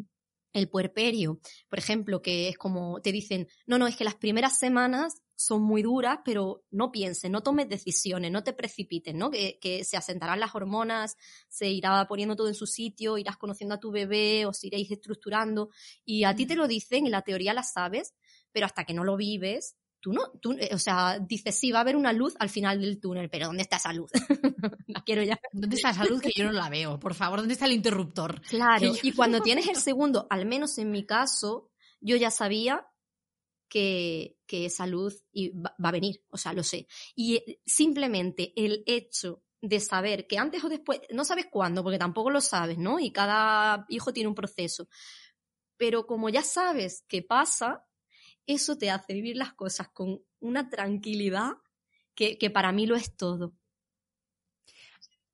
el 0.53 0.69
puerperio, 0.69 1.41
por 1.69 1.79
ejemplo, 1.79 2.21
que 2.21 2.49
es 2.49 2.59
como 2.59 3.01
te 3.01 3.13
dicen, 3.13 3.49
no, 3.67 3.79
no, 3.79 3.87
es 3.87 3.97
que 3.97 4.05
las 4.05 4.17
primeras 4.17 4.59
semanas 4.59 5.23
son 5.45 5.63
muy 5.63 5.83
duras, 5.83 6.21
pero 6.25 6.65
no 6.71 6.93
pienses, 6.93 7.31
no 7.31 7.43
tomes 7.43 7.69
decisiones, 7.69 8.31
no 8.31 8.45
te 8.45 8.53
precipites, 8.53 9.15
¿no? 9.15 9.31
Que, 9.31 9.59
que, 9.61 9.85
se 9.85 9.97
asentarán 9.97 10.41
las 10.41 10.55
hormonas, 10.55 11.17
se 11.49 11.69
irá 11.69 12.07
poniendo 12.07 12.37
todo 12.37 12.49
en 12.49 12.55
su 12.55 12.67
sitio, 12.67 13.19
irás 13.19 13.37
conociendo 13.37 13.75
a 13.75 13.81
tu 13.81 13.91
bebé, 13.91 14.47
os 14.47 14.63
iréis 14.65 14.91
estructurando. 14.91 15.71
Y 16.05 16.25
a 16.25 16.35
ti 16.35 16.47
te 16.47 16.57
lo 16.57 16.69
dicen, 16.69 17.07
y 17.07 17.11
la 17.11 17.23
teoría 17.23 17.55
la 17.55 17.63
sabes, 17.63 18.15
pero 18.53 18.67
hasta 18.67 18.85
que 18.85 18.95
no 18.95 19.05
lo 19.05 19.17
vives, 19.17 19.77
tú 20.03 20.13
no, 20.13 20.31
tú, 20.41 20.53
eh, 20.59 20.71
o 20.73 20.79
sea, 20.79 21.19
dices, 21.19 21.55
sí, 21.55 21.71
va 21.71 21.79
a 21.79 21.83
haber 21.83 21.97
una 21.97 22.13
luz 22.13 22.35
al 22.39 22.51
final 22.51 22.81
del 22.81 23.01
túnel, 23.01 23.31
pero 23.31 23.47
¿dónde 23.47 23.63
está 23.63 23.77
esa 23.77 23.93
luz? 23.93 24.11
la 24.89 25.03
quiero 25.05 25.23
ya. 25.23 25.39
¿Dónde 25.53 25.77
está 25.77 25.91
esa 25.91 26.05
luz 26.05 26.21
que 26.21 26.33
yo 26.35 26.45
no 26.45 26.53
la 26.53 26.69
veo? 26.69 26.99
Por 26.99 27.15
favor, 27.15 27.39
¿dónde 27.39 27.55
está 27.55 27.67
el 27.67 27.73
interruptor? 27.73 28.43
Claro, 28.43 28.93
y 29.03 29.13
cuando 29.13 29.41
tienes 29.41 29.69
el 29.69 29.77
segundo, 29.77 30.27
al 30.29 30.45
menos 30.45 30.77
en 30.79 30.91
mi 30.91 31.07
caso, 31.07 31.71
yo 32.01 32.17
ya 32.17 32.31
sabía 32.31 32.87
que, 33.73 34.37
que 34.47 34.67
esa 34.67 34.87
luz 34.87 35.25
va 35.35 35.89
a 35.89 35.93
venir, 35.93 36.23
o 36.29 36.37
sea, 36.37 36.53
lo 36.53 36.63
sé. 36.63 36.87
Y 37.15 37.37
eh, 37.37 37.63
simplemente 37.65 38.53
el 38.55 38.85
hecho 38.85 39.43
de 39.63 39.81
saber 39.81 40.27
que 40.27 40.37
antes 40.37 40.63
o 40.63 40.69
después, 40.69 41.01
no 41.11 41.25
sabes 41.25 41.47
cuándo, 41.51 41.83
porque 41.83 41.99
tampoco 41.99 42.29
lo 42.29 42.43
sabes, 42.43 42.77
¿no? 42.77 43.01
Y 43.01 43.13
cada 43.13 43.87
hijo 43.89 44.13
tiene 44.13 44.29
un 44.29 44.35
proceso. 44.35 44.91
Pero 45.79 46.07
como 46.07 46.29
ya 46.29 46.43
sabes 46.43 47.07
qué 47.09 47.23
pasa, 47.23 47.87
eso 48.47 48.77
te 48.77 48.91
hace 48.91 49.15
vivir 49.15 49.39
las 49.39 49.55
cosas 49.55 49.89
con 49.89 50.21
una 50.41 50.69
tranquilidad 50.69 51.53
que, 52.15 52.37
que 52.37 52.51
para 52.51 52.73
mí 52.73 52.85
lo 52.85 52.95
es 52.95 53.17
todo. 53.17 53.55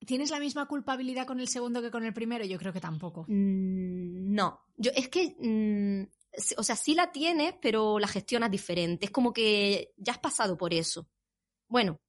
¿Tienes 0.06 0.30
la 0.30 0.38
misma 0.38 0.66
culpabilidad 0.66 1.26
con 1.26 1.40
el 1.40 1.48
segundo 1.48 1.82
que 1.82 1.90
con 1.90 2.04
el 2.04 2.14
primero? 2.14 2.44
Yo 2.44 2.56
creo 2.56 2.72
que 2.72 2.80
tampoco. 2.80 3.24
Mm, 3.26 4.32
no, 4.32 4.60
yo 4.76 4.92
es 4.94 5.08
que 5.08 5.34
mm, 5.40 6.17
o 6.56 6.62
sea, 6.62 6.76
sí 6.76 6.94
la 6.94 7.12
tienes, 7.12 7.54
pero 7.60 7.98
la 7.98 8.08
gestionas 8.08 8.50
diferente. 8.50 9.06
Es 9.06 9.10
como 9.10 9.32
que 9.32 9.92
ya 9.96 10.12
has 10.12 10.18
pasado 10.18 10.56
por 10.56 10.74
eso. 10.74 11.08
Bueno, 11.68 12.00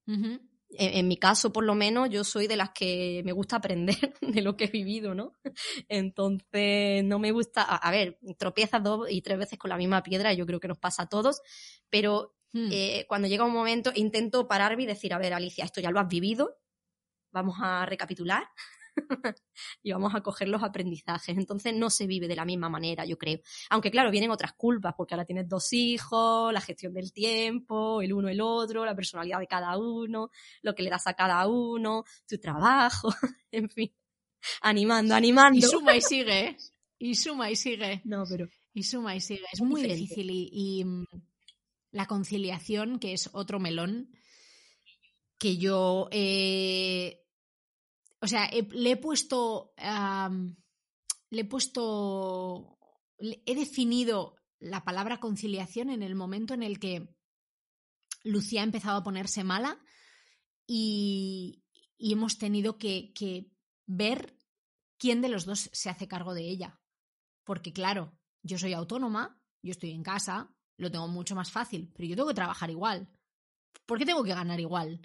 en, 0.72 1.08
mi 1.08 1.18
caso, 1.18 1.52
por 1.52 1.64
lo 1.64 1.76
menos, 1.76 2.10
yo 2.10 2.24
soy 2.24 2.48
de 2.48 2.56
las 2.56 2.72
que 2.72 3.22
me 3.26 3.32
gusta 3.32 3.58
aprender 3.58 4.14
de 4.22 4.42
lo 4.42 4.56
que 4.56 4.66
he 4.66 4.72
vivido, 4.72 5.16
¿no? 5.16 5.34
Entonces, 5.88 7.04
no 7.04 7.20
me 7.20 7.32
gusta, 7.32 7.64
a, 7.64 7.92
ver, 7.92 8.20
tropiezas 8.38 8.84
dos 8.84 9.10
y 9.10 9.22
tres 9.22 9.38
veces 9.38 9.60
con 9.60 9.70
la 9.70 9.78
misma 9.78 10.04
piedra, 10.04 10.34
yo 10.34 10.46
creo 10.46 10.60
que 10.60 10.68
nos 10.68 10.78
pasa 10.78 11.04
a 11.04 11.10
todos, 11.10 11.42
pero 11.90 12.36
hmm. 12.54 12.70
eh, 12.72 13.06
cuando 13.08 13.28
llega 13.28 13.46
un 13.46 13.54
momento 13.54 13.92
intento 13.96 14.48
pararme 14.48 14.84
y 14.84 14.88
decir, 14.88 15.14
a 15.14 15.18
ver, 15.18 15.34
Alicia, 15.34 15.66
esto 15.66 15.82
ya 15.82 15.92
lo 15.92 16.00
has 16.00 16.08
vivido, 16.08 16.58
vamos 17.32 17.58
a 17.60 17.86
recapitular 17.86 18.48
y 19.84 19.92
vamos 19.92 20.14
a 20.16 20.22
coger 20.22 20.48
los 20.48 20.64
aprendizajes. 20.64 21.38
Entonces 21.38 21.74
no 21.74 21.90
se 21.90 22.08
vive 22.08 22.28
de 22.28 22.36
la 22.36 22.46
misma 22.46 22.70
manera, 22.70 23.06
yo 23.06 23.18
creo. 23.18 23.40
Aunque 23.70 23.92
claro, 23.92 24.12
vienen 24.12 24.32
otras 24.32 24.54
culpas, 24.54 24.94
porque 24.98 25.14
ahora 25.14 25.26
tienes 25.26 25.48
dos 25.48 25.72
hijos, 25.74 26.54
la 26.54 26.62
gestión 26.62 26.94
del 26.94 27.12
tiempo, 27.12 28.02
el 28.02 28.14
uno 28.14 28.30
el 28.30 28.42
otro, 28.42 28.86
la 28.86 28.96
personalidad 28.96 29.40
de 29.40 29.48
cada 29.48 29.78
uno, 29.78 30.32
lo 30.62 30.76
que 30.76 30.84
le 30.84 30.90
das 30.90 31.08
a 31.08 31.14
cada 31.14 31.48
uno, 31.48 32.04
tu 32.28 32.38
trabajo, 32.38 33.10
en 33.52 33.70
fin. 33.70 33.94
Animando, 34.62 35.16
animando. 35.16 35.58
Y 35.58 35.62
suma 35.62 35.96
y 35.96 36.02
sigue, 36.02 36.40
¿eh? 36.48 36.58
Y 36.98 37.16
suma 37.16 37.50
y 37.52 37.56
sigue. 37.56 38.02
No, 38.06 38.24
pero. 38.30 38.48
Y 38.74 38.84
suma 38.84 39.16
y 39.16 39.22
sigue. 39.22 39.46
Es 39.52 39.62
muy 39.62 39.84
difícil 39.84 40.30
y, 40.32 40.84
mm, 40.86 41.06
la 41.92 42.06
conciliación, 42.06 43.00
que 43.00 43.14
es 43.14 43.30
otro 43.34 43.60
melón, 43.60 44.12
que 45.38 45.58
yo 45.58 46.08
eh, 46.12 47.19
o 48.22 48.28
sea, 48.28 48.50
le 48.50 48.92
he 48.92 48.98
puesto, 48.98 49.74
le 51.30 51.42
he 51.42 51.46
puesto, 51.46 52.78
he 53.18 53.56
definido 53.56 54.36
la 54.60 54.84
palabra 54.84 55.20
conciliación 55.20 55.90
en 55.90 56.04
el 56.04 56.16
momento 56.16 56.54
en 56.54 56.64
el 56.64 56.80
que 56.80 57.16
Lucía 58.24 58.62
ha 58.62 58.66
empezado 58.66 58.98
a 58.98 59.04
ponerse 59.04 59.44
mala 59.44 59.80
y, 60.68 61.64
hemos 61.98 62.38
tenido 62.38 62.78
que, 62.78 63.12
que, 63.14 63.52
ver 63.86 64.38
quién 64.98 65.22
de 65.22 65.30
los 65.30 65.46
dos 65.46 65.70
se 65.74 65.90
hace 65.90 66.08
cargo 66.08 66.34
de 66.34 66.48
ella. 66.48 66.80
Porque 67.44 67.74
claro, 67.74 68.18
yo 68.44 68.58
soy 68.58 68.74
autónoma, 68.74 69.42
yo 69.64 69.72
estoy 69.72 69.92
en 69.92 70.04
casa, 70.04 70.54
lo 70.78 70.92
tengo 70.92 71.08
mucho 71.08 71.36
más 71.36 71.52
fácil, 71.52 71.92
pero 71.96 72.08
yo 72.08 72.16
tengo 72.16 72.30
que 72.30 72.36
trabajar 72.36 72.70
igual. 72.70 73.10
¿Por 73.86 73.98
qué 73.98 74.06
tengo 74.06 74.24
que 74.24 74.34
ganar 74.34 74.60
igual? 74.60 75.02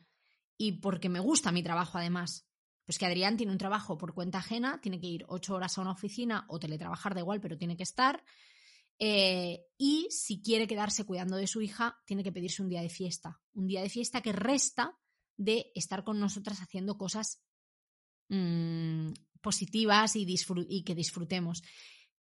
Y 0.59 0.81
porque 0.81 1.09
me 1.09 1.20
gusta 1.20 1.50
mi 1.50 1.62
trabajo 1.62 1.98
además. 1.98 2.46
Pues 2.85 2.99
que 2.99 3.07
Adrián 3.07 3.37
tiene 3.37 3.53
un 3.53 3.59
trabajo 3.59 3.97
por 3.97 4.14
cuenta 4.14 4.38
ajena, 4.38 4.81
tiene 4.81 5.01
que 5.01 5.07
ir 5.07 5.25
ocho 5.29 5.55
horas 5.55 5.79
a 5.79 5.81
una 5.81 5.92
oficina 5.92 6.44
o 6.49 6.59
teletrabajar 6.59 7.14
da 7.14 7.20
igual, 7.20 7.40
pero 7.40 7.57
tiene 7.57 7.77
que 7.77 7.83
estar. 7.83 8.23
Eh, 8.99 9.64
y 9.77 10.07
si 10.11 10.42
quiere 10.42 10.66
quedarse 10.66 11.05
cuidando 11.05 11.37
de 11.37 11.47
su 11.47 11.62
hija, 11.62 11.99
tiene 12.07 12.23
que 12.23 12.33
pedirse 12.33 12.62
un 12.62 12.68
día 12.68 12.83
de 12.83 12.90
fiesta. 12.90 13.40
Un 13.55 13.66
día 13.66 13.83
de 13.83 13.88
fiesta 13.88 14.20
que 14.20 14.33
resta 14.33 14.99
de 15.37 15.73
estar 15.75 16.05
con 16.05 16.20
nosotras 16.20 16.61
haciendo 16.61 16.97
cosas 16.97 17.42
mmm, 18.29 19.12
positivas 19.40 20.14
y, 20.16 20.27
y 20.68 20.85
que 20.85 20.94
disfrutemos. 20.94 21.62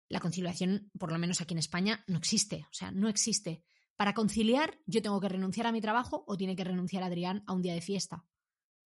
La 0.10 0.20
conciliación, 0.20 0.92
por 0.98 1.12
lo 1.12 1.20
menos 1.20 1.42
aquí 1.42 1.54
en 1.54 1.60
España, 1.60 2.04
no 2.08 2.18
existe. 2.18 2.66
O 2.70 2.74
sea, 2.74 2.92
no 2.92 3.10
existe. 3.10 3.64
Para 3.96 4.14
conciliar, 4.14 4.80
yo 4.86 5.02
tengo 5.02 5.20
que 5.20 5.30
renunciar 5.30 5.68
a 5.68 5.72
mi 5.72 5.82
trabajo 5.82 6.24
o 6.28 6.38
tiene 6.38 6.56
que 6.56 6.64
renunciar 6.64 7.04
Adrián 7.04 7.44
a 7.48 7.54
un 7.54 7.62
día 7.62 7.74
de 7.74 7.82
fiesta. 7.82 8.26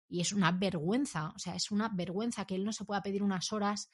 Y 0.09 0.21
es 0.21 0.33
una 0.33 0.51
vergüenza, 0.51 1.31
o 1.35 1.39
sea, 1.39 1.55
es 1.55 1.71
una 1.71 1.89
vergüenza 1.89 2.45
que 2.45 2.55
él 2.55 2.65
no 2.65 2.73
se 2.73 2.83
pueda 2.83 3.01
pedir 3.01 3.23
unas 3.23 3.53
horas 3.53 3.89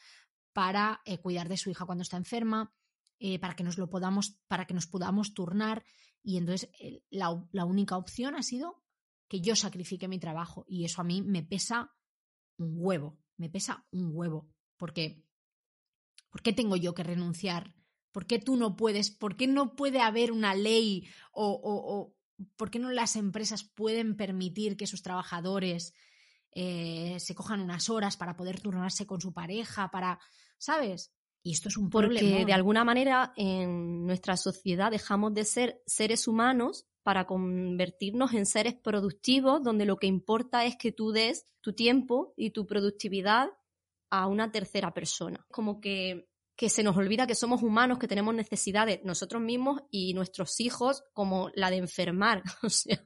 para 0.53 1.01
eh, 1.05 1.19
cuidar 1.19 1.49
de 1.49 1.57
su 1.57 1.69
hija 1.69 1.85
cuando 1.85 2.03
está 2.03 2.15
enferma, 2.15 2.73
eh, 3.19 3.37
para 3.39 3.55
que 3.55 3.63
nos 3.63 3.77
lo 3.77 3.89
podamos, 3.89 4.39
para 4.47 4.65
que 4.65 4.73
nos 4.73 4.87
podamos 4.87 5.33
turnar. 5.33 5.83
Y 6.23 6.37
entonces 6.37 6.71
la, 7.09 7.45
la 7.51 7.65
única 7.65 7.97
opción 7.97 8.35
ha 8.35 8.43
sido 8.43 8.81
que 9.27 9.41
yo 9.41 9.55
sacrifique 9.55 10.07
mi 10.07 10.19
trabajo. 10.19 10.65
Y 10.67 10.85
eso 10.85 11.01
a 11.01 11.03
mí 11.03 11.21
me 11.21 11.43
pesa 11.43 11.93
un 12.57 12.75
huevo, 12.77 13.19
me 13.37 13.49
pesa 13.49 13.85
un 13.91 14.11
huevo. 14.13 14.49
Porque, 14.77 15.23
¿por 16.29 16.41
qué 16.41 16.53
tengo 16.53 16.75
yo 16.75 16.93
que 16.93 17.03
renunciar? 17.03 17.75
¿Por 18.11 18.25
qué 18.27 18.39
tú 18.39 18.55
no 18.55 18.75
puedes? 18.75 19.11
¿Por 19.11 19.35
qué 19.35 19.47
no 19.47 19.75
puede 19.75 19.99
haber 19.99 20.31
una 20.31 20.55
ley 20.55 21.07
o, 21.33 21.59
o 21.61 22.15
por 22.55 22.69
qué 22.69 22.79
no 22.79 22.91
las 22.91 23.15
empresas 23.15 23.63
pueden 23.63 24.15
permitir 24.15 24.77
que 24.77 24.87
sus 24.87 25.01
trabajadores 25.01 25.93
eh, 26.51 27.17
se 27.19 27.35
cojan 27.35 27.61
unas 27.61 27.89
horas 27.89 28.17
para 28.17 28.35
poder 28.35 28.61
turnarse 28.61 29.05
con 29.05 29.19
su 29.19 29.33
pareja, 29.33 29.89
para, 29.91 30.19
¿sabes? 30.57 31.11
Y 31.43 31.51
esto 31.51 31.69
es 31.69 31.77
un 31.77 31.89
problema. 31.89 32.27
Porque 32.27 32.45
de 32.45 32.53
alguna 32.53 32.83
manera 32.83 33.33
en 33.35 34.05
nuestra 34.05 34.35
sociedad 34.35 34.89
dejamos 34.89 35.33
de 35.33 35.45
ser 35.45 35.81
seres 35.85 36.27
humanos 36.27 36.87
para 37.03 37.27
convertirnos 37.27 38.33
en 38.33 38.47
seres 38.47 38.73
productivos, 38.73 39.61
donde 39.61 39.85
lo 39.85 39.97
que 39.97 40.07
importa 40.07 40.65
es 40.65 40.75
que 40.75 40.91
tú 40.91 41.11
des 41.11 41.45
tu 41.61 41.73
tiempo 41.73 42.33
y 42.35 42.49
tu 42.49 42.65
productividad 42.65 43.49
a 44.09 44.25
una 44.25 44.51
tercera 44.51 44.91
persona. 44.91 45.45
Como 45.51 45.79
que, 45.81 46.29
que 46.55 46.69
se 46.69 46.83
nos 46.83 46.95
olvida 46.95 47.27
que 47.27 47.35
somos 47.35 47.61
humanos, 47.61 47.99
que 47.99 48.07
tenemos 48.07 48.33
necesidades 48.33 49.01
nosotros 49.03 49.41
mismos 49.41 49.81
y 49.91 50.13
nuestros 50.13 50.59
hijos, 50.59 51.03
como 51.13 51.49
la 51.55 51.69
de 51.69 51.77
enfermar. 51.77 52.43
O 52.63 52.69
sea, 52.69 53.05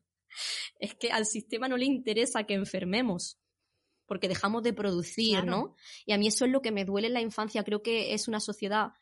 es 0.79 0.95
que 0.95 1.11
al 1.11 1.25
sistema 1.25 1.67
no 1.67 1.77
le 1.77 1.85
interesa 1.85 2.43
que 2.43 2.53
enfermemos 2.53 3.39
porque 4.05 4.27
dejamos 4.27 4.63
de 4.63 4.73
producir, 4.73 5.45
¿no? 5.45 5.75
Y 6.05 6.13
a 6.13 6.17
mí 6.17 6.27
eso 6.27 6.45
es 6.45 6.51
lo 6.51 6.61
que 6.61 6.71
me 6.71 6.83
duele 6.83 7.07
en 7.07 7.13
la 7.13 7.21
infancia. 7.21 7.63
Creo 7.63 7.83
que 7.83 8.13
es 8.13 8.27
una 8.27 8.39
sociedad 8.39 8.93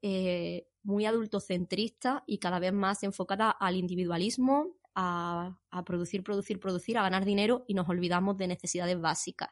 eh, 0.00 0.68
muy 0.84 1.06
adultocentrista 1.06 2.22
y 2.26 2.38
cada 2.38 2.60
vez 2.60 2.72
más 2.72 3.02
enfocada 3.02 3.50
al 3.50 3.74
individualismo, 3.74 4.76
a, 4.94 5.56
producir, 5.84 6.22
producir, 6.22 6.60
producir, 6.60 6.98
a 6.98 7.02
ganar 7.02 7.24
dinero 7.24 7.64
y 7.66 7.74
nos 7.74 7.88
olvidamos 7.88 8.36
de 8.36 8.46
necesidades 8.46 9.00
básicas 9.00 9.50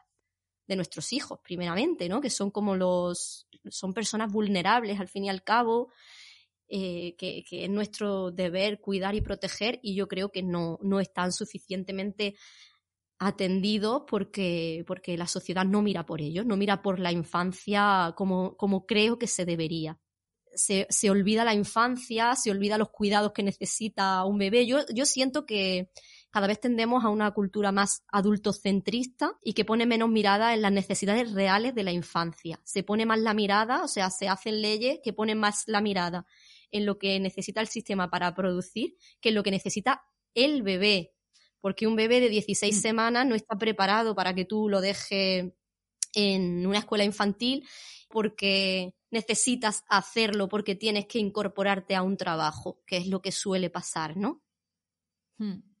de 0.67 0.77
nuestros 0.77 1.11
hijos, 1.11 1.39
primeramente, 1.43 2.07
¿no? 2.07 2.21
Que 2.21 2.29
son 2.29 2.49
como 2.49 2.77
los, 2.77 3.49
son 3.69 3.93
personas 3.93 4.31
vulnerables 4.31 4.99
al 4.99 5.07
fin 5.07 5.25
y 5.25 5.29
al 5.29 5.43
cabo, 5.43 5.91
eh, 6.67 7.15
que, 7.17 7.43
es 7.49 7.69
nuestro 7.69 8.31
deber 8.31 8.79
cuidar 8.79 9.15
y 9.15 9.21
proteger 9.21 9.79
y 9.83 9.95
yo 9.95 10.07
creo 10.07 10.29
que 10.29 10.43
no, 10.43 10.79
no 10.81 10.99
están 10.99 11.31
suficientemente 11.31 12.35
atendidos 13.19 14.03
porque, 14.07 14.83
porque 14.87 15.17
la 15.17 15.27
sociedad 15.27 15.65
no 15.65 15.81
mira 15.81 16.05
por 16.05 16.21
ellos, 16.21 16.45
no 16.45 16.57
mira 16.57 16.81
por 16.81 16.99
la 16.99 17.11
infancia 17.11 18.13
como, 18.17 18.55
como 18.57 18.85
creo 18.85 19.17
que 19.19 19.27
se 19.27 19.45
debería 19.45 19.99
se, 20.55 20.87
se, 20.89 21.09
olvida 21.09 21.43
la 21.43 21.53
infancia, 21.53 22.35
se 22.35 22.51
olvida 22.51 22.77
los 22.77 22.89
cuidados 22.89 23.31
que 23.33 23.43
necesita 23.43 24.23
un 24.25 24.37
bebé. 24.37 24.65
Yo, 24.65 24.79
yo 24.93 25.05
siento 25.05 25.45
que 25.45 25.89
cada 26.33 26.47
vez 26.47 26.59
tendemos 26.59 27.05
a 27.05 27.09
una 27.09 27.29
cultura 27.29 27.71
más 27.71 28.03
adultocentrista 28.07 29.37
y 29.43 29.53
que 29.53 29.65
pone 29.65 29.85
menos 29.85 30.09
mirada 30.09 30.55
en 30.55 30.63
las 30.63 30.71
necesidades 30.71 31.31
reales 31.31 31.75
de 31.75 31.83
la 31.83 31.91
infancia. 31.91 32.59
Se 32.63 32.81
pone 32.81 33.05
más 33.05 33.19
la 33.19 33.35
mirada, 33.35 33.83
o 33.83 33.87
sea, 33.87 34.09
se 34.09 34.27
hacen 34.27 34.59
leyes 34.59 34.97
que 35.03 35.13
ponen 35.13 35.37
más 35.37 35.65
la 35.67 35.79
mirada 35.79 36.25
en 36.71 36.87
lo 36.87 36.97
que 36.97 37.19
necesita 37.19 37.61
el 37.61 37.67
sistema 37.67 38.09
para 38.09 38.33
producir 38.33 38.95
que 39.21 39.29
en 39.29 39.35
lo 39.35 39.43
que 39.43 39.51
necesita 39.51 40.05
el 40.33 40.63
bebé. 40.63 41.13
Porque 41.61 41.85
un 41.85 41.95
bebé 41.95 42.19
de 42.19 42.29
16 42.29 42.75
mm. 42.75 42.79
semanas 42.79 43.27
no 43.27 43.35
está 43.35 43.55
preparado 43.55 44.15
para 44.15 44.33
que 44.33 44.45
tú 44.45 44.69
lo 44.69 44.81
dejes 44.81 45.53
en 46.15 46.65
una 46.65 46.79
escuela 46.79 47.03
infantil 47.03 47.63
porque 48.09 48.95
necesitas 49.11 49.83
hacerlo 49.87 50.49
porque 50.49 50.73
tienes 50.73 51.05
que 51.05 51.19
incorporarte 51.19 51.93
a 51.93 52.01
un 52.01 52.17
trabajo, 52.17 52.81
que 52.87 52.97
es 52.97 53.05
lo 53.05 53.21
que 53.21 53.31
suele 53.31 53.69
pasar, 53.69 54.17
¿no? 54.17 54.41
Hmm. 55.37 55.72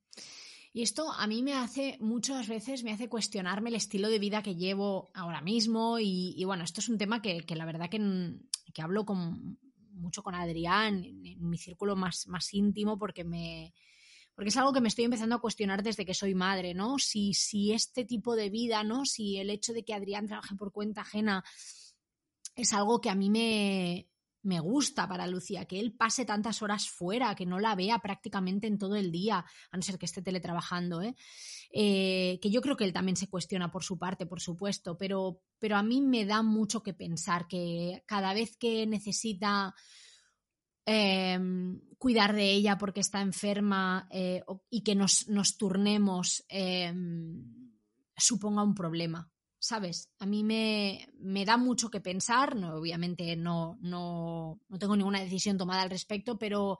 Y 0.75 0.81
esto 0.81 1.11
a 1.11 1.27
mí 1.27 1.43
me 1.43 1.53
hace 1.53 1.97
muchas 1.99 2.47
veces, 2.47 2.83
me 2.83 2.91
hace 2.91 3.07
cuestionarme 3.07 3.69
el 3.69 3.75
estilo 3.75 4.09
de 4.09 4.17
vida 4.17 4.41
que 4.41 4.55
llevo 4.55 5.11
ahora 5.13 5.39
mismo 5.39 5.99
y, 5.99 6.43
bueno, 6.45 6.63
esto 6.63 6.81
es 6.81 6.89
un 6.89 6.97
tema 6.97 7.21
que, 7.21 7.45
la 7.55 7.65
verdad 7.65 7.91
que, 7.91 7.99
que 8.73 8.81
hablo 8.81 9.05
con, 9.05 9.59
mucho 9.91 10.23
con 10.23 10.33
Adrián, 10.33 11.03
en, 11.03 11.47
mi 11.47 11.59
círculo 11.59 11.95
más, 11.95 12.27
más 12.27 12.51
íntimo, 12.55 12.97
porque 12.97 13.23
me, 13.23 13.71
porque 14.33 14.49
es 14.49 14.57
algo 14.57 14.73
que 14.73 14.81
me 14.81 14.87
estoy 14.87 15.05
empezando 15.05 15.35
a 15.35 15.41
cuestionar 15.41 15.83
desde 15.83 16.07
que 16.07 16.15
soy 16.15 16.33
madre, 16.33 16.73
¿no? 16.73 16.97
Si, 16.97 17.35
si 17.35 17.71
este 17.71 18.03
tipo 18.03 18.35
de 18.35 18.49
vida, 18.49 18.83
¿no? 18.83 19.05
Si 19.05 19.37
el 19.37 19.51
hecho 19.51 19.73
de 19.73 19.85
que 19.85 19.93
Adrián 19.93 20.25
trabaje 20.25 20.55
por 20.55 20.71
cuenta 20.71 21.01
ajena 21.01 21.43
es 22.55 22.73
algo 22.73 22.99
que 22.99 23.11
a 23.11 23.15
mí 23.15 23.29
me, 23.29 24.07
me 24.43 24.59
gusta 24.59 25.07
para 25.07 25.27
Lucía, 25.27 25.65
que 25.65 25.79
él 25.79 25.93
pase 25.93 26.25
tantas 26.25 26.61
horas 26.61 26.89
fuera, 26.89 27.33
que 27.35 27.45
no 27.45 27.59
la 27.59 27.75
vea 27.75 27.99
prácticamente 27.99 28.67
en 28.67 28.77
todo 28.77 28.95
el 28.95 29.11
día, 29.11 29.45
a 29.71 29.77
no 29.77 29.81
ser 29.81 29.97
que 29.97 30.05
esté 30.05 30.21
teletrabajando, 30.21 31.01
¿eh? 31.01 31.15
Eh, 31.71 32.39
que 32.41 32.51
yo 32.51 32.61
creo 32.61 32.77
que 32.77 32.83
él 32.83 32.93
también 32.93 33.15
se 33.15 33.29
cuestiona 33.29 33.71
por 33.71 33.83
su 33.83 33.97
parte, 33.97 34.25
por 34.25 34.41
supuesto, 34.41 34.97
pero, 34.97 35.41
pero 35.57 35.75
a 35.75 35.83
mí 35.83 36.01
me 36.01 36.25
da 36.25 36.43
mucho 36.43 36.83
que 36.83 36.93
pensar 36.93 37.47
que 37.47 38.03
cada 38.05 38.33
vez 38.33 38.57
que 38.57 38.85
necesita 38.85 39.73
em, 40.85 41.81
cuidar 41.97 42.35
de 42.35 42.51
ella 42.51 42.77
porque 42.77 42.99
está 42.99 43.21
enferma 43.21 44.07
eh, 44.11 44.43
y 44.69 44.83
que 44.83 44.93
nos, 44.93 45.27
nos 45.29 45.57
turnemos 45.57 46.45
em, 46.47 47.63
suponga 48.15 48.61
un 48.61 48.75
problema. 48.75 49.32
¿Sabes? 49.63 50.09
A 50.19 50.25
mí 50.25 50.43
me, 50.43 51.07
me, 51.19 51.45
da 51.45 51.55
mucho 51.55 51.89
que 51.89 52.01
pensar, 52.01 52.57
no, 52.57 52.75
obviamente 52.75 53.37
no, 53.37 53.77
no, 53.79 54.59
no 54.67 54.77
tengo 54.77 54.97
ninguna 54.97 55.21
decisión 55.21 55.57
tomada 55.57 55.83
al 55.83 55.89
respecto, 55.89 56.37
pero 56.37 56.79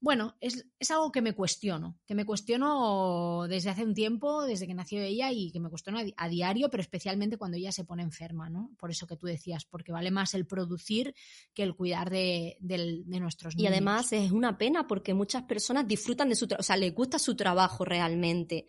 bueno, 0.00 0.36
es, 0.40 0.66
es, 0.78 0.90
algo 0.90 1.12
que 1.12 1.22
me 1.22 1.34
cuestiono, 1.34 2.00
que 2.04 2.16
me 2.16 2.26
cuestiono 2.26 3.46
desde 3.48 3.70
hace 3.70 3.84
un 3.84 3.94
tiempo, 3.94 4.44
desde 4.44 4.66
que 4.66 4.74
nació 4.74 5.00
ella 5.00 5.30
y 5.30 5.52
que 5.52 5.60
me 5.60 5.70
cuestiono 5.70 6.00
a, 6.16 6.28
diario, 6.28 6.68
pero 6.68 6.82
especialmente 6.82 7.38
cuando 7.38 7.56
ella 7.56 7.70
se 7.70 7.84
pone 7.84 8.02
enferma, 8.02 8.50
¿no? 8.50 8.72
Por 8.76 8.90
eso 8.90 9.06
que 9.06 9.16
tú 9.16 9.26
decías, 9.26 9.64
porque 9.64 9.92
vale 9.92 10.10
más 10.10 10.34
el 10.34 10.46
producir 10.46 11.14
que 11.54 11.62
el 11.62 11.76
cuidar 11.76 12.10
de, 12.10 12.58
de, 12.60 13.02
de 13.06 13.20
nuestros 13.20 13.54
niños. 13.54 13.70
Y 13.70 13.72
además 13.72 14.12
es 14.12 14.32
una 14.32 14.58
pena 14.58 14.86
porque 14.86 15.14
muchas 15.14 15.44
personas 15.44 15.86
disfrutan 15.86 16.28
de 16.28 16.34
su 16.34 16.48
trabajo, 16.48 16.60
o 16.60 16.66
sea, 16.66 16.76
les 16.76 16.92
gusta 16.92 17.18
su 17.20 17.36
trabajo 17.36 17.84
realmente, 17.84 18.66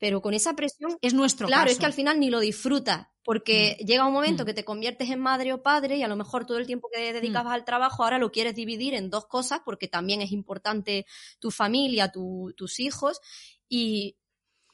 pero 0.00 0.22
con 0.22 0.34
esa 0.34 0.54
presión... 0.54 0.96
Es 1.02 1.14
nuestro 1.14 1.46
Claro, 1.46 1.70
es 1.70 1.78
que 1.78 1.86
al 1.86 1.92
final 1.92 2.18
ni 2.18 2.30
lo 2.30 2.40
disfrutas, 2.40 3.06
porque 3.22 3.76
mm. 3.78 3.84
llega 3.84 4.06
un 4.06 4.14
momento 4.14 4.42
mm. 4.42 4.46
que 4.46 4.54
te 4.54 4.64
conviertes 4.64 5.10
en 5.10 5.20
madre 5.20 5.52
o 5.52 5.62
padre 5.62 5.98
y 5.98 6.02
a 6.02 6.08
lo 6.08 6.16
mejor 6.16 6.46
todo 6.46 6.58
el 6.58 6.66
tiempo 6.66 6.88
que 6.92 7.12
dedicabas 7.12 7.52
mm. 7.52 7.54
al 7.54 7.64
trabajo 7.64 8.02
ahora 8.02 8.18
lo 8.18 8.32
quieres 8.32 8.54
dividir 8.54 8.94
en 8.94 9.10
dos 9.10 9.26
cosas 9.26 9.60
porque 9.64 9.86
también 9.86 10.22
es 10.22 10.32
importante 10.32 11.06
tu 11.38 11.50
familia, 11.50 12.10
tus 12.10 12.80
hijos 12.80 13.20
y, 13.68 14.16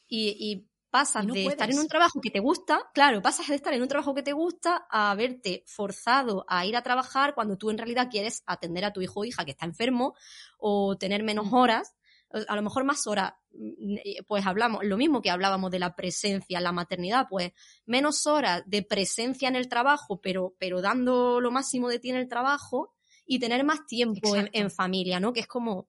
y, 0.08 0.64
pasas 0.88 1.26
de 1.26 1.44
estar 1.44 1.70
en 1.70 1.78
un 1.78 1.88
trabajo 1.88 2.22
que 2.22 2.30
te 2.30 2.38
gusta, 2.40 2.88
claro, 2.94 3.20
pasas 3.20 3.48
de 3.48 3.56
estar 3.56 3.74
en 3.74 3.82
un 3.82 3.88
trabajo 3.88 4.14
que 4.14 4.22
te 4.22 4.32
gusta 4.32 4.86
a 4.88 5.14
verte 5.14 5.62
forzado 5.66 6.46
a 6.48 6.64
ir 6.64 6.74
a 6.74 6.82
trabajar 6.82 7.34
cuando 7.34 7.58
tú 7.58 7.68
en 7.68 7.76
realidad 7.76 8.08
quieres 8.10 8.42
atender 8.46 8.82
a 8.84 8.94
tu 8.94 9.02
hijo 9.02 9.20
o 9.20 9.24
hija 9.26 9.44
que 9.44 9.50
está 9.50 9.66
enfermo 9.66 10.14
o 10.56 10.96
tener 10.96 11.22
menos 11.22 11.48
horas 11.52 11.96
a 12.48 12.56
lo 12.56 12.62
mejor 12.62 12.84
más 12.84 13.06
horas, 13.06 13.32
mm, 13.52 13.96
pues 14.26 14.46
hablamos, 14.46 14.84
lo 14.84 14.96
mismo 14.96 15.22
que 15.22 15.30
hablábamos 15.30 15.70
de 15.70 15.78
la 15.78 15.94
presencia, 15.94 16.60
la 16.60 16.72
maternidad, 16.72 17.26
pues 17.28 17.52
menos 17.84 18.26
horas 18.26 18.62
de 18.66 18.82
presencia 18.82 19.48
en 19.48 19.56
el 19.56 19.68
trabajo, 19.68 20.20
pero, 20.20 20.54
pero 20.58 20.80
dando 20.80 21.40
lo 21.40 21.50
máximo 21.50 21.88
de 21.88 21.98
ti 21.98 22.10
en 22.10 22.16
el 22.16 22.28
trabajo 22.28 22.94
y 23.26 23.38
tener 23.38 23.64
más 23.64 23.86
tiempo 23.86 24.36
en, 24.36 24.70
familia, 24.70 25.18
¿no? 25.18 25.32
Que 25.32 25.40
es 25.40 25.46
como, 25.46 25.88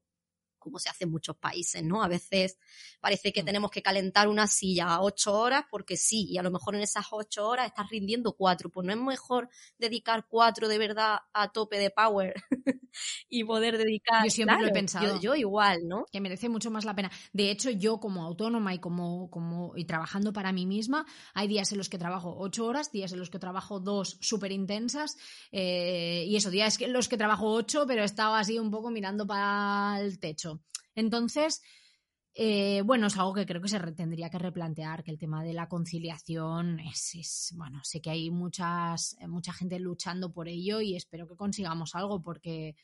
como 0.57 0.79
se 0.79 0.89
hace 0.89 1.03
en 1.03 1.11
muchos 1.11 1.37
países, 1.37 1.83
¿no? 1.83 2.03
A 2.03 2.07
veces 2.07 2.57
parece 2.99 3.31
que 3.31 3.43
tenemos 3.43 3.69
que 3.69 3.83
calentar 3.83 4.27
una 4.27 4.47
silla 4.47 4.87
a 4.87 5.01
ocho 5.01 5.37
horas 5.37 5.65
porque 5.69 5.97
sí, 5.97 6.25
y 6.29 6.37
a 6.39 6.43
lo 6.43 6.51
mejor 6.51 6.75
en 6.75 6.81
esas 6.81 7.05
ocho 7.11 7.47
horas 7.47 7.67
estás 7.67 7.89
rindiendo 7.89 8.33
cuatro. 8.33 8.69
Pues 8.71 8.85
no 8.85 8.91
es 8.91 8.99
mejor 8.99 9.49
dedicar 9.77 10.25
cuatro 10.27 10.67
de 10.67 10.77
verdad 10.79 11.19
a 11.31 11.51
tope 11.51 11.77
de 11.77 11.91
power 11.91 12.33
y 13.29 13.43
poder 13.43 13.77
dedicar. 13.77 14.23
Yo 14.23 14.29
siempre 14.29 14.61
lo 14.61 14.67
he 14.67 14.71
pensado. 14.71 15.15
Yo, 15.15 15.21
yo 15.21 15.35
igual, 15.35 15.87
¿no? 15.87 16.05
que 16.11 16.21
merece 16.21 16.49
mucho 16.49 16.71
más 16.71 16.85
la 16.85 16.95
pena. 16.95 17.11
De 17.33 17.51
hecho, 17.51 17.69
yo 17.69 17.99
como 17.99 18.23
autónoma 18.23 18.73
y 18.73 18.79
como, 18.79 19.29
como 19.29 19.73
y 19.75 19.85
trabajando 19.85 20.33
para 20.33 20.51
mí 20.51 20.65
misma, 20.65 21.05
hay 21.33 21.47
días 21.47 21.71
en 21.71 21.77
los 21.77 21.89
que 21.89 21.97
trabajo 21.97 22.35
ocho 22.37 22.65
horas, 22.65 22.91
días 22.91 23.11
en 23.13 23.19
los 23.19 23.29
que 23.29 23.39
trabajo 23.39 23.79
dos 23.79 24.17
súper 24.21 24.51
intensas, 24.51 25.17
eh, 25.51 26.25
y 26.27 26.35
eso, 26.35 26.49
días 26.49 26.79
en 26.81 26.93
los 26.93 27.07
que 27.07 27.17
trabajo 27.17 27.51
ocho, 27.51 27.85
pero 27.87 28.01
he 28.01 28.05
estado 28.05 28.35
así 28.35 28.59
un 28.59 28.71
poco 28.71 28.89
mirando 28.89 29.25
para 29.25 29.99
el 30.01 30.19
techo. 30.19 30.61
Entonces, 30.95 31.61
eh, 32.39 32.81
bueno, 32.85 33.07
es 33.07 33.17
algo 33.17 33.33
que 33.33 33.45
creo 33.47 33.61
que 33.61 33.67
se 33.67 33.79
tendría 33.93 34.29
que 34.29 34.37
replantear, 34.37 35.03
que 35.03 35.09
el 35.09 35.17
tema 35.17 35.43
de 35.43 35.53
la 35.53 35.67
conciliación 35.67 36.79
es, 36.79 37.15
es- 37.15 37.53
bueno, 37.55 37.81
sé 37.83 37.99
que 37.99 38.11
hay 38.11 38.29
muchas, 38.29 39.17
mucha 39.27 39.51
gente 39.53 39.79
luchando 39.79 40.31
por 40.31 40.47
ello 40.47 40.79
y 40.79 40.95
espero 40.95 41.27
que 41.27 41.35
consigamos 41.35 41.95
algo 41.95 42.21
porque, 42.21 42.75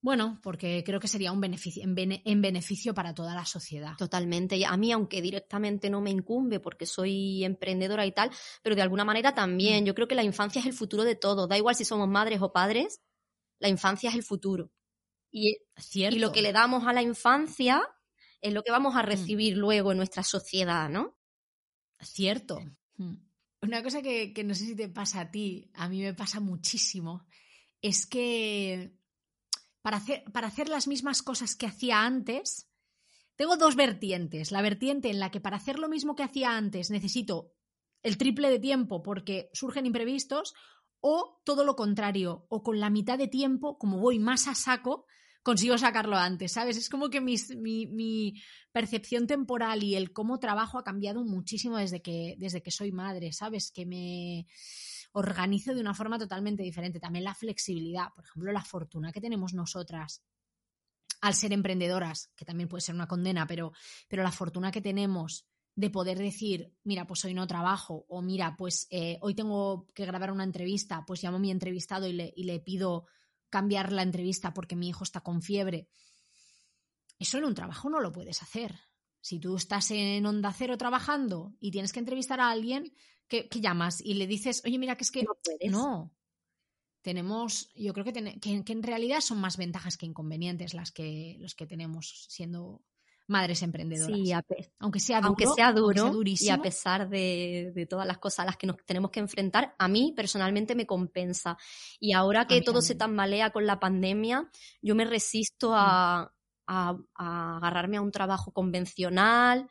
bueno, 0.00 0.38
porque 0.42 0.82
creo 0.84 1.00
que 1.00 1.08
sería 1.08 1.32
un 1.32 1.40
beneficio, 1.40 1.82
en, 1.82 1.94
bene- 1.94 2.22
en 2.24 2.40
beneficio 2.40 2.94
para 2.94 3.12
toda 3.12 3.34
la 3.34 3.44
sociedad. 3.44 3.96
Totalmente. 3.98 4.56
Y 4.56 4.64
A 4.64 4.76
mí, 4.76 4.92
aunque 4.92 5.20
directamente 5.20 5.90
no 5.90 6.00
me 6.00 6.10
incumbe 6.10 6.60
porque 6.60 6.86
soy 6.86 7.44
emprendedora 7.44 8.06
y 8.06 8.12
tal, 8.12 8.30
pero 8.62 8.76
de 8.76 8.82
alguna 8.82 9.04
manera 9.04 9.34
también. 9.34 9.82
Mm. 9.82 9.86
Yo 9.88 9.94
creo 9.94 10.06
que 10.08 10.14
la 10.14 10.22
infancia 10.22 10.60
es 10.60 10.66
el 10.66 10.72
futuro 10.74 11.02
de 11.04 11.16
todo. 11.16 11.46
Da 11.48 11.58
igual 11.58 11.74
si 11.74 11.84
somos 11.84 12.08
madres 12.08 12.40
o 12.40 12.52
padres, 12.52 13.00
la 13.58 13.68
infancia 13.68 14.08
es 14.10 14.14
el 14.16 14.22
futuro. 14.22 14.70
Y, 15.32 15.58
Cierto. 15.76 16.16
y 16.16 16.20
lo 16.20 16.30
que 16.32 16.40
le 16.40 16.52
damos 16.52 16.86
a 16.86 16.92
la 16.92 17.02
infancia 17.02 17.82
es 18.40 18.52
lo 18.52 18.62
que 18.62 18.72
vamos 18.72 18.94
Mm. 18.94 18.98
a 18.98 19.02
recibir 19.02 19.56
luego 19.56 19.92
en 19.92 19.98
nuestra 19.98 20.22
sociedad, 20.22 20.88
¿no? 20.88 21.16
Cierto. 22.00 22.60
Mm. 22.96 23.14
Una 23.62 23.82
cosa 23.82 24.02
que, 24.02 24.32
que 24.32 24.44
no 24.44 24.54
sé 24.54 24.66
si 24.66 24.76
te 24.76 24.88
pasa 24.88 25.20
a 25.20 25.30
ti, 25.30 25.70
a 25.74 25.88
mí 25.88 26.00
me 26.02 26.14
pasa 26.14 26.40
muchísimo, 26.40 27.26
es 27.80 28.06
que 28.06 28.96
para 29.82 29.98
hacer, 29.98 30.24
para 30.32 30.48
hacer 30.48 30.68
las 30.68 30.88
mismas 30.88 31.22
cosas 31.22 31.56
que 31.56 31.66
hacía 31.66 32.02
antes, 32.04 32.68
tengo 33.36 33.56
dos 33.56 33.76
vertientes. 33.76 34.50
La 34.50 34.62
vertiente 34.62 35.10
en 35.10 35.20
la 35.20 35.30
que 35.30 35.40
para 35.40 35.56
hacer 35.56 35.78
lo 35.78 35.88
mismo 35.88 36.14
que 36.16 36.22
hacía 36.22 36.56
antes 36.56 36.90
necesito 36.90 37.52
el 38.02 38.18
triple 38.18 38.50
de 38.50 38.58
tiempo 38.58 39.02
porque 39.02 39.50
surgen 39.52 39.86
imprevistos, 39.86 40.54
o 41.00 41.40
todo 41.44 41.64
lo 41.64 41.76
contrario, 41.76 42.46
o 42.48 42.62
con 42.62 42.80
la 42.80 42.90
mitad 42.90 43.18
de 43.18 43.28
tiempo, 43.28 43.78
como 43.78 43.98
voy 43.98 44.18
más 44.18 44.48
a 44.48 44.54
saco, 44.54 45.06
consigo 45.46 45.78
sacarlo 45.78 46.16
antes, 46.16 46.50
¿sabes? 46.50 46.76
Es 46.76 46.88
como 46.88 47.08
que 47.08 47.20
mi, 47.20 47.36
mi 47.56 48.34
percepción 48.72 49.28
temporal 49.28 49.84
y 49.84 49.94
el 49.94 50.12
cómo 50.12 50.40
trabajo 50.40 50.76
ha 50.76 50.82
cambiado 50.82 51.22
muchísimo 51.22 51.78
desde 51.78 52.02
que, 52.02 52.34
desde 52.36 52.64
que 52.64 52.72
soy 52.72 52.90
madre, 52.90 53.32
¿sabes? 53.32 53.70
Que 53.70 53.86
me 53.86 54.48
organizo 55.12 55.72
de 55.72 55.80
una 55.80 55.94
forma 55.94 56.18
totalmente 56.18 56.64
diferente. 56.64 56.98
También 56.98 57.22
la 57.22 57.32
flexibilidad, 57.32 58.08
por 58.12 58.24
ejemplo, 58.24 58.50
la 58.50 58.64
fortuna 58.64 59.12
que 59.12 59.20
tenemos 59.20 59.54
nosotras 59.54 60.24
al 61.20 61.34
ser 61.34 61.52
emprendedoras, 61.52 62.32
que 62.34 62.44
también 62.44 62.68
puede 62.68 62.80
ser 62.80 62.96
una 62.96 63.06
condena, 63.06 63.46
pero, 63.46 63.70
pero 64.08 64.24
la 64.24 64.32
fortuna 64.32 64.72
que 64.72 64.80
tenemos 64.80 65.46
de 65.76 65.90
poder 65.90 66.18
decir, 66.18 66.74
mira, 66.82 67.06
pues 67.06 67.24
hoy 67.24 67.34
no 67.34 67.46
trabajo, 67.46 68.04
o 68.08 68.20
mira, 68.20 68.56
pues 68.58 68.88
eh, 68.90 69.18
hoy 69.20 69.36
tengo 69.36 69.86
que 69.94 70.06
grabar 70.06 70.32
una 70.32 70.42
entrevista, 70.42 71.04
pues 71.06 71.22
llamo 71.22 71.36
a 71.36 71.40
mi 71.40 71.52
entrevistado 71.52 72.08
y 72.08 72.14
le, 72.14 72.34
y 72.34 72.42
le 72.42 72.58
pido 72.58 73.06
cambiar 73.58 73.92
la 73.92 74.02
entrevista 74.02 74.52
porque 74.52 74.76
mi 74.76 74.88
hijo 74.88 75.02
está 75.04 75.20
con 75.20 75.40
fiebre. 75.42 75.88
Eso 77.18 77.38
en 77.38 77.44
un 77.44 77.54
trabajo 77.54 77.88
no 77.88 78.00
lo 78.00 78.12
puedes 78.12 78.42
hacer. 78.42 78.78
Si 79.20 79.40
tú 79.40 79.56
estás 79.56 79.90
en 79.90 80.24
Onda 80.26 80.52
Cero 80.52 80.76
trabajando 80.76 81.54
y 81.58 81.70
tienes 81.70 81.92
que 81.92 82.00
entrevistar 82.00 82.38
a 82.40 82.50
alguien, 82.50 82.92
¿qué, 83.28 83.48
qué 83.48 83.60
llamas? 83.60 84.00
Y 84.00 84.14
le 84.14 84.26
dices, 84.26 84.62
oye, 84.66 84.78
mira, 84.78 84.96
que 84.96 85.04
es 85.04 85.10
que 85.10 85.22
No 85.22 85.36
puedes. 85.42 85.70
no. 85.72 86.12
Tenemos, 87.02 87.70
yo 87.74 87.92
creo 87.92 88.04
que, 88.04 88.12
ten- 88.12 88.40
que, 88.40 88.64
que 88.64 88.72
en 88.72 88.82
realidad 88.82 89.20
son 89.20 89.38
más 89.40 89.56
ventajas 89.56 89.96
que 89.96 90.06
inconvenientes 90.06 90.74
las 90.74 90.90
que, 90.92 91.36
los 91.38 91.54
que 91.54 91.66
tenemos 91.66 92.26
siendo 92.28 92.82
madres 93.28 93.62
emprendedoras. 93.62 94.18
Sí, 94.20 94.32
aunque 94.78 95.00
sea 95.00 95.20
duro, 95.20 95.34
aunque 95.78 95.98
sea 95.98 96.10
duro 96.10 96.32
y 96.38 96.48
a 96.50 96.62
pesar 96.62 97.08
de, 97.08 97.72
de 97.74 97.86
todas 97.86 98.06
las 98.06 98.18
cosas 98.18 98.40
a 98.40 98.44
las 98.46 98.56
que 98.56 98.66
nos 98.66 98.76
tenemos 98.84 99.10
que 99.10 99.20
enfrentar, 99.20 99.74
a 99.78 99.88
mí 99.88 100.12
personalmente 100.16 100.74
me 100.74 100.86
compensa. 100.86 101.56
Y 101.98 102.12
ahora 102.12 102.46
que 102.46 102.62
todo 102.62 102.82
se 102.82 102.94
tambalea 102.94 103.50
con 103.50 103.66
la 103.66 103.80
pandemia, 103.80 104.50
yo 104.82 104.94
me 104.94 105.04
resisto 105.04 105.74
a, 105.74 106.32
a- 106.66 106.96
a 107.14 107.56
agarrarme 107.58 107.96
a 107.98 108.02
un 108.02 108.12
trabajo 108.12 108.52
convencional. 108.52 109.68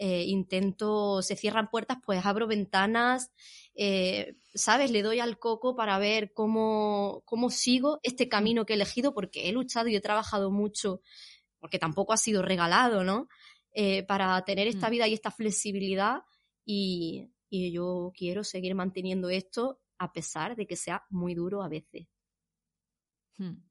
eh, 0.00 0.24
intento, 0.26 1.22
se 1.22 1.34
cierran 1.34 1.70
puertas, 1.70 1.98
pues 2.06 2.24
abro 2.24 2.46
ventanas, 2.46 3.32
eh, 3.74 4.36
¿sabes? 4.54 4.92
Le 4.92 5.02
doy 5.02 5.18
al 5.18 5.40
coco 5.40 5.74
para 5.74 5.98
ver 5.98 6.32
cómo, 6.32 7.22
cómo 7.24 7.50
sigo 7.50 7.98
este 8.04 8.28
camino 8.28 8.64
que 8.64 8.74
he 8.74 8.76
elegido, 8.76 9.12
porque 9.12 9.48
he 9.48 9.52
luchado 9.52 9.88
y 9.88 9.96
he 9.96 10.00
trabajado 10.00 10.52
mucho, 10.52 11.00
porque 11.58 11.78
tampoco 11.78 12.12
ha 12.12 12.16
sido 12.16 12.42
regalado, 12.42 13.04
¿no? 13.04 13.28
eh, 13.72 14.02
para 14.04 14.42
tener 14.44 14.66
esta 14.66 14.88
Mm. 14.88 14.90
vida 14.90 15.08
y 15.08 15.14
esta 15.14 15.30
flexibilidad 15.30 16.22
y, 16.64 17.30
y 17.48 17.70
yo 17.72 18.12
quiero 18.16 18.42
seguir 18.44 18.74
manteniendo 18.74 19.30
esto 19.30 19.80
a 19.98 20.12
pesar 20.12 20.56
de 20.56 20.66
que 20.66 20.76
sea 20.76 21.04
muy 21.10 21.34
duro 21.34 21.62
a 21.62 21.68
veces. 21.68 22.06
Hmm. 23.36 23.62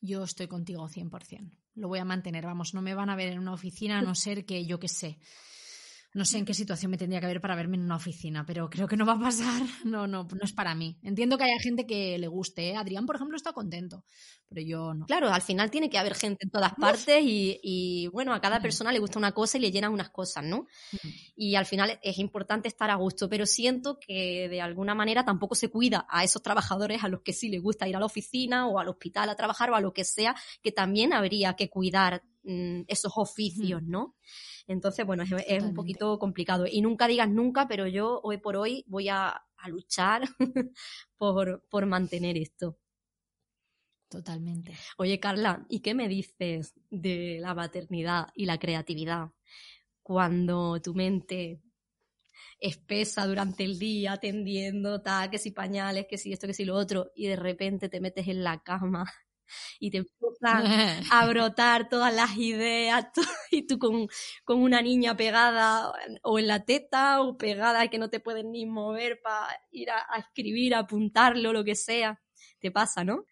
Yo 0.00 0.24
estoy 0.24 0.48
contigo 0.48 0.88
100%. 0.88 1.52
Lo 1.74 1.88
voy 1.88 1.98
a 1.98 2.04
mantener, 2.04 2.44
vamos, 2.44 2.74
no 2.74 2.82
me 2.82 2.94
van 2.94 3.10
a 3.10 3.16
ver 3.16 3.32
en 3.32 3.38
una 3.38 3.52
oficina 3.52 3.98
a 3.98 4.02
no 4.02 4.14
ser 4.14 4.44
que 4.44 4.66
yo 4.66 4.78
qué 4.78 4.88
sé. 4.88 5.18
No 6.14 6.24
sé 6.24 6.38
en 6.38 6.44
qué 6.44 6.54
situación 6.54 6.92
me 6.92 6.96
tendría 6.96 7.20
que 7.20 7.26
ver 7.26 7.40
para 7.40 7.56
verme 7.56 7.76
en 7.76 7.82
una 7.82 7.96
oficina, 7.96 8.46
pero 8.46 8.70
creo 8.70 8.86
que 8.86 8.96
no 8.96 9.04
va 9.04 9.14
a 9.14 9.20
pasar. 9.20 9.62
No, 9.84 10.06
no, 10.06 10.24
no 10.24 10.40
es 10.42 10.52
para 10.52 10.74
mí. 10.74 10.96
Entiendo 11.02 11.36
que 11.36 11.44
haya 11.44 11.58
gente 11.60 11.86
que 11.86 12.18
le 12.18 12.28
guste. 12.28 12.70
¿eh? 12.70 12.76
Adrián, 12.76 13.04
por 13.04 13.16
ejemplo, 13.16 13.36
está 13.36 13.52
contento, 13.52 14.04
pero 14.48 14.62
yo 14.62 14.94
no. 14.94 15.06
Claro, 15.06 15.28
al 15.28 15.42
final 15.42 15.70
tiene 15.70 15.90
que 15.90 15.98
haber 15.98 16.14
gente 16.14 16.44
en 16.44 16.50
todas 16.50 16.72
partes 16.74 17.22
y, 17.22 17.58
y, 17.62 18.06
bueno, 18.08 18.32
a 18.32 18.40
cada 18.40 18.60
persona 18.60 18.92
le 18.92 19.00
gusta 19.00 19.18
una 19.18 19.32
cosa 19.32 19.58
y 19.58 19.60
le 19.60 19.72
llenan 19.72 19.92
unas 19.92 20.10
cosas, 20.10 20.44
¿no? 20.44 20.66
Y 21.36 21.56
al 21.56 21.66
final 21.66 21.98
es 22.02 22.18
importante 22.18 22.68
estar 22.68 22.90
a 22.90 22.94
gusto, 22.94 23.28
pero 23.28 23.44
siento 23.44 23.98
que 23.98 24.48
de 24.48 24.60
alguna 24.60 24.94
manera 24.94 25.24
tampoco 25.24 25.54
se 25.56 25.68
cuida 25.68 26.06
a 26.08 26.22
esos 26.22 26.42
trabajadores 26.42 27.02
a 27.02 27.08
los 27.08 27.22
que 27.22 27.32
sí 27.32 27.48
les 27.48 27.60
gusta 27.60 27.88
ir 27.88 27.96
a 27.96 28.00
la 28.00 28.06
oficina 28.06 28.68
o 28.68 28.78
al 28.78 28.88
hospital 28.88 29.28
a 29.28 29.36
trabajar 29.36 29.70
o 29.70 29.74
a 29.74 29.80
lo 29.80 29.92
que 29.92 30.04
sea, 30.04 30.36
que 30.62 30.70
también 30.72 31.12
habría 31.12 31.54
que 31.54 31.68
cuidar 31.68 32.22
mm, 32.44 32.82
esos 32.86 33.12
oficios, 33.16 33.82
¿no? 33.82 34.14
Entonces, 34.66 35.04
bueno, 35.06 35.22
es, 35.24 35.32
es 35.46 35.62
un 35.62 35.74
poquito 35.74 36.18
complicado. 36.18 36.66
Y 36.66 36.80
nunca 36.80 37.06
digas 37.06 37.28
nunca, 37.28 37.68
pero 37.68 37.86
yo 37.86 38.20
hoy 38.22 38.38
por 38.38 38.56
hoy 38.56 38.84
voy 38.86 39.08
a, 39.08 39.28
a 39.56 39.68
luchar 39.68 40.22
por, 41.16 41.64
por 41.68 41.86
mantener 41.86 42.36
esto. 42.36 42.78
Totalmente. 44.08 44.74
Oye, 44.96 45.18
Carla, 45.18 45.66
¿y 45.68 45.80
qué 45.80 45.94
me 45.94 46.08
dices 46.08 46.74
de 46.90 47.38
la 47.40 47.54
maternidad 47.54 48.28
y 48.34 48.46
la 48.46 48.58
creatividad 48.58 49.30
cuando 50.02 50.80
tu 50.80 50.94
mente 50.94 51.60
espesa 52.60 53.26
durante 53.26 53.64
el 53.64 53.78
día 53.78 54.12
atendiendo 54.12 55.02
tal, 55.02 55.30
que 55.30 55.38
si 55.38 55.50
pañales, 55.50 56.06
que 56.08 56.18
si 56.18 56.32
esto, 56.32 56.46
que 56.46 56.54
si 56.54 56.64
lo 56.64 56.76
otro, 56.76 57.10
y 57.14 57.26
de 57.26 57.36
repente 57.36 57.88
te 57.88 58.00
metes 58.00 58.28
en 58.28 58.44
la 58.44 58.62
cama 58.62 59.04
y 59.78 59.90
te 59.90 59.98
empiezan 59.98 60.64
a 61.12 61.26
brotar 61.26 61.88
todas 61.88 62.14
las 62.14 62.36
ideas 62.36 63.06
y 63.50 63.66
tú 63.66 63.78
con, 63.78 64.08
con 64.44 64.62
una 64.62 64.82
niña 64.82 65.16
pegada 65.16 65.92
o 66.22 66.38
en 66.38 66.46
la 66.46 66.64
teta 66.64 67.20
o 67.22 67.36
pegada 67.36 67.88
que 67.88 67.98
no 67.98 68.10
te 68.10 68.20
puedes 68.20 68.44
ni 68.44 68.66
mover 68.66 69.20
para 69.22 69.48
ir 69.70 69.90
a, 69.90 70.06
a 70.08 70.18
escribir, 70.18 70.74
a 70.74 70.80
apuntarlo, 70.80 71.52
lo 71.52 71.64
que 71.64 71.74
sea. 71.74 72.20
Te 72.58 72.70
pasa, 72.70 73.04
¿no? 73.04 73.24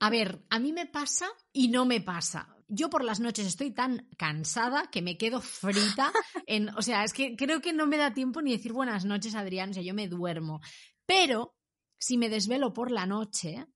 A 0.00 0.10
ver, 0.10 0.44
a 0.50 0.58
mí 0.58 0.72
me 0.72 0.86
pasa 0.86 1.28
y 1.52 1.68
no 1.68 1.84
me 1.84 2.00
pasa. 2.00 2.54
Yo 2.68 2.90
por 2.90 3.02
las 3.02 3.18
noches 3.18 3.46
estoy 3.46 3.72
tan 3.72 4.08
cansada 4.16 4.90
que 4.90 5.02
me 5.02 5.16
quedo 5.16 5.40
frita 5.40 6.12
en, 6.46 6.68
o 6.76 6.82
sea, 6.82 7.02
es 7.04 7.12
que 7.12 7.34
creo 7.34 7.60
que 7.60 7.72
no 7.72 7.86
me 7.86 7.96
da 7.96 8.14
tiempo 8.14 8.40
ni 8.42 8.52
decir 8.52 8.72
buenas 8.72 9.04
noches, 9.04 9.34
Adrián, 9.34 9.70
o 9.70 9.74
sea, 9.74 9.82
yo 9.82 9.94
me 9.94 10.08
duermo. 10.08 10.60
Pero 11.06 11.56
si 11.98 12.16
me 12.16 12.28
desvelo 12.28 12.72
por 12.72 12.90
la 12.92 13.06
noche, 13.06 13.66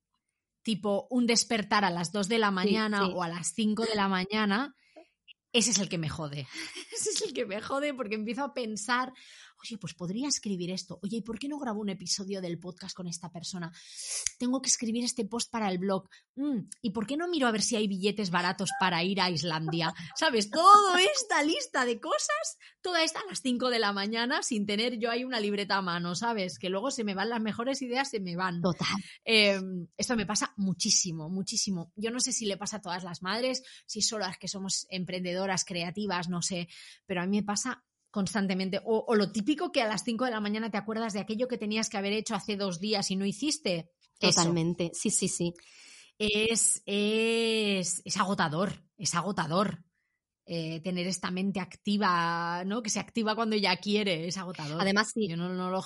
tipo 0.62 1.06
un 1.10 1.26
despertar 1.26 1.84
a 1.84 1.90
las 1.90 2.12
2 2.12 2.28
de 2.28 2.38
la 2.38 2.50
mañana 2.50 3.06
sí. 3.06 3.12
o 3.14 3.22
a 3.22 3.28
las 3.28 3.52
5 3.54 3.84
de 3.84 3.94
la 3.94 4.08
mañana, 4.08 4.74
ese 5.52 5.70
es 5.70 5.78
el 5.78 5.88
que 5.88 5.98
me 5.98 6.08
jode. 6.08 6.46
Ese 6.92 7.10
es 7.10 7.22
el 7.22 7.32
que 7.32 7.46
me 7.46 7.60
jode 7.60 7.94
porque 7.94 8.14
empiezo 8.14 8.42
a 8.44 8.54
pensar, 8.54 9.12
oye, 9.62 9.78
pues 9.78 9.94
podría 9.94 10.28
escribir 10.28 10.70
esto, 10.70 10.98
oye, 11.02 11.18
¿y 11.18 11.22
por 11.22 11.38
qué 11.38 11.48
no 11.48 11.58
grabo 11.58 11.80
un 11.80 11.88
episodio 11.88 12.40
del 12.40 12.58
podcast 12.58 12.94
con 12.94 13.06
esta 13.06 13.30
persona? 13.30 13.72
Tengo 14.38 14.60
que 14.60 14.68
escribir 14.68 15.04
este 15.04 15.24
post 15.24 15.50
para 15.50 15.70
el 15.70 15.78
blog, 15.78 16.08
mm, 16.36 16.58
¿y 16.82 16.90
por 16.90 17.06
qué 17.06 17.16
no 17.16 17.28
miro 17.28 17.46
a 17.46 17.52
ver 17.52 17.62
si 17.62 17.76
hay 17.76 17.86
billetes 17.88 18.30
baratos 18.30 18.70
para 18.80 19.02
ir 19.04 19.20
a 19.20 19.30
Islandia? 19.30 19.94
¿Sabes? 20.16 20.50
Toda 20.50 21.00
esta 21.16 21.42
lista 21.42 21.84
de 21.84 22.00
cosas, 22.00 22.58
toda 22.80 23.02
esta 23.04 23.20
a 23.20 23.26
las 23.28 23.40
5 23.40 23.70
de 23.70 23.78
la 23.78 23.92
mañana 23.92 24.42
sin 24.42 24.66
tener 24.66 24.98
yo 24.98 25.10
ahí 25.10 25.24
una 25.24 25.40
libreta 25.40 25.76
a 25.76 25.82
mano, 25.82 26.14
¿sabes? 26.14 26.58
Que 26.58 26.68
luego 26.68 26.90
se 26.90 27.04
me 27.04 27.14
van 27.14 27.28
las 27.28 27.40
mejores 27.40 27.82
ideas, 27.82 28.10
se 28.10 28.20
me 28.20 28.36
van. 28.36 28.60
Total. 28.60 28.88
Em, 29.24 29.86
esto 29.96 30.16
me 30.16 30.26
pasa 30.26 30.52
muchísimo, 30.56 31.28
muchísimo. 31.28 31.92
Yo 31.96 32.10
no 32.10 32.20
sé 32.20 32.32
si 32.32 32.46
le 32.46 32.56
pasa 32.56 32.78
a 32.78 32.82
todas 32.82 33.04
las 33.04 33.22
madres, 33.22 33.62
si 33.86 34.02
solo 34.02 34.26
las 34.26 34.38
que 34.38 34.48
somos 34.48 34.86
emprendedoras, 34.90 35.64
creativas, 35.64 36.28
no 36.28 36.42
sé, 36.42 36.68
pero 37.06 37.22
a 37.22 37.26
mí 37.26 37.38
me 37.38 37.42
pasa 37.42 37.84
constantemente. 38.12 38.80
O, 38.84 39.12
lo 39.16 39.32
típico 39.32 39.72
que 39.72 39.82
a 39.82 39.88
las 39.88 40.04
5 40.04 40.26
de 40.26 40.30
la 40.30 40.40
mañana 40.40 40.70
te 40.70 40.76
acuerdas 40.76 41.14
de 41.14 41.20
aquello 41.20 41.48
que 41.48 41.58
tenías 41.58 41.88
que 41.88 41.96
haber 41.96 42.12
hecho 42.12 42.36
hace 42.36 42.56
dos 42.56 42.78
días 42.78 43.10
y 43.10 43.16
no 43.16 43.26
hiciste. 43.26 43.90
Totalmente, 44.20 44.92
sí, 44.94 45.10
sí, 45.10 45.26
sí. 45.26 45.54
Es, 46.18 46.82
es, 46.86 48.02
es 48.04 48.16
agotador, 48.18 48.84
es 48.96 49.14
agotador. 49.16 49.84
Eh, 50.44 50.80
tener 50.80 51.06
esta 51.06 51.30
mente 51.30 51.60
activa, 51.60 52.64
¿no? 52.66 52.82
Que 52.82 52.90
se 52.90 52.98
activa 52.98 53.34
cuando 53.34 53.56
ya 53.56 53.76
quiere, 53.76 54.26
es 54.26 54.36
agotador. 54.36 54.80
Además, 54.80 55.12
sí, 55.14 55.28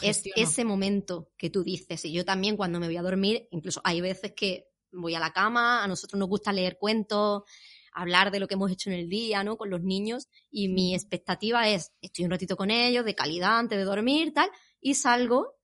es 0.03 0.23
ese 0.35 0.65
momento 0.65 1.31
que 1.37 1.51
tú 1.51 1.63
dices, 1.63 2.05
y 2.07 2.13
yo 2.13 2.25
también 2.25 2.57
cuando 2.57 2.81
me 2.81 2.87
voy 2.87 2.97
a 2.97 3.03
dormir, 3.03 3.47
incluso 3.51 3.83
hay 3.85 4.01
veces 4.01 4.33
que 4.35 4.69
voy 4.93 5.15
a 5.15 5.21
la 5.21 5.33
cama, 5.33 5.85
a 5.85 5.87
nosotros 5.87 6.19
nos 6.19 6.29
gusta 6.29 6.53
leer 6.53 6.79
cuentos, 6.79 7.43
hablar 7.97 8.31
de 8.31 8.39
lo 8.39 8.47
que 8.47 8.55
hemos 8.55 8.71
hecho 8.71 8.91
en 8.91 8.97
el 8.97 9.09
día, 9.09 9.43
¿no? 9.43 9.57
Con 9.57 9.71
los 9.71 9.83
niños 9.83 10.29
y 10.51 10.69
mi 10.69 10.95
expectativa 10.95 11.69
es, 11.69 11.93
estoy 12.03 12.27
un 12.27 12.31
ratito 12.31 12.57
con 12.57 12.71
ellos, 12.71 13.05
de 13.07 13.15
calidad, 13.15 13.59
antes 13.59 13.79
de 13.79 13.85
dormir, 13.85 14.33
tal, 14.35 14.51
y 14.81 14.95
salgo 14.95 15.55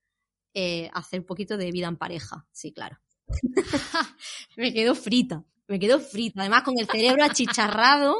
eh, 0.55 0.89
a 0.95 1.01
hacer 1.01 1.21
un 1.21 1.27
poquito 1.27 1.59
de 1.59 1.71
vida 1.71 1.89
en 1.89 1.99
pareja, 1.99 2.47
sí, 2.51 2.73
claro. 2.73 2.99
me 4.57 4.73
quedo 4.73 4.95
frita, 4.95 5.45
me 5.69 5.79
quedo 5.79 6.01
frita, 6.01 6.41
además 6.41 6.63
con 6.63 6.79
el 6.79 6.87
cerebro 6.87 7.23
achicharrado. 7.23 8.17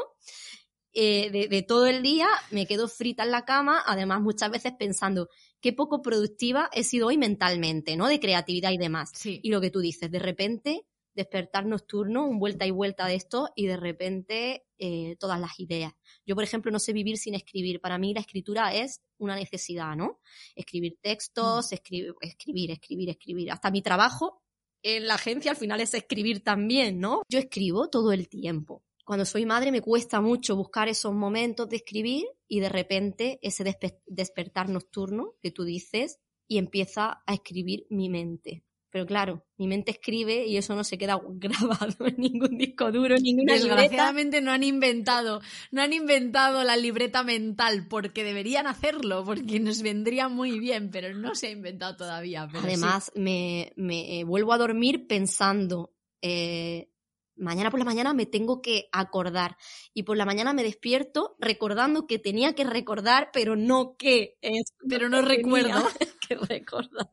Eh, 0.95 1.47
de, 1.49 1.63
todo 1.63 1.87
el 1.87 2.03
día 2.03 2.27
me 2.51 2.67
quedo 2.67 2.87
frita 2.87 3.23
en 3.23 3.31
la 3.31 3.45
cama, 3.45 3.81
además 3.83 4.21
muchas 4.21 4.51
veces 4.51 4.73
pensando 4.77 5.27
qué 5.59 5.73
poco 5.73 6.03
productiva 6.03 6.69
he 6.71 6.83
sido 6.83 7.07
hoy 7.07 7.17
mentalmente, 7.17 7.95
¿no? 7.95 8.07
De 8.07 8.19
creatividad 8.19 8.69
y 8.71 8.77
demás. 8.77 9.09
Y 9.25 9.49
lo 9.49 9.59
que 9.59 9.71
tú 9.71 9.79
dices, 9.79 10.11
de 10.11 10.19
repente 10.19 10.85
despertar 11.15 11.65
nocturno, 11.65 12.25
un 12.25 12.39
vuelta 12.39 12.65
y 12.65 12.71
vuelta 12.71 13.07
de 13.07 13.15
esto 13.15 13.49
y 13.55 13.67
de 13.67 13.77
repente 13.77 14.65
eh, 14.77 15.15
todas 15.19 15.39
las 15.39 15.59
ideas. 15.59 15.93
Yo, 16.25 16.35
por 16.35 16.43
ejemplo, 16.43 16.71
no 16.71 16.79
sé 16.79 16.93
vivir 16.93 17.17
sin 17.17 17.35
escribir. 17.35 17.79
Para 17.79 17.97
mí 17.97 18.13
la 18.13 18.21
escritura 18.21 18.73
es 18.73 19.01
una 19.17 19.35
necesidad, 19.35 19.95
¿no? 19.95 20.19
Escribir 20.55 20.97
textos, 21.01 21.71
mm. 21.71 21.73
escribir, 21.73 22.13
escribir, 22.21 22.71
escribir, 22.71 23.09
escribir. 23.09 23.51
Hasta 23.51 23.71
mi 23.71 23.81
trabajo 23.81 24.41
en 24.83 25.07
la 25.07 25.15
agencia 25.15 25.51
al 25.51 25.57
final 25.57 25.79
es 25.79 25.93
escribir 25.93 26.43
también, 26.43 26.99
¿no? 26.99 27.21
Yo 27.29 27.39
escribo 27.39 27.89
todo 27.89 28.11
el 28.11 28.27
tiempo. 28.27 28.83
Cuando 29.05 29.25
soy 29.25 29.45
madre 29.45 29.71
me 29.71 29.81
cuesta 29.81 30.21
mucho 30.21 30.55
buscar 30.55 30.87
esos 30.87 31.13
momentos 31.13 31.69
de 31.69 31.77
escribir 31.77 32.25
y 32.47 32.61
de 32.61 32.69
repente 32.69 33.39
ese 33.41 33.63
despertar 34.05 34.69
nocturno 34.69 35.35
que 35.41 35.51
tú 35.51 35.63
dices 35.63 36.19
y 36.47 36.57
empieza 36.57 37.21
a 37.25 37.33
escribir 37.33 37.85
mi 37.89 38.09
mente. 38.09 38.63
Pero 38.93 39.07
claro, 39.07 39.43
mi 39.57 39.67
mente 39.67 39.89
escribe 39.89 40.45
y 40.45 40.55
eso 40.55 40.75
no 40.75 40.83
se 40.83 40.99
queda 40.99 41.19
grabado 41.27 42.05
en 42.05 42.15
ningún 42.15 42.59
disco 42.59 42.91
duro, 42.91 43.15
en 43.15 43.23
ninguna 43.23 43.53
Desgraciadamente 43.53 44.39
no 44.39 44.51
han 44.51 44.61
inventado, 44.61 45.41
no 45.71 45.81
han 45.81 45.93
inventado 45.93 46.63
la 46.63 46.77
libreta 46.77 47.23
mental 47.23 47.87
porque 47.89 48.23
deberían 48.23 48.67
hacerlo, 48.67 49.25
porque 49.25 49.59
nos 49.59 49.81
vendría 49.81 50.29
muy 50.29 50.59
bien, 50.59 50.91
pero 50.91 51.11
no 51.15 51.33
se 51.33 51.47
ha 51.47 51.49
inventado 51.49 51.97
todavía. 51.97 52.47
Además, 52.53 53.11
me, 53.15 53.73
me, 53.77 54.23
vuelvo 54.25 54.53
a 54.53 54.59
dormir 54.59 55.07
pensando, 55.07 55.91
eh, 56.21 56.91
mañana 57.35 57.71
por 57.71 57.79
la 57.79 57.85
mañana 57.85 58.13
me 58.13 58.27
tengo 58.27 58.61
que 58.61 58.89
acordar 58.91 59.57
y 59.95 60.03
por 60.03 60.17
la 60.17 60.25
mañana 60.25 60.53
me 60.53 60.61
despierto 60.61 61.35
recordando 61.39 62.05
que 62.05 62.19
tenía 62.19 62.53
que 62.53 62.63
recordar, 62.63 63.31
pero 63.33 63.55
no 63.55 63.95
que 63.97 64.37
es, 64.41 64.75
pero 64.87 65.09
no 65.09 65.23
recuerdo 65.23 65.81
que 66.29 66.35
recordar. 66.35 67.07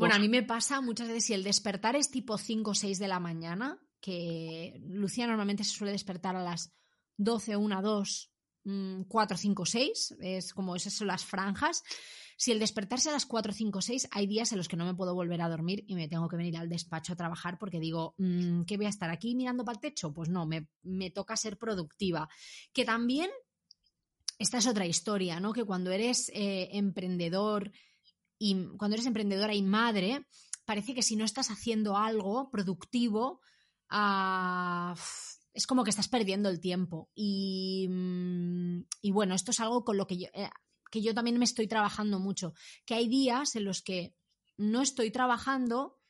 Bueno, 0.00 0.14
a 0.14 0.18
mí 0.18 0.28
me 0.28 0.42
pasa 0.42 0.80
muchas 0.80 1.08
veces 1.08 1.24
si 1.24 1.34
el 1.34 1.44
despertar 1.44 1.94
es 1.94 2.10
tipo 2.10 2.38
5 2.38 2.70
o 2.70 2.74
6 2.74 2.98
de 2.98 3.08
la 3.08 3.20
mañana, 3.20 3.78
que 4.00 4.80
Lucía 4.86 5.26
normalmente 5.26 5.62
se 5.62 5.74
suele 5.74 5.92
despertar 5.92 6.34
a 6.36 6.42
las 6.42 6.72
12, 7.18 7.56
1, 7.56 7.82
2, 7.82 8.32
4, 9.08 9.36
5, 9.36 9.66
6, 9.66 10.16
es 10.20 10.54
como 10.54 10.74
esas 10.74 10.94
son 10.94 11.06
las 11.06 11.24
franjas. 11.24 11.82
Si 12.36 12.52
el 12.52 12.58
despertarse 12.58 13.10
a 13.10 13.12
las 13.12 13.26
4, 13.26 13.52
5, 13.52 13.82
6, 13.82 14.08
hay 14.12 14.26
días 14.26 14.50
en 14.52 14.58
los 14.58 14.68
que 14.68 14.76
no 14.76 14.86
me 14.86 14.94
puedo 14.94 15.14
volver 15.14 15.42
a 15.42 15.48
dormir 15.48 15.84
y 15.86 15.94
me 15.94 16.08
tengo 16.08 16.28
que 16.28 16.36
venir 16.36 16.56
al 16.56 16.70
despacho 16.70 17.12
a 17.12 17.16
trabajar 17.16 17.58
porque 17.58 17.78
digo, 17.78 18.14
mm, 18.16 18.62
¿qué 18.62 18.78
voy 18.78 18.86
a 18.86 18.90
estar 18.90 19.10
aquí 19.10 19.34
mirando 19.34 19.64
para 19.64 19.76
el 19.76 19.80
techo? 19.80 20.14
Pues 20.14 20.30
no, 20.30 20.46
me, 20.46 20.68
me 20.82 21.10
toca 21.10 21.36
ser 21.36 21.58
productiva. 21.58 22.28
Que 22.72 22.86
también, 22.86 23.30
esta 24.38 24.56
es 24.56 24.66
otra 24.66 24.86
historia, 24.86 25.38
¿no? 25.40 25.52
Que 25.52 25.64
cuando 25.64 25.90
eres 25.90 26.30
eh, 26.34 26.70
emprendedor, 26.72 27.72
y 28.42 28.56
cuando 28.78 28.94
eres 28.94 29.06
emprendedora 29.06 29.54
y 29.54 29.60
madre, 29.60 30.26
parece 30.64 30.94
que 30.94 31.02
si 31.02 31.14
no 31.14 31.26
estás 31.26 31.50
haciendo 31.50 31.98
algo 31.98 32.50
productivo, 32.50 33.42
ah, 33.90 34.94
es 35.52 35.66
como 35.66 35.84
que 35.84 35.90
estás 35.90 36.08
perdiendo 36.08 36.48
el 36.48 36.58
tiempo. 36.58 37.10
Y, 37.14 37.86
mm, 37.90 39.12
bueno, 39.12 39.34
esto 39.34 39.50
es 39.50 39.60
algo 39.60 39.84
con 39.84 39.98
lo 39.98 40.06
que 40.06 40.16
yo, 40.16 40.28
eh, 40.32 40.48
que 40.90 41.02
yo 41.02 41.14
también 41.14 41.38
me 41.38 41.44
estoy 41.44 41.68
trabajando 41.68 42.18
mucho, 42.18 42.54
que 42.86 42.94
hay 42.94 43.08
días 43.08 43.56
en 43.56 43.64
los 43.64 43.82
que 43.82 44.14
no 44.56 44.80
estoy 44.80 45.10
trabajando, 45.10 46.00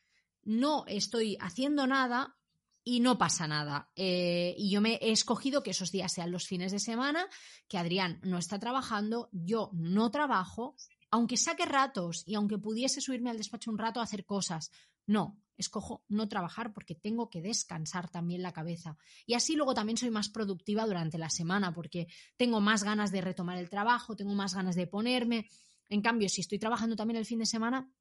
no 0.41 0.85
estoy 0.87 1.35
haciendo 1.41 1.85
nada 1.85 2.37
y 2.85 3.01
no 3.01 3.17
pasa 3.17 3.45
nada. 3.45 3.91
Eh, 3.97 4.55
y 4.57 4.71
yo 4.71 4.79
me 4.79 4.95
he 5.01 5.11
escogido 5.11 5.63
que 5.63 5.71
esos 5.71 5.91
días 5.91 6.13
sean 6.13 6.31
los 6.31 6.47
fines 6.47 6.71
de 6.71 6.79
semana, 6.79 7.27
que 7.67 7.77
Adrián 7.77 8.21
no 8.23 8.37
está 8.37 8.57
trabajando, 8.57 9.27
yo 9.33 9.69
no 9.73 10.11
trabajo 10.11 10.77
aunque 11.11 11.37
saque 11.37 11.65
ratos 11.65 12.23
y 12.25 12.35
aunque 12.35 12.57
pudiese 12.57 13.01
subirme 13.01 13.29
al 13.29 13.37
despacho 13.37 13.69
un 13.69 13.77
rato 13.77 13.99
a 13.99 14.03
hacer 14.03 14.25
cosas, 14.25 14.71
no, 15.05 15.37
escojo 15.57 16.03
no 16.07 16.27
trabajar 16.27 16.73
porque 16.73 16.95
tengo 16.95 17.29
que 17.29 17.41
descansar 17.41 18.09
también 18.09 18.41
la 18.41 18.53
cabeza. 18.53 18.97
Y 19.25 19.33
así 19.33 19.55
luego 19.55 19.73
también 19.73 19.97
soy 19.97 20.09
más 20.09 20.29
productiva 20.29 20.85
durante 20.85 21.17
la 21.17 21.29
semana 21.29 21.73
porque 21.73 22.07
tengo 22.37 22.61
más 22.61 22.83
ganas 22.83 23.11
de 23.11 23.21
retomar 23.21 23.57
el 23.57 23.69
trabajo, 23.69 24.15
tengo 24.15 24.33
más 24.33 24.55
ganas 24.55 24.75
de 24.75 24.87
ponerme. 24.87 25.49
En 25.89 26.01
cambio, 26.01 26.29
si 26.29 26.41
estoy 26.41 26.59
trabajando 26.59 26.95
también 26.95 27.17
el 27.17 27.25
fin 27.25 27.39
de 27.39 27.45
semana, 27.45 27.91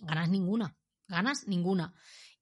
ganas 0.00 0.28
ninguna, 0.28 0.76
ganas 1.06 1.46
ninguna. 1.46 1.94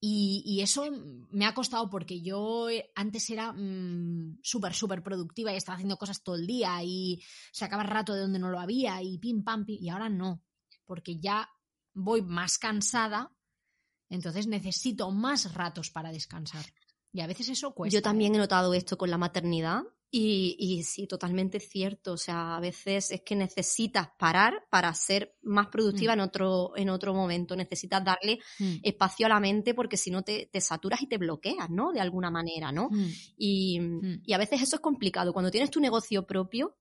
Y, 0.04 0.60
eso 0.60 0.84
me 1.30 1.46
ha 1.46 1.54
costado 1.54 1.88
porque 1.88 2.20
yo 2.20 2.68
eh, 2.68 2.90
antes 2.96 3.30
era 3.30 3.52
mm, 3.52 4.40
súper, 4.42 4.74
súper 4.74 5.00
productiva 5.00 5.52
y 5.52 5.56
estaba 5.56 5.76
haciendo 5.76 5.96
cosas 5.96 6.24
todo 6.24 6.34
el 6.34 6.44
día 6.44 6.82
y 6.82 7.22
sacaba 7.52 7.84
rato 7.84 8.12
de 8.12 8.22
donde 8.22 8.40
no 8.40 8.50
lo 8.50 8.58
había 8.58 9.00
y 9.00 9.18
pim, 9.18 9.44
pam, 9.44 9.64
pim. 9.64 9.78
Y 9.80 9.90
ahora 9.90 10.08
no, 10.08 10.42
porque 10.86 11.20
ya 11.20 11.48
voy 11.94 12.20
más 12.20 12.58
cansada, 12.58 13.32
entonces 14.08 14.48
necesito 14.48 15.12
más 15.12 15.54
ratos 15.54 15.90
para 15.90 16.10
descansar. 16.10 16.66
Y 17.12 17.20
a 17.20 17.28
veces 17.28 17.50
eso 17.50 17.72
cuesta. 17.72 17.96
Yo 17.96 18.02
también 18.02 18.34
¿eh? 18.34 18.38
he 18.38 18.40
notado 18.40 18.74
esto 18.74 18.98
con 18.98 19.08
la 19.08 19.18
maternidad 19.18 19.84
y, 20.14 20.56
y, 20.58 20.82
sí, 20.82 21.06
totalmente 21.06 21.58
cierto. 21.58 22.12
O 22.12 22.16
sea, 22.18 22.54
a 22.54 22.60
veces 22.60 23.10
es 23.10 23.22
que 23.22 23.34
necesitas 23.34 24.08
parar 24.18 24.66
para 24.68 24.92
ser 24.92 25.34
más 25.40 25.68
productiva 25.68 26.12
mm. 26.12 26.18
en, 26.18 26.20
otro, 26.20 26.72
en 26.76 26.90
otro 26.90 27.14
momento. 27.14 27.56
Necesitas 27.56 28.04
darle 28.04 28.38
mm. 28.58 28.74
espacio 28.82 29.24
a 29.24 29.30
la 29.30 29.40
mente 29.40 29.72
porque 29.72 29.96
si 29.96 30.10
no 30.10 30.20
te, 30.22 30.50
te, 30.52 30.60
saturas 30.60 31.00
y 31.00 31.06
te 31.06 31.16
bloqueas, 31.16 31.70
¿no? 31.70 31.92
De 31.92 32.00
alguna 32.00 32.30
manera, 32.30 32.70
¿no? 32.72 32.90
Mm. 32.90 33.08
Y, 33.38 33.80
y, 34.26 34.32
a 34.34 34.38
veces 34.38 34.60
eso 34.60 34.76
es 34.76 34.82
complicado. 34.82 35.32
Cuando 35.32 35.50
tienes 35.50 35.70
tu 35.70 35.80
negocio 35.80 36.26
propio, 36.26 36.76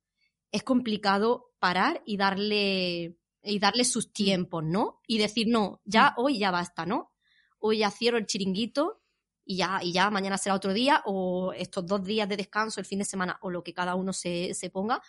es 0.51 0.63
complicado 0.63 1.53
parar 1.57 2.03
y 2.05 2.17
darle, 2.17 3.17
y 3.43 3.59
darle 3.59 3.85
sus 3.85 4.11
tiempos, 4.11 4.65
¿no? 4.65 4.99
Y 5.07 5.19
decir, 5.19 5.47
no, 5.47 5.79
ya 5.85 6.15
hoy 6.17 6.37
ya 6.37 6.51
basta, 6.51 6.85
¿no? 6.85 7.13
Hoy 7.59 7.77
ya 7.77 7.91
cierro 7.91 8.17
el 8.17 8.25
chiringuito 8.25 9.00
y 9.45 9.57
ya, 9.57 9.79
y 9.81 9.91
ya 9.91 10.09
mañana 10.09 10.37
será 10.37 10.55
otro 10.55 10.73
día 10.73 11.01
o 11.05 11.53
estos 11.53 11.85
dos 11.85 12.03
días 12.03 12.29
de 12.29 12.37
descanso, 12.37 12.79
el 12.79 12.85
fin 12.85 12.99
de 12.99 13.05
semana 13.05 13.37
o 13.41 13.49
lo 13.49 13.63
que 13.63 13.73
cada 13.73 13.95
uno 13.95 14.13
se, 14.13 14.53
se 14.53 14.69
ponga. 14.69 15.01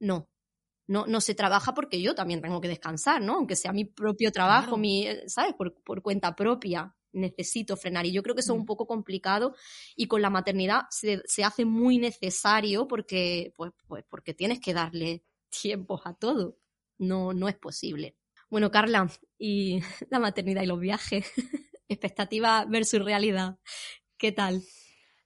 No, 0.00 0.28
no, 0.88 1.06
no 1.06 1.20
se 1.20 1.34
trabaja 1.34 1.74
porque 1.74 2.00
yo 2.00 2.14
también 2.14 2.40
tengo 2.40 2.60
que 2.60 2.68
descansar, 2.68 3.22
¿no? 3.22 3.34
Aunque 3.34 3.56
sea 3.56 3.72
mi 3.72 3.84
propio 3.84 4.32
trabajo, 4.32 4.76
mi, 4.76 5.06
¿sabes? 5.26 5.54
Por, 5.54 5.74
por, 5.82 6.02
cuenta 6.02 6.34
propia, 6.34 6.96
necesito 7.12 7.76
frenar. 7.76 8.06
Y 8.06 8.12
yo 8.12 8.22
creo 8.22 8.34
que 8.34 8.40
eso 8.40 8.52
es 8.52 8.58
un 8.58 8.64
mm. 8.64 8.66
poco 8.66 8.86
complicado 8.86 9.54
y 9.94 10.06
con 10.06 10.22
la 10.22 10.30
maternidad 10.30 10.82
se, 10.90 11.22
se 11.26 11.44
hace 11.44 11.64
muy 11.64 11.98
necesario 11.98 12.88
porque, 12.88 13.52
pues, 13.56 13.72
pues, 13.86 14.04
porque 14.08 14.34
tienes 14.34 14.60
que 14.60 14.74
darle 14.74 15.24
tiempo 15.50 16.00
a 16.04 16.14
todo. 16.14 16.56
No, 16.98 17.32
no 17.32 17.48
es 17.48 17.56
posible. 17.56 18.16
Bueno, 18.50 18.70
Carla, 18.70 19.10
y 19.38 19.80
la 20.10 20.18
maternidad 20.18 20.62
y 20.62 20.66
los 20.66 20.80
viajes. 20.80 21.26
expectativa 21.88 22.64
versus 22.66 23.02
realidad. 23.02 23.58
¿Qué 24.16 24.32
tal? 24.32 24.62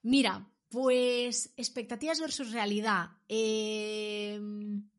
Mira, 0.01 0.49
pues 0.69 1.53
expectativas 1.57 2.19
versus 2.19 2.51
realidad. 2.51 3.09
Em, 3.27 4.89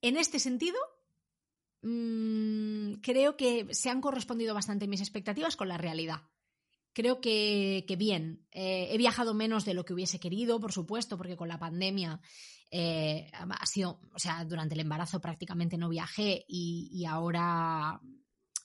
en 0.00 0.16
este 0.16 0.38
sentido, 0.38 0.78
mm, 1.82 2.94
creo 3.02 3.36
que 3.36 3.68
se 3.72 3.90
han 3.90 4.00
correspondido 4.00 4.54
bastante 4.54 4.88
mis 4.88 5.00
expectativas 5.00 5.56
con 5.56 5.68
la 5.68 5.78
realidad. 5.78 6.22
Creo 6.92 7.20
que, 7.20 7.84
bien. 7.98 8.46
Eh, 8.50 8.88
he 8.90 8.98
viajado 8.98 9.32
menos 9.32 9.64
de 9.64 9.74
lo 9.74 9.84
que 9.84 9.94
hubiese 9.94 10.20
querido, 10.20 10.60
por 10.60 10.72
supuesto, 10.72 11.16
porque 11.16 11.36
con 11.36 11.48
la 11.48 11.58
pandemia 11.58 12.20
eh, 12.70 13.30
ha 13.32 13.66
sido, 13.66 14.00
o 14.12 14.18
sea, 14.18 14.44
durante 14.44 14.74
el 14.74 14.80
embarazo 14.80 15.20
prácticamente 15.20 15.78
no 15.78 15.88
viajé 15.88 16.44
y, 16.48 17.04
ahora, 17.06 18.00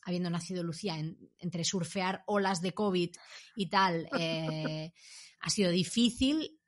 habiendo 0.07 0.29
nacido 0.29 0.63
Lucía, 0.63 0.95
entre 1.37 1.63
surfear 1.65 2.23
olas 2.27 2.61
de 2.61 2.73
COVID 2.73 3.11
y 3.57 3.69
tal, 3.69 4.07
eh, 4.19 4.93
ha 5.41 5.49
sido 5.49 5.69
difícil. 5.69 6.59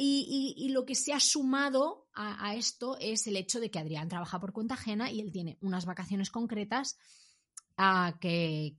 Y, 0.00 0.68
lo 0.70 0.84
que 0.84 0.94
se 0.94 1.12
ha 1.12 1.18
sumado 1.18 2.06
a, 2.14 2.54
esto 2.54 2.96
es 3.00 3.26
el 3.26 3.36
hecho 3.36 3.58
de 3.58 3.68
que 3.68 3.80
Adrián 3.80 4.08
trabaja 4.08 4.38
por 4.38 4.52
cuenta 4.52 4.74
ajena 4.74 5.10
y 5.10 5.20
él 5.20 5.32
tiene 5.32 5.58
unas 5.60 5.86
vacaciones 5.86 6.30
concretas 6.30 6.96
a 7.76 8.16
que, 8.20 8.76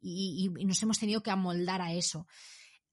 y, 0.00 0.50
nos 0.64 0.80
hemos 0.84 1.00
tenido 1.00 1.20
que 1.20 1.32
amoldar 1.32 1.82
a 1.82 1.92
eso 1.92 2.28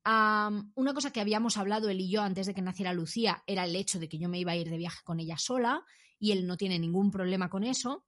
una 0.05 0.93
cosa 0.95 1.11
que 1.11 1.22
habíamos 1.22 1.57
hablado 1.57 1.89
él 1.89 2.01
y 2.01 2.09
yo 2.09 2.24
antes 2.24 2.47
de 2.47 2.55
que 2.55 2.61
naciera 2.63 2.93
Lucía 2.93 3.43
era 3.45 3.65
el 3.65 3.76
hecho 3.76 3.99
de 3.99 4.09
que 4.09 4.17
yo 4.17 4.30
me 4.30 4.39
iba 4.39 4.53
a 4.53 4.55
ir 4.55 4.67
de 4.67 4.78
viaje 4.78 5.03
con 5.03 5.20
ella 5.20 5.38
sola 5.38 5.84
y 6.17 6.32
él 6.32 6.47
no 6.47 6.57
tiene 6.57 6.80
ningún 6.80 7.11
problema 7.11 7.49
con 7.49 7.63
eso. 7.63 8.05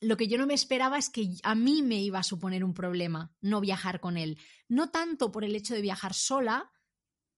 Lo 0.00 0.16
que 0.16 0.28
yo 0.28 0.36
no 0.38 0.46
me 0.46 0.54
esperaba 0.54 0.98
es 0.98 1.08
que 1.08 1.34
a 1.42 1.54
mí 1.54 1.82
me 1.82 2.00
iba 2.00 2.18
a 2.18 2.24
suponer 2.24 2.64
un 2.64 2.74
problema 2.74 3.34
no 3.40 3.60
viajar 3.60 4.00
con 4.00 4.16
él. 4.16 4.38
No 4.68 4.90
tanto 4.90 5.32
por 5.32 5.44
el 5.44 5.56
hecho 5.56 5.74
de 5.74 5.80
viajar 5.80 6.12
sola, 6.12 6.70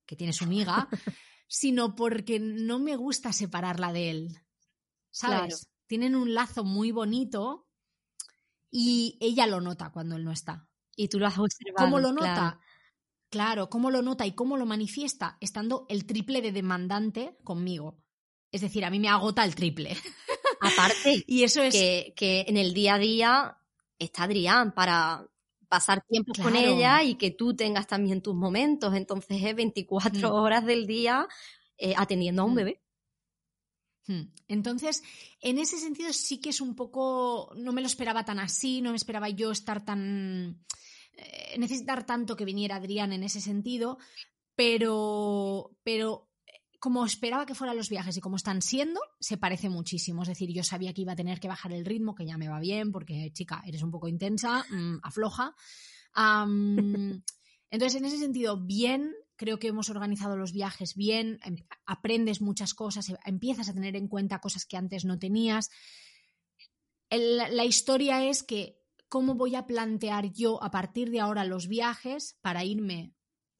que 0.05 0.15
tiene 0.15 0.33
su 0.33 0.43
amiga, 0.43 0.89
sino 1.47 1.95
porque 1.95 2.39
no 2.39 2.79
me 2.79 2.95
gusta 2.95 3.31
separarla 3.33 3.93
de 3.93 4.09
él. 4.11 4.39
¿Sabes? 5.11 5.69
Tienen 5.87 6.15
un 6.15 6.33
lazo 6.33 6.63
muy 6.63 6.91
bonito 6.91 7.67
y 8.69 9.17
ella 9.21 9.47
lo 9.47 9.61
nota 9.61 9.91
cuando 9.91 10.15
él 10.15 10.23
no 10.23 10.31
está. 10.31 10.67
Y 10.95 11.07
tú 11.07 11.19
lo 11.19 11.27
has 11.27 11.37
observado. 11.37 11.85
¿Cómo 11.85 11.99
lo 11.99 12.11
nota? 12.11 12.59
Claro, 13.29 13.69
cómo 13.69 13.91
lo 13.91 14.01
nota 14.01 14.25
y 14.25 14.33
cómo 14.33 14.57
lo 14.57 14.65
manifiesta 14.65 15.37
estando 15.39 15.85
el 15.89 16.05
triple 16.05 16.41
de 16.41 16.51
demandante 16.51 17.37
conmigo. 17.43 18.03
Es 18.51 18.61
decir, 18.61 18.83
a 18.83 18.89
mí 18.89 18.99
me 18.99 19.09
agota 19.09 19.45
el 19.45 19.55
triple. 19.55 19.95
Aparte, 20.73 21.23
y 21.27 21.43
eso 21.43 21.61
es 21.61 21.73
que, 21.73 22.45
en 22.47 22.57
el 22.57 22.73
día 22.73 22.95
a 22.95 22.99
día 22.99 23.57
está 23.97 24.23
Adrián 24.23 24.73
para 24.73 25.27
pasar 25.67 26.03
tiempo 26.07 26.33
con 26.41 26.55
ella 26.55 27.03
y 27.03 27.15
que 27.15 27.31
tú 27.31 27.55
tengas 27.55 27.87
también 27.87 28.21
tus 28.21 28.35
momentos. 28.35 28.95
Entonces 28.95 29.41
es 29.43 29.55
24 29.55 30.29
mm. 30.29 30.33
horas 30.33 30.65
del 30.65 30.87
día 30.87 31.27
eh, 31.77 31.93
atendiendo 31.95 32.41
a 32.41 32.45
un 32.45 32.53
mm. 32.53 32.55
bebé. 32.55 32.81
Hmm. 34.07 34.33
Entonces, 34.47 35.03
en 35.39 35.59
ese 35.59 35.77
sentido 35.77 36.11
sí 36.13 36.41
que 36.41 36.49
es 36.49 36.61
un 36.61 36.75
poco, 36.75 37.53
no 37.55 37.71
me 37.73 37.81
lo 37.81 37.87
esperaba 37.87 38.25
tan 38.25 38.39
así, 38.39 38.81
no 38.81 38.89
me 38.89 38.95
esperaba 38.95 39.29
yo 39.29 39.51
estar 39.51 39.85
tan 39.85 40.65
eh, 41.13 41.57
necesitar 41.59 42.05
tanto 42.05 42.35
que 42.35 42.45
viniera 42.45 42.77
Adrián 42.77 43.11
en 43.11 43.23
ese 43.23 43.41
sentido, 43.41 43.97
pero, 44.55 45.75
pero 45.83 46.28
eh, 46.28 46.28
como 46.79 47.05
esperaba 47.05 47.45
que 47.45 47.55
fueran 47.55 47.75
los 47.75 47.89
viajes 47.89 48.15
y 48.15 48.21
como 48.21 48.37
están 48.37 48.61
siendo, 48.61 49.01
se 49.19 49.37
parece 49.37 49.69
muchísimo. 49.69 50.23
Es 50.23 50.29
decir, 50.29 50.51
yo 50.53 50.63
sabía 50.63 50.93
que 50.93 51.01
iba 51.01 51.13
a 51.13 51.17
tener 51.17 51.39
que 51.39 51.49
bajar 51.49 51.73
el 51.73 51.85
ritmo, 51.85 52.15
que 52.15 52.25
ya 52.25 52.37
me 52.37 52.47
va 52.47 52.59
bien, 52.59 52.91
porque 52.91 53.31
chica, 53.33 53.61
eres 53.65 53.83
un 53.83 53.91
poco 53.91 54.07
intensa, 54.07 54.65
mm, 54.69 54.99
afloja. 55.03 55.53
entonces, 57.71 57.95
en 57.95 58.05
ese 58.05 58.17
sentido, 58.17 58.57
bien, 58.57 59.13
creo 59.35 59.59
que 59.59 59.67
hemos 59.67 59.89
organizado 59.89 60.37
los 60.37 60.53
viajes 60.53 60.95
bien, 60.95 61.39
em, 61.43 61.57
aprendes 61.85 62.41
muchas 62.41 62.73
cosas, 62.73 63.13
empiezas 63.25 63.69
a 63.69 63.73
tener 63.73 63.95
en 63.95 64.07
cuenta 64.07 64.39
cosas 64.39 64.65
que 64.65 64.77
antes 64.77 65.05
no 65.05 65.19
tenías. 65.19 65.69
la 67.11 67.65
historia 67.65 68.23
es 68.29 68.43
que 68.43 68.79
cómo 69.09 69.33
voy 69.33 69.55
a 69.55 69.65
plantear 69.65 70.31
yo 70.31 70.63
a 70.63 70.69
partir 70.69 71.09
de 71.09 71.19
ahora 71.19 71.43
los 71.43 71.67
viajes 71.67 72.37
para 72.41 72.63
irme 72.63 73.15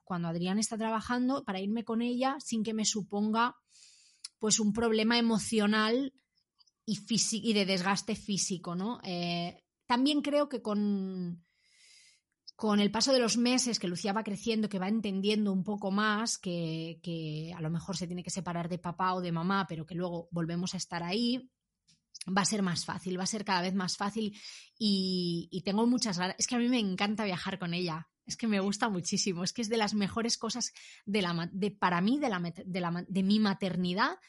cuando 0.10 0.28
Adrián 0.28 0.57
está 0.57 0.76
trabajando, 0.76 1.43
para 1.45 1.60
irme 1.60 1.84
con 1.84 2.01
ella 2.01 2.36
sin 2.39 2.64
que 2.64 2.74
me 2.74 2.84
suponga 2.84 3.55
pues 4.39 4.60
un 4.60 4.74
problema 4.74 5.20
emocional 5.20 6.12
y, 6.84 6.97
y 7.32 7.53
de 7.53 7.66
desgaste 7.68 8.16
físico, 8.16 8.74
¿no? 8.74 8.99
Eh, 9.03 9.64
también 9.86 10.24
creo 10.24 10.49
que 10.49 10.64
con, 10.64 11.45
con 12.55 12.80
el 12.80 12.89
paso 12.89 13.14
de 13.14 13.20
los 13.20 13.38
meses, 13.38 13.78
que 13.78 13.88
Lucía 13.88 14.12
va 14.12 14.24
creciendo, 14.24 14.68
que 14.68 14.80
va 14.80 14.88
entendiendo 14.88 15.53
un 15.53 15.64
poco 15.64 15.91
más, 15.91 16.39
que, 16.39 16.99
que, 17.03 17.53
a 17.55 17.62
lo 17.62 17.70
mejor 17.70 17.95
se 17.95 18.07
tiene 18.07 18.24
que 18.24 18.32
separar 18.32 18.68
de 18.68 18.80
papá 18.80 19.14
o 19.14 19.22
de 19.22 19.32
mamá, 19.32 19.68
pero 19.70 19.86
que 19.86 19.93
luego 19.93 20.28
volvemos 20.32 20.74
a 20.74 20.78
estar 20.78 21.03
ahí, 21.03 21.51
va 22.36 22.41
a 22.41 22.45
ser 22.45 22.62
más 22.62 22.86
fácil, 22.86 23.20
va 23.20 23.24
a 23.24 23.28
ser 23.28 23.45
cada 23.45 23.62
vez 23.62 23.76
más 23.76 23.97
fácil 23.97 24.36
y, 24.78 25.62
tengo 25.64 25.86
muchas 25.86 26.18
ganas. 26.18 26.36
Es 26.39 26.47
que 26.47 26.55
a 26.55 26.60
mí 26.60 26.68
me 26.68 26.80
encanta 26.80 27.26
viajar 27.26 27.60
con 27.60 27.74
ella. 27.74 28.07
Es 28.30 28.38
que 28.38 28.48
me 28.48 28.60
gusta 28.60 28.90
muchísimo. 28.90 29.44
Es 29.44 29.54
que 29.54 29.64
es 29.64 29.70
de 29.70 29.78
las 29.78 29.96
mejores 29.96 30.38
cosas 30.38 30.72
de 31.06 31.22
la, 31.22 31.50
de, 31.52 31.72
para 31.72 32.00
mí 32.00 32.20
de, 32.20 32.30
la, 32.30 32.40
de, 32.40 32.80
la, 32.80 33.06
de 33.08 33.24
mi 33.24 33.40
maternidad. 33.40 34.20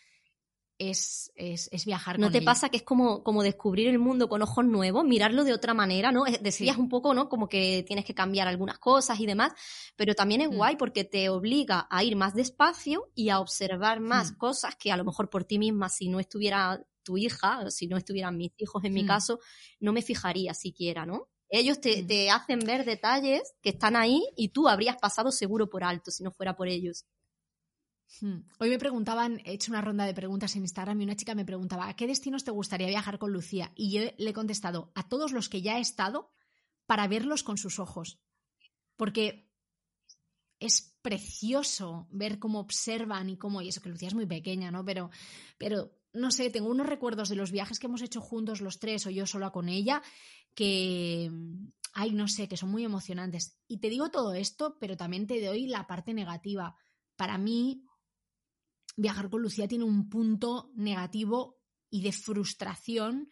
Es, 0.79 1.31
es, 1.35 1.69
es, 1.73 1.85
viajar 1.85 2.19
¿No 2.19 2.31
te 2.31 2.41
pasa 2.41 2.71
que 2.71 2.79
es 2.79 2.83
como, 2.83 3.23
como 3.23 3.43
descubrir 3.43 3.89
el 3.89 3.99
mundo 3.99 4.31
con 4.31 4.41
ojos 4.41 4.65
nuevos, 4.65 5.05
mirarlo 5.05 5.45
de 5.45 5.53
otra 5.53 5.75
manera, 5.75 6.11
¿no? 6.11 6.25
Decías 6.41 6.79
un 6.79 6.89
poco, 6.89 7.13
¿no? 7.13 7.29
Como 7.29 7.51
que 7.51 7.85
tienes 7.87 8.07
que 8.07 8.15
cambiar 8.15 8.49
algunas 8.49 8.79
cosas 8.79 9.21
y 9.21 9.27
demás, 9.27 9.53
pero 9.95 10.15
también 10.15 10.41
es 10.41 10.49
mm. 10.49 10.55
guay 10.55 10.77
porque 10.77 11.05
te 11.05 11.29
obliga 11.29 11.87
a 11.91 12.03
ir 12.03 12.17
más 12.17 12.33
despacio 12.33 13.11
y 13.15 13.29
a 13.29 13.41
observar 13.41 14.01
más 14.01 14.33
mm. 14.33 14.37
cosas 14.39 14.75
que 14.77 14.91
a 14.91 14.97
lo 14.97 15.05
mejor 15.05 15.29
por 15.29 15.45
ti 15.45 15.59
misma, 15.59 15.91
si 15.91 16.09
no 16.09 16.19
estuviera 16.19 16.83
tu 17.03 17.19
hija, 17.19 17.71
si 17.71 17.87
no 17.87 17.99
estuvieran 17.99 18.39
mis 18.39 18.53
hijos 18.57 18.83
en 18.85 18.95
mi 18.95 19.05
hmm. 19.05 19.09
caso, 19.09 19.41
no 19.81 19.93
me 19.93 20.01
fijaría 20.03 20.55
siquiera, 20.55 21.05
¿no? 21.05 21.29
Ellos 21.51 21.79
hmm. 21.79 22.07
te, 22.07 22.31
hacen 22.31 22.61
ver 22.61 22.85
detalles 22.85 23.55
que 23.61 23.71
están 23.71 23.97
ahí 23.97 24.23
y 24.37 24.51
tú 24.51 24.69
habrías 24.69 24.97
pasado 24.97 25.33
seguro 25.33 25.69
por 25.69 25.85
alto 25.85 26.11
si 26.11 26.23
no 26.23 26.31
fuera 26.31 26.57
por 26.57 26.69
ellos. 26.69 27.05
Hmm. 28.21 28.41
Hoy 28.59 28.71
me 28.71 28.79
preguntaban, 28.79 29.41
he 29.45 29.53
hecho 29.53 29.73
una 29.73 29.81
ronda 29.81 30.05
de 30.05 30.15
preguntas 30.15 30.55
en 30.57 30.63
Instagram 30.63 31.01
y 31.01 31.05
una 31.05 31.17
chica 31.17 31.35
me 31.35 31.45
preguntaba, 31.45 31.89
¿a 31.89 31.95
qué 31.95 32.07
destinos 32.07 32.45
te 32.45 32.51
gustaría 32.51 32.89
viajar 32.89 33.19
con 33.19 33.33
Lucía? 33.33 33.73
Y 33.75 33.93
yo 33.93 34.03
le 34.17 34.31
he 34.31 34.33
contestado, 34.33 34.93
a 34.95 35.09
todos 35.09 35.33
los 35.33 35.49
que 35.49 35.63
ya 35.63 35.79
he 35.79 35.81
estado 35.81 36.33
para 36.87 37.07
verlos 37.09 37.43
con 37.43 37.59
sus 37.59 37.79
ojos. 37.79 38.21
Porque 38.97 39.51
es 40.61 40.97
precioso 41.03 42.07
ver 42.11 42.39
cómo 42.39 42.61
observan 42.61 43.31
y 43.31 43.37
cómo, 43.37 43.63
y 43.63 43.69
eso 43.69 43.81
que 43.81 43.89
Lucía 43.89 44.09
es 44.09 44.15
muy 44.15 44.27
pequeña, 44.27 44.71
¿no? 44.71 44.85
Pero, 44.85 45.11
pero 45.57 45.91
no 46.13 46.31
sé, 46.31 46.51
tengo 46.51 46.69
unos 46.69 46.87
recuerdos 46.87 47.29
de 47.29 47.37
los 47.37 47.51
viajes 47.51 47.79
que 47.79 47.87
hemos 47.87 48.03
hecho 48.03 48.21
juntos 48.21 48.61
los 48.61 48.79
tres 48.79 49.07
o 49.07 49.11
yo 49.11 49.27
sola 49.27 49.51
con 49.51 49.69
ella 49.69 50.03
que, 50.55 51.31
ay, 51.93 52.13
no 52.13 52.29
sé, 52.29 52.49
que 52.49 52.57
son 52.57 52.71
muy 52.71 52.85
emocionantes. 52.85 53.59
Y 53.67 53.79
te 53.79 53.89
digo 53.89 54.11
todo 54.11 54.35
esto, 54.35 54.77
pero 54.79 54.97
también 54.97 55.27
te 55.27 55.45
doy 55.45 55.67
la 55.67 55.87
parte 55.87 56.15
negativa. 56.15 56.75
Para 57.17 57.39
mí, 57.39 57.85
viajar 58.97 59.31
con 59.31 59.43
Lucía 59.43 59.69
tiene 59.69 59.85
un 59.85 60.09
punto 60.09 60.71
negativo 60.75 61.61
y 61.91 62.03
de 62.03 62.13
frustración 62.13 63.29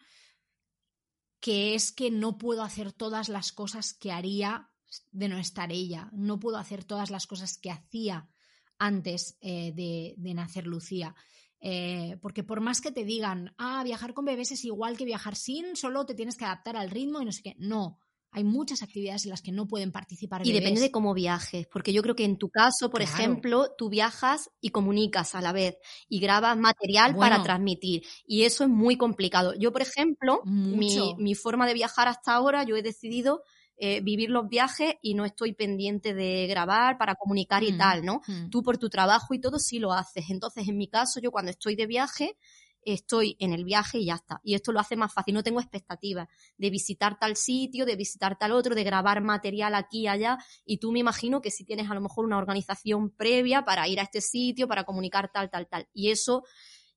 que 1.39 1.73
es 1.73 1.93
que 1.93 2.11
no 2.11 2.37
puedo 2.37 2.63
hacer 2.63 2.91
todas 2.91 3.29
las 3.29 3.53
cosas 3.53 3.93
que 3.93 4.11
haría 4.11 4.69
de 5.11 5.29
no 5.29 5.37
estar 5.37 5.71
ella. 5.71 6.09
No 6.11 6.39
puedo 6.39 6.57
hacer 6.57 6.83
todas 6.83 7.11
las 7.11 7.27
cosas 7.27 7.57
que 7.57 7.71
hacía 7.71 8.29
antes 8.77 9.37
eh, 9.39 9.71
de 9.73 10.33
nacer 10.33 10.67
Lucía. 10.67 11.15
Eh, 11.61 12.17
porque 12.21 12.43
por 12.43 12.61
más 12.61 12.81
que 12.81 12.91
te 12.91 13.03
digan, 13.03 13.53
ah, 13.57 13.83
viajar 13.83 14.13
con 14.13 14.25
bebés 14.25 14.51
es 14.51 14.63
igual 14.63 14.97
que 14.97 15.05
viajar 15.05 15.35
sin, 15.35 15.75
solo 15.75 16.05
te 16.05 16.15
tienes 16.15 16.37
que 16.37 16.45
adaptar 16.45 16.77
al 16.77 16.89
ritmo 16.89 17.21
y 17.21 17.25
no 17.25 17.31
sé 17.31 17.41
qué. 17.43 17.55
No, 17.57 17.99
hay 18.31 18.43
muchas 18.43 18.83
actividades 18.83 19.25
en 19.25 19.31
las 19.31 19.41
que 19.41 19.51
no 19.51 19.67
pueden 19.67 19.91
participar. 19.91 20.45
Y 20.45 20.51
depende 20.51 20.81
de 20.81 20.91
cómo 20.91 21.13
viajes, 21.13 21.67
porque 21.67 21.93
yo 21.93 22.01
creo 22.01 22.15
que 22.15 22.25
en 22.25 22.37
tu 22.37 22.49
caso, 22.49 22.89
por 22.89 23.01
ejemplo, 23.01 23.71
tú 23.77 23.89
viajas 23.89 24.51
y 24.61 24.69
comunicas 24.69 25.33
a 25.35 25.41
la 25.41 25.51
vez 25.51 25.77
y 26.07 26.19
grabas 26.19 26.57
material 26.57 27.15
para 27.15 27.41
transmitir. 27.41 28.03
Y 28.25 28.43
eso 28.43 28.63
es 28.63 28.69
muy 28.69 28.97
complicado. 28.97 29.53
Yo, 29.55 29.71
por 29.71 29.81
ejemplo, 29.81 30.41
mi, 30.45 31.15
mi, 31.17 31.35
forma 31.35 31.65
de 31.65 31.73
viajar 31.73 32.07
hasta 32.07 32.33
ahora, 32.33 32.63
yo 32.63 32.77
he 32.77 32.83
decidido 32.83 33.43
eh, 33.81 34.01
vivir 34.01 34.29
los 34.29 34.49
viajes 34.49 34.95
y 35.01 35.13
no 35.13 35.23
estoy 35.23 35.53
pendiente 35.53 36.13
de 36.13 36.47
grabar 36.47 36.97
para 36.97 37.15
comunicar 37.15 37.63
y 37.63 37.71
mm, 37.71 37.77
tal, 37.77 38.05
¿no? 38.05 38.21
Mm. 38.27 38.49
Tú 38.49 38.61
por 38.61 38.77
tu 38.77 38.89
trabajo 38.89 39.33
y 39.33 39.39
todo 39.39 39.57
sí 39.57 39.79
lo 39.79 39.93
haces. 39.93 40.25
Entonces, 40.29 40.67
en 40.67 40.77
mi 40.77 40.89
caso, 40.89 41.21
yo 41.21 41.31
cuando 41.31 41.51
estoy 41.51 41.75
de 41.77 41.87
viaje, 41.87 42.35
estoy 42.83 43.37
en 43.39 43.53
el 43.53 43.63
viaje 43.63 43.99
y 43.99 44.07
ya 44.07 44.15
está. 44.15 44.41
Y 44.43 44.55
esto 44.55 44.73
lo 44.73 44.81
hace 44.81 44.97
más 44.97 45.13
fácil. 45.13 45.33
No 45.33 45.43
tengo 45.43 45.61
expectativas 45.61 46.27
de 46.57 46.69
visitar 46.69 47.17
tal 47.17 47.37
sitio, 47.37 47.85
de 47.85 47.95
visitar 47.95 48.37
tal 48.37 48.51
otro, 48.51 48.75
de 48.75 48.83
grabar 48.83 49.21
material 49.21 49.75
aquí 49.75 50.01
y 50.01 50.07
allá. 50.07 50.37
Y 50.65 50.79
tú 50.79 50.91
me 50.91 50.99
imagino 50.99 51.41
que 51.41 51.49
si 51.49 51.63
tienes 51.63 51.89
a 51.89 51.93
lo 51.93 52.01
mejor 52.01 52.25
una 52.25 52.37
organización 52.37 53.11
previa 53.11 53.63
para 53.63 53.87
ir 53.87 54.01
a 54.01 54.03
este 54.03 54.19
sitio, 54.19 54.67
para 54.67 54.83
comunicar 54.83 55.31
tal, 55.31 55.49
tal, 55.49 55.67
tal. 55.67 55.87
Y 55.93 56.11
eso, 56.11 56.43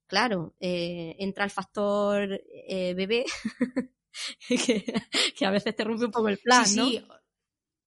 claro, 0.08 0.54
eh, 0.58 1.14
entra 1.18 1.44
el 1.44 1.50
factor 1.50 2.40
eh, 2.68 2.94
bebé 2.94 3.24
que, 5.36 5.46
a 5.46 5.50
veces 5.50 5.74
te 5.74 5.84
rompe 5.84 6.06
un 6.06 6.10
poco 6.10 6.28
el 6.28 6.38
plan, 6.38 6.64
¿no? 6.76 6.88
Sí, 6.88 7.04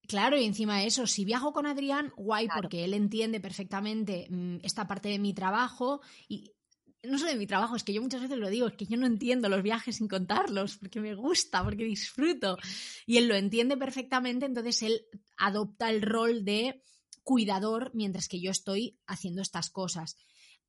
Claro, 0.07 0.37
y 0.37 0.45
encima 0.45 0.79
de 0.79 0.87
eso, 0.87 1.07
si 1.07 1.25
viajo 1.25 1.51
con 1.51 1.65
Adrián, 1.65 2.13
guay, 2.15 2.47
porque 2.53 2.83
él 2.83 2.93
entiende 2.93 3.39
perfectamente 3.39 4.27
mm, 4.29 4.57
esta 4.63 4.87
parte 4.87 5.09
de 5.09 5.19
mi 5.19 5.33
trabajo 5.33 6.01
y 6.27 6.51
no 7.03 7.17
solo 7.17 7.31
de 7.31 7.37
mi 7.37 7.47
trabajo, 7.47 7.75
es 7.75 7.83
que 7.83 7.93
yo 7.93 8.01
muchas 8.01 8.21
veces 8.21 8.37
lo 8.37 8.49
digo, 8.49 8.67
es 8.67 8.73
que 8.73 8.85
yo 8.85 8.97
no 8.97 9.05
entiendo 9.05 9.49
los 9.49 9.63
viajes 9.63 9.97
sin 9.97 10.07
contarlos, 10.07 10.77
porque 10.77 10.99
me 10.99 11.13
gusta, 11.13 11.63
porque 11.63 11.83
disfruto. 11.83 12.57
Y 13.05 13.17
él 13.17 13.27
lo 13.27 13.35
entiende 13.35 13.77
perfectamente, 13.77 14.45
entonces 14.45 14.81
él 14.81 15.05
adopta 15.37 15.89
el 15.89 16.01
rol 16.01 16.43
de 16.43 16.83
cuidador 17.23 17.91
mientras 17.93 18.27
que 18.27 18.41
yo 18.41 18.51
estoy 18.51 18.99
haciendo 19.07 19.41
estas 19.41 19.69
cosas. 19.69 20.15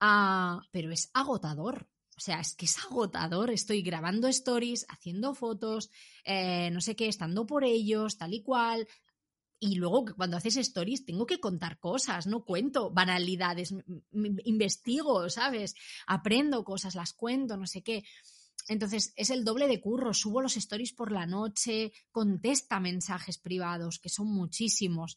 Ah, 0.00 0.60
pero 0.70 0.92
es 0.92 1.10
agotador. 1.14 1.88
O 2.16 2.20
sea, 2.20 2.40
es 2.40 2.54
que 2.54 2.64
es 2.64 2.78
agotador. 2.78 3.50
Estoy 3.50 3.82
grabando 3.82 4.28
stories, 4.28 4.86
haciendo 4.88 5.34
fotos, 5.34 5.90
eh, 6.24 6.70
no 6.70 6.80
sé 6.80 6.96
qué, 6.96 7.08
estando 7.08 7.46
por 7.46 7.64
ellos, 7.64 8.16
tal 8.16 8.32
y 8.32 8.42
cual. 8.42 8.88
Y 9.58 9.76
luego 9.76 10.04
cuando 10.16 10.36
haces 10.36 10.56
stories 10.56 11.04
tengo 11.04 11.26
que 11.26 11.40
contar 11.40 11.78
cosas, 11.78 12.26
no 12.26 12.44
cuento 12.44 12.90
banalidades, 12.90 13.74
investigo, 14.44 15.28
¿sabes? 15.30 15.74
Aprendo 16.06 16.64
cosas, 16.64 16.94
las 16.94 17.12
cuento, 17.12 17.56
no 17.56 17.66
sé 17.66 17.82
qué. 17.82 18.04
Entonces 18.68 19.12
es 19.16 19.30
el 19.30 19.44
doble 19.44 19.68
de 19.68 19.80
curro, 19.80 20.12
subo 20.12 20.42
los 20.42 20.56
stories 20.56 20.92
por 20.92 21.12
la 21.12 21.26
noche, 21.26 21.92
contesta 22.10 22.80
mensajes 22.80 23.38
privados, 23.38 23.98
que 23.98 24.08
son 24.08 24.26
muchísimos. 24.28 25.16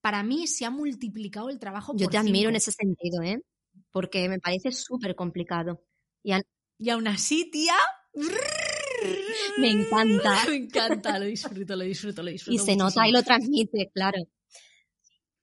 Para 0.00 0.22
mí 0.22 0.46
se 0.46 0.64
ha 0.64 0.70
multiplicado 0.70 1.48
el 1.48 1.58
trabajo. 1.58 1.94
Yo 1.96 2.08
te 2.08 2.18
admiro 2.18 2.50
en 2.50 2.56
ese 2.56 2.72
sentido, 2.72 3.22
¿eh? 3.22 3.40
Porque 3.90 4.28
me 4.28 4.38
parece 4.38 4.72
súper 4.72 5.14
complicado. 5.14 5.85
Y, 6.26 6.32
y 6.78 6.90
aún 6.90 7.06
así, 7.06 7.48
tía, 7.52 7.76
me 9.58 9.70
encanta. 9.70 10.44
Me 10.48 10.56
encanta, 10.56 11.18
lo 11.20 11.26
disfruto, 11.26 11.76
lo 11.76 11.84
disfruto, 11.84 12.22
lo 12.22 12.30
disfruto. 12.30 12.54
Y 12.54 12.64
se 12.64 12.74
nota 12.74 13.06
y 13.06 13.12
lo 13.12 13.22
transmite, 13.22 13.90
claro. 13.94 14.18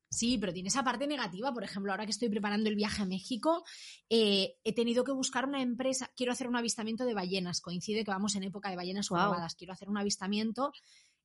Sí, 0.09 0.37
pero 0.37 0.53
tiene 0.53 0.67
esa 0.67 0.83
parte 0.83 1.07
negativa. 1.07 1.53
Por 1.53 1.63
ejemplo, 1.63 1.91
ahora 1.91 2.05
que 2.05 2.11
estoy 2.11 2.29
preparando 2.29 2.69
el 2.69 2.75
viaje 2.75 3.01
a 3.01 3.05
México, 3.05 3.63
eh, 4.09 4.57
he 4.63 4.73
tenido 4.73 5.03
que 5.05 5.13
buscar 5.13 5.47
una 5.47 5.61
empresa. 5.61 6.11
Quiero 6.15 6.33
hacer 6.33 6.47
un 6.47 6.57
avistamiento 6.57 7.05
de 7.05 7.13
ballenas. 7.13 7.61
Coincide 7.61 8.03
que 8.03 8.11
vamos 8.11 8.35
en 8.35 8.43
época 8.43 8.69
de 8.69 8.75
ballenas 8.75 9.09
wow. 9.09 9.33
Quiero 9.57 9.73
hacer 9.73 9.89
un 9.89 9.97
avistamiento. 9.97 10.73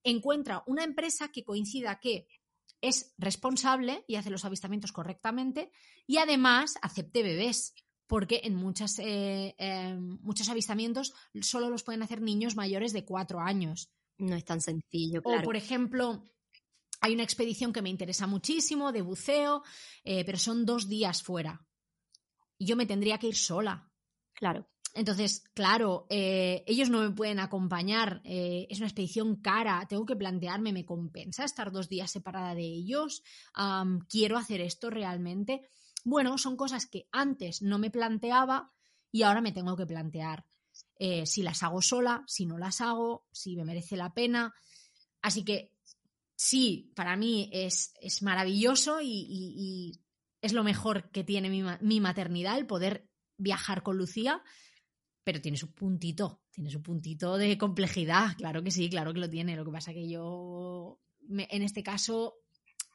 Encuentra 0.04 0.62
una 0.66 0.84
empresa 0.84 1.30
que 1.32 1.44
coincida 1.44 1.98
que 2.00 2.28
es 2.80 3.12
responsable 3.18 4.04
y 4.06 4.14
hace 4.14 4.30
los 4.30 4.44
avistamientos 4.44 4.92
correctamente 4.92 5.72
y 6.06 6.18
además 6.18 6.76
acepte 6.80 7.24
bebés 7.24 7.74
porque 8.08 8.40
en 8.42 8.56
muchas, 8.56 8.98
eh, 8.98 9.54
em, 9.58 10.18
muchos 10.22 10.48
avistamientos 10.48 11.12
solo 11.42 11.68
los 11.68 11.84
pueden 11.84 12.02
hacer 12.02 12.22
niños 12.22 12.56
mayores 12.56 12.92
de 12.92 13.04
cuatro 13.04 13.38
años. 13.38 13.92
No 14.16 14.34
es 14.34 14.44
tan 14.44 14.60
sencillo, 14.60 15.22
claro. 15.22 15.42
O, 15.42 15.44
por 15.44 15.56
ejemplo, 15.56 16.24
hay 17.00 17.14
una 17.14 17.22
expedición 17.22 17.72
que 17.72 17.82
me 17.82 17.90
interesa 17.90 18.26
muchísimo 18.26 18.90
de 18.90 19.02
buceo, 19.02 19.62
eh, 20.02 20.24
pero 20.24 20.38
son 20.38 20.64
dos 20.64 20.88
días 20.88 21.22
fuera. 21.22 21.64
Y 22.56 22.66
yo 22.66 22.76
me 22.76 22.86
tendría 22.86 23.18
que 23.18 23.28
ir 23.28 23.36
sola. 23.36 23.92
Claro. 24.32 24.66
Entonces, 24.94 25.44
claro, 25.54 26.06
eh, 26.08 26.64
ellos 26.66 26.88
no 26.88 27.02
me 27.02 27.10
pueden 27.10 27.38
acompañar, 27.38 28.22
es 28.24 28.78
una 28.78 28.88
expedición 28.88 29.36
cara, 29.36 29.86
tengo 29.86 30.06
que 30.06 30.16
plantearme, 30.16 30.72
¿me 30.72 30.86
compensa 30.86 31.44
estar 31.44 31.70
dos 31.70 31.88
días 31.88 32.10
separada 32.10 32.54
de 32.54 32.64
ellos? 32.64 33.22
¿Quiero 34.08 34.38
hacer 34.38 34.62
esto 34.62 34.88
realmente? 34.88 35.68
Bueno, 36.04 36.38
son 36.38 36.56
cosas 36.56 36.86
que 36.86 37.08
antes 37.12 37.62
no 37.62 37.78
me 37.78 37.90
planteaba 37.90 38.72
y 39.10 39.22
ahora 39.22 39.40
me 39.40 39.52
tengo 39.52 39.76
que 39.76 39.86
plantear. 39.86 40.44
Eh, 40.96 41.26
si 41.26 41.42
las 41.42 41.62
hago 41.62 41.82
sola, 41.82 42.24
si 42.26 42.46
no 42.46 42.58
las 42.58 42.80
hago, 42.80 43.26
si 43.32 43.56
me 43.56 43.64
merece 43.64 43.96
la 43.96 44.12
pena. 44.12 44.54
Así 45.22 45.44
que 45.44 45.72
sí, 46.36 46.92
para 46.94 47.16
mí 47.16 47.50
es, 47.52 47.92
es 48.00 48.22
maravilloso 48.22 49.00
y, 49.02 50.00
es 50.40 50.52
lo 50.52 50.62
mejor 50.62 51.10
que 51.10 51.24
tiene 51.24 51.50
mi, 51.50 51.64
mi, 51.80 52.00
maternidad, 52.00 52.58
el 52.58 52.66
poder 52.66 53.08
viajar 53.36 53.82
con 53.82 53.98
Lucía, 53.98 54.40
pero 55.24 55.40
tiene 55.40 55.56
su 55.58 55.74
puntito, 55.74 56.42
tiene 56.52 56.70
su 56.70 56.80
puntito 56.80 57.36
de 57.36 57.58
complejidad, 57.58 58.36
claro 58.36 58.62
que 58.62 58.70
sí, 58.70 58.88
claro 58.88 59.12
que 59.12 59.18
lo 59.18 59.28
tiene. 59.28 59.56
Lo 59.56 59.64
que 59.64 59.72
pasa 59.72 59.92
que 59.92 60.08
yo, 60.08 61.00
en 61.28 61.62
este 61.62 61.82
caso, 61.82 62.36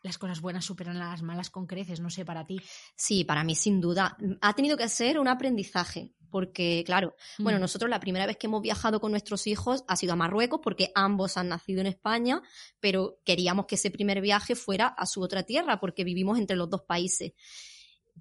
las 0.04 0.18
cosas 0.18 0.41
buenas 0.41 0.66
superan 0.66 0.97
a 0.97 1.12
las 1.12 1.24
malas 1.24 1.49
con 1.49 1.66
creces, 1.66 2.01
no 2.01 2.10
sé, 2.10 2.26
para 2.26 2.45
ti. 2.45 2.62
Sí, 2.95 3.24
para 3.24 3.43
mí 3.43 3.56
sin 3.56 3.80
duda. 3.80 4.18
Ha 4.41 4.54
tenido 4.54 4.78
que 4.78 4.89
ser 4.89 5.18
un 5.18 5.30
aprendizaje, 5.30 6.14
porque 6.30 6.84
claro, 6.86 7.16
bueno, 7.39 7.58
mm. 7.58 7.62
nosotros 7.62 7.89
la 7.89 8.01
primera 8.01 8.26
vez 8.26 8.38
que 8.38 8.47
hemos 8.47 8.62
viajado 8.62 8.99
con 8.99 9.12
nuestros 9.12 9.47
hijos 9.47 9.86
ha 9.88 9.95
sido 9.95 10.14
a 10.14 10.18
Marruecos, 10.18 10.60
porque 10.62 10.91
ambos 10.93 11.38
han 11.38 11.47
nacido 11.47 11.80
en 11.80 11.88
España, 11.88 12.41
pero 12.82 13.20
queríamos 13.24 13.66
que 13.66 13.76
ese 13.76 13.91
primer 13.91 14.20
viaje 14.20 14.56
fuera 14.56 14.88
a 14.88 15.06
su 15.06 15.22
otra 15.22 15.43
tierra, 15.43 15.80
porque 15.80 16.04
vivimos 16.04 16.38
entre 16.38 16.58
los 16.58 16.70
dos 16.70 16.82
países. 16.82 17.32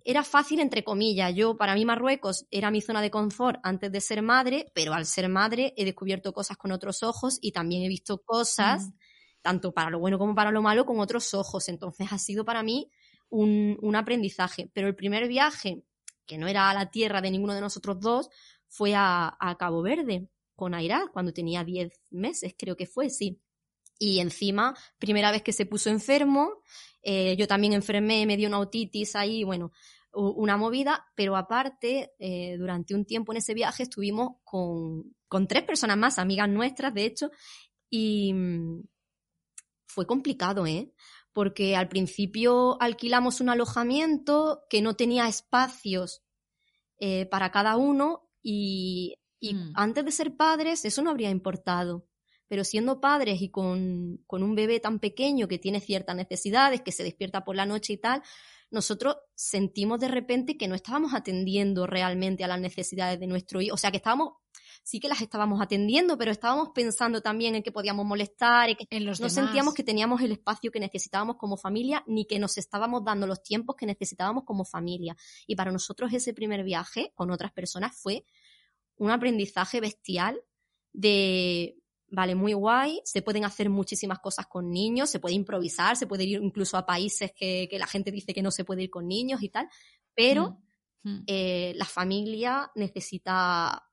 Era 0.05 0.23
fácil, 0.23 0.61
entre 0.61 0.85
comillas. 0.85 1.35
Yo, 1.35 1.57
para 1.57 1.75
mí, 1.75 1.85
Marruecos 1.85 2.47
era 2.51 2.71
mi 2.71 2.81
zona 2.81 3.03
de 3.03 3.11
confort 3.11 3.59
antes 3.63 3.91
de 3.91 4.01
ser 4.01 4.23
madre, 4.23 4.71
pero 4.73 4.95
al 4.95 5.05
ser 5.05 5.29
madre 5.29 5.75
he 5.77 5.85
descubierto 5.85 6.33
cosas 6.33 6.57
con 6.57 6.71
otros 6.71 7.03
ojos 7.03 7.39
y 7.43 7.53
también 7.53 7.83
he 7.83 7.89
visto 7.89 8.23
cosas 8.23 8.87
mm 8.87 8.93
tanto 9.43 9.73
para 9.73 9.91
lo 9.91 9.99
bueno 9.99 10.19
como 10.19 10.35
para 10.35 10.51
lo 10.51 10.63
malo, 10.63 10.87
con 10.87 11.01
otros 11.01 11.35
ojos. 11.35 11.69
Entonces 11.69 12.09
ha 12.11 12.19
sido 12.19 12.45
para 12.45 12.63
mí 12.63 12.91
un, 13.29 13.97
aprendizaje. 13.97 14.71
Pero 14.73 14.89
el 14.89 14.95
primer 14.95 15.29
viaje, 15.29 15.83
que 16.27 16.39
no 16.39 16.49
era 16.49 16.71
a 16.71 16.75
la 16.75 16.91
tierra 16.91 17.21
de 17.21 17.31
ninguno 17.31 17.55
de 17.55 17.61
nosotros 17.61 18.01
dos, 18.01 18.31
fue 18.69 18.95
a, 18.97 19.37
Cabo 19.59 19.83
Verde 19.83 20.29
con 20.55 20.75
Aira, 20.75 21.11
cuando 21.13 21.33
tenía 21.33 21.65
10 21.65 21.93
meses, 22.11 22.55
creo 22.57 22.77
que 22.77 22.87
fue, 22.87 23.11
sí. 23.11 23.41
Y 23.99 24.21
encima, 24.21 24.75
primera 24.99 25.31
vez 25.31 25.43
que 25.43 25.53
se 25.53 25.67
puso 25.67 25.91
enfermo, 25.91 26.63
eh, 27.03 27.37
yo 27.37 27.47
también 27.47 27.73
enfermé, 27.73 28.27
me 28.27 28.37
dio 28.37 28.49
una 28.49 28.61
otitis 28.61 29.17
ahí, 29.17 29.45
bueno, 29.45 29.73
una 30.15 30.57
movida, 30.59 31.07
pero 31.15 31.37
aparte, 31.37 32.13
eh, 32.19 32.57
durante 32.59 32.95
un 32.95 33.07
tiempo 33.07 33.33
en 33.33 33.39
ese 33.39 33.55
viaje 33.55 33.85
estuvimos 33.85 34.37
con, 34.45 35.15
con 35.27 35.49
tres 35.49 35.63
personas 35.63 35.97
más, 35.97 36.19
amigas 36.19 36.49
nuestras, 36.49 36.93
de 36.93 37.07
hecho, 37.07 37.31
y, 37.89 38.35
fue 39.93 40.07
complicado, 40.07 40.67
¿eh? 40.67 40.93
Porque 41.33 41.77
al 41.77 41.89
principio 41.89 42.81
alquilamos 42.81 43.41
un 43.41 43.49
alojamiento 43.49 44.65
que 44.69 44.83
no 44.83 44.95
tenía 44.95 45.29
espacios 45.29 46.23
eh, 46.99 47.27
para 47.27 47.51
cada 47.51 47.77
uno 47.77 48.29
y, 48.43 49.17
mm. 49.41 49.73
antes 49.75 50.05
de 50.05 50.13
ser 50.13 50.37
padres 50.37 50.85
eso 50.85 51.03
no 51.03 51.11
habría 51.11 51.31
importado. 51.31 52.07
Pero 52.49 52.65
siendo 52.65 53.01
padres 53.01 53.41
y 53.41 53.51
con, 53.51 54.19
con 54.27 54.43
un 54.43 54.55
bebé 54.55 54.79
tan 54.79 54.99
pequeño 54.99 55.49
que 55.49 55.59
tiene 55.59 55.81
ciertas 55.81 56.17
necesidades, 56.17 56.83
que 56.83 56.93
se 56.93 57.03
despierta 57.03 57.45
por 57.45 57.57
la 57.57 57.65
noche 57.65 57.95
y 57.95 57.97
tal, 57.97 58.23
nosotros 58.71 59.17
sentimos 59.35 60.01
de 60.01 60.09
repente 60.09 60.57
que 60.57 60.69
no 60.69 60.75
estábamos 60.75 61.15
atendiendo 61.15 61.87
realmente 61.87 62.45
a 62.45 62.49
las 62.49 62.61
necesidades 62.61 63.19
de 63.21 63.27
nuestro 63.27 63.61
hijo. 63.61 63.75
O 63.75 63.79
sea, 63.79 63.91
que 63.91 63.99
estábamos 63.99 64.35
sí 64.83 65.01
que 65.01 65.09
las 65.09 65.21
estábamos 65.21 65.61
atendiendo, 65.61 66.19
pero 66.19 66.31
estábamos 66.31 66.71
pensando 66.75 67.21
también 67.21 67.55
en 67.55 67.63
que 67.63 67.73
podíamos 67.73 68.07
molestar, 68.07 68.77
que 68.77 68.87
en 68.91 69.05
los 69.05 69.21
no 69.21 69.29
sentíamos 69.29 69.75
que 69.75 69.83
teníamos 69.83 70.21
el 70.23 70.33
espacio 70.33 70.71
que 70.71 70.81
necesitábamos 70.81 71.37
como 71.37 71.57
familia, 71.57 72.05
ni 72.07 72.25
que 72.25 72.39
nos 72.39 72.59
estábamos 72.59 73.05
dando 73.05 73.27
los 73.27 73.43
tiempos 73.43 73.77
que 73.77 73.87
necesitábamos 73.87 74.45
como 74.45 74.65
familia. 74.65 75.17
Y 75.47 75.57
para 75.57 75.73
nosotros 75.73 76.13
ese 76.13 76.35
primer 76.35 76.65
viaje 76.65 77.13
con 77.15 77.31
otras 77.31 77.53
personas 77.53 77.97
fue 77.97 78.25
un 78.97 79.11
aprendizaje 79.11 79.81
bestial 79.81 80.41
de 80.93 81.79
vale, 82.13 82.35
muy 82.35 82.53
guay, 82.53 83.01
se 83.05 83.23
pueden 83.23 83.45
hacer 83.45 83.71
muchísimas 83.71 84.19
cosas 84.19 84.47
con 84.47 84.71
niños, 84.71 85.09
se 85.09 85.19
puede 85.19 85.35
improvisar, 85.35 85.97
se 85.97 86.07
puede 86.07 86.25
ir 86.25 86.43
incluso 86.43 86.77
a 86.77 86.85
países 86.85 87.33
que, 87.33 87.69
la 87.79 87.87
gente 87.87 88.11
dice 88.11 88.35
que 88.35 88.43
no 88.43 88.51
se 88.51 88.65
puede 88.65 88.83
ir 88.83 88.91
con 88.91 89.09
niños 89.09 89.43
y 89.43 89.49
tal, 89.49 89.69
pero 90.15 90.59
mm. 91.03 91.11
Mm. 91.11 91.25
Eh, 91.27 91.73
la 91.77 91.87
familia 91.87 92.71
necesita 92.75 93.91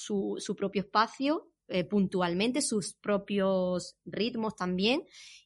su, 0.00 0.54
propio 0.56 0.82
espacio 0.82 1.50
eh, 1.68 1.84
puntualmente, 1.84 2.62
sus 2.62 2.94
propios 2.94 3.96
ritmos 4.04 4.56
también. 4.56 5.04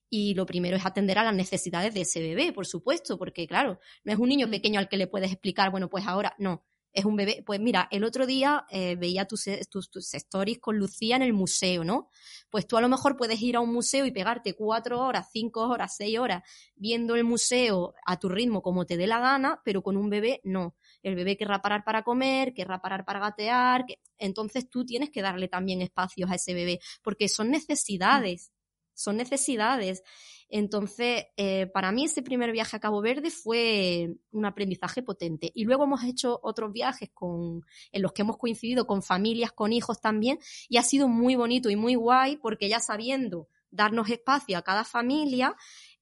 Y 0.09 0.35
lo 0.35 0.47
primero 0.47 0.77
es 0.77 0.87
atender 0.87 1.19
a 1.19 1.25
las 1.25 1.35
necesidades 1.35 1.93
de 1.93 2.03
ese 2.03 2.21
bebé, 2.21 2.53
por 2.53 2.67
supuesto, 2.67 3.19
porque 3.19 3.47
claro, 3.47 3.81
no 4.05 4.13
es 4.13 4.19
un 4.19 4.29
niño 4.29 4.49
pequeño 4.49 4.79
al 4.79 4.89
que 4.89 4.97
le 4.97 5.09
puedes 5.09 5.33
explicar, 5.33 5.71
bueno, 5.71 5.91
pues 5.91 6.07
ahora 6.07 6.35
no, 6.39 6.65
es 6.93 7.05
un 7.05 7.17
bebé. 7.17 7.43
Pues 7.45 7.61
mira, 7.61 7.89
el 7.91 8.05
otro 8.05 8.25
día 8.25 8.65
eh, 8.71 8.95
veía 8.97 9.27
tus, 9.27 9.47
tus, 9.69 9.91
tus, 9.91 10.15
stories 10.15 10.61
con 10.61 10.79
Lucía 10.79 11.17
en 11.17 11.23
el 11.23 11.33
museo, 11.33 11.83
¿no? 11.83 12.09
Pues 12.49 12.67
tú 12.67 12.77
a 12.77 12.81
lo 12.81 12.89
mejor 12.89 13.17
puedes 13.17 13.43
ir 13.43 13.57
a 13.57 13.61
un 13.61 13.73
museo 13.73 14.07
y 14.07 14.13
pegarte 14.13 14.55
cuatro 14.55 15.01
horas, 15.01 15.29
cinco 15.33 15.69
horas, 15.69 15.97
seis 15.97 16.19
horas 16.19 16.43
viendo 16.77 17.17
el 17.17 17.25
museo 17.25 17.95
a 18.07 18.19
tu 18.19 18.29
ritmo 18.29 18.63
como 18.63 18.87
te 18.87 18.97
dé 18.97 19.09
la 19.09 19.19
gana, 19.19 19.61
pero 19.65 19.83
con 19.83 19.97
un 19.97 20.09
bebé 20.09 20.41
no 20.45 20.77
el 21.09 21.15
bebé 21.15 21.37
querrá 21.37 21.61
parar 21.63 21.85
para 21.85 22.03
comer, 22.03 22.55
querrá 22.55 22.81
parar 22.81 23.05
para 23.05 23.21
gatear, 23.21 23.85
entonces 24.19 24.69
tú 24.69 24.85
tienes 24.85 25.11
que 25.11 25.23
darle 25.23 25.49
también 25.49 25.83
espacios 25.83 26.31
a 26.31 26.35
ese 26.35 26.55
bebé, 26.55 26.81
porque 27.03 27.29
son 27.29 27.51
necesidades, 27.51 28.53
son 28.95 29.17
necesidades. 29.17 30.03
Entonces, 30.49 31.27
eh, 31.37 31.67
para 31.67 31.91
mí 31.91 32.05
ese 32.05 32.23
primer 32.23 32.53
viaje 32.53 32.77
a 32.77 32.81
Cabo 32.81 33.01
Verde 33.01 33.31
fue 33.31 34.15
un 34.31 34.45
aprendizaje 34.45 35.03
potente. 35.03 35.51
Y 35.55 35.65
luego 35.65 35.85
hemos 35.85 36.05
hecho 36.05 36.39
otros 36.43 36.73
viajes 36.73 37.11
con, 37.13 37.63
en 37.91 38.03
los 38.03 38.13
que 38.13 38.23
hemos 38.23 38.37
coincidido 38.37 38.87
con 38.87 39.03
familias, 39.03 39.53
con 39.53 39.73
hijos 39.73 40.01
también, 40.01 40.39
y 40.69 40.77
ha 40.77 40.83
sido 40.83 41.09
muy 41.09 41.35
bonito 41.35 41.71
y 41.71 41.77
muy 41.77 41.95
guay 41.97 42.37
porque 42.37 42.69
ya 42.69 42.79
sabiendo 42.79 43.49
darnos 43.71 44.09
espacio 44.09 44.57
a 44.57 44.63
cada 44.63 44.85
familia, 44.85 45.57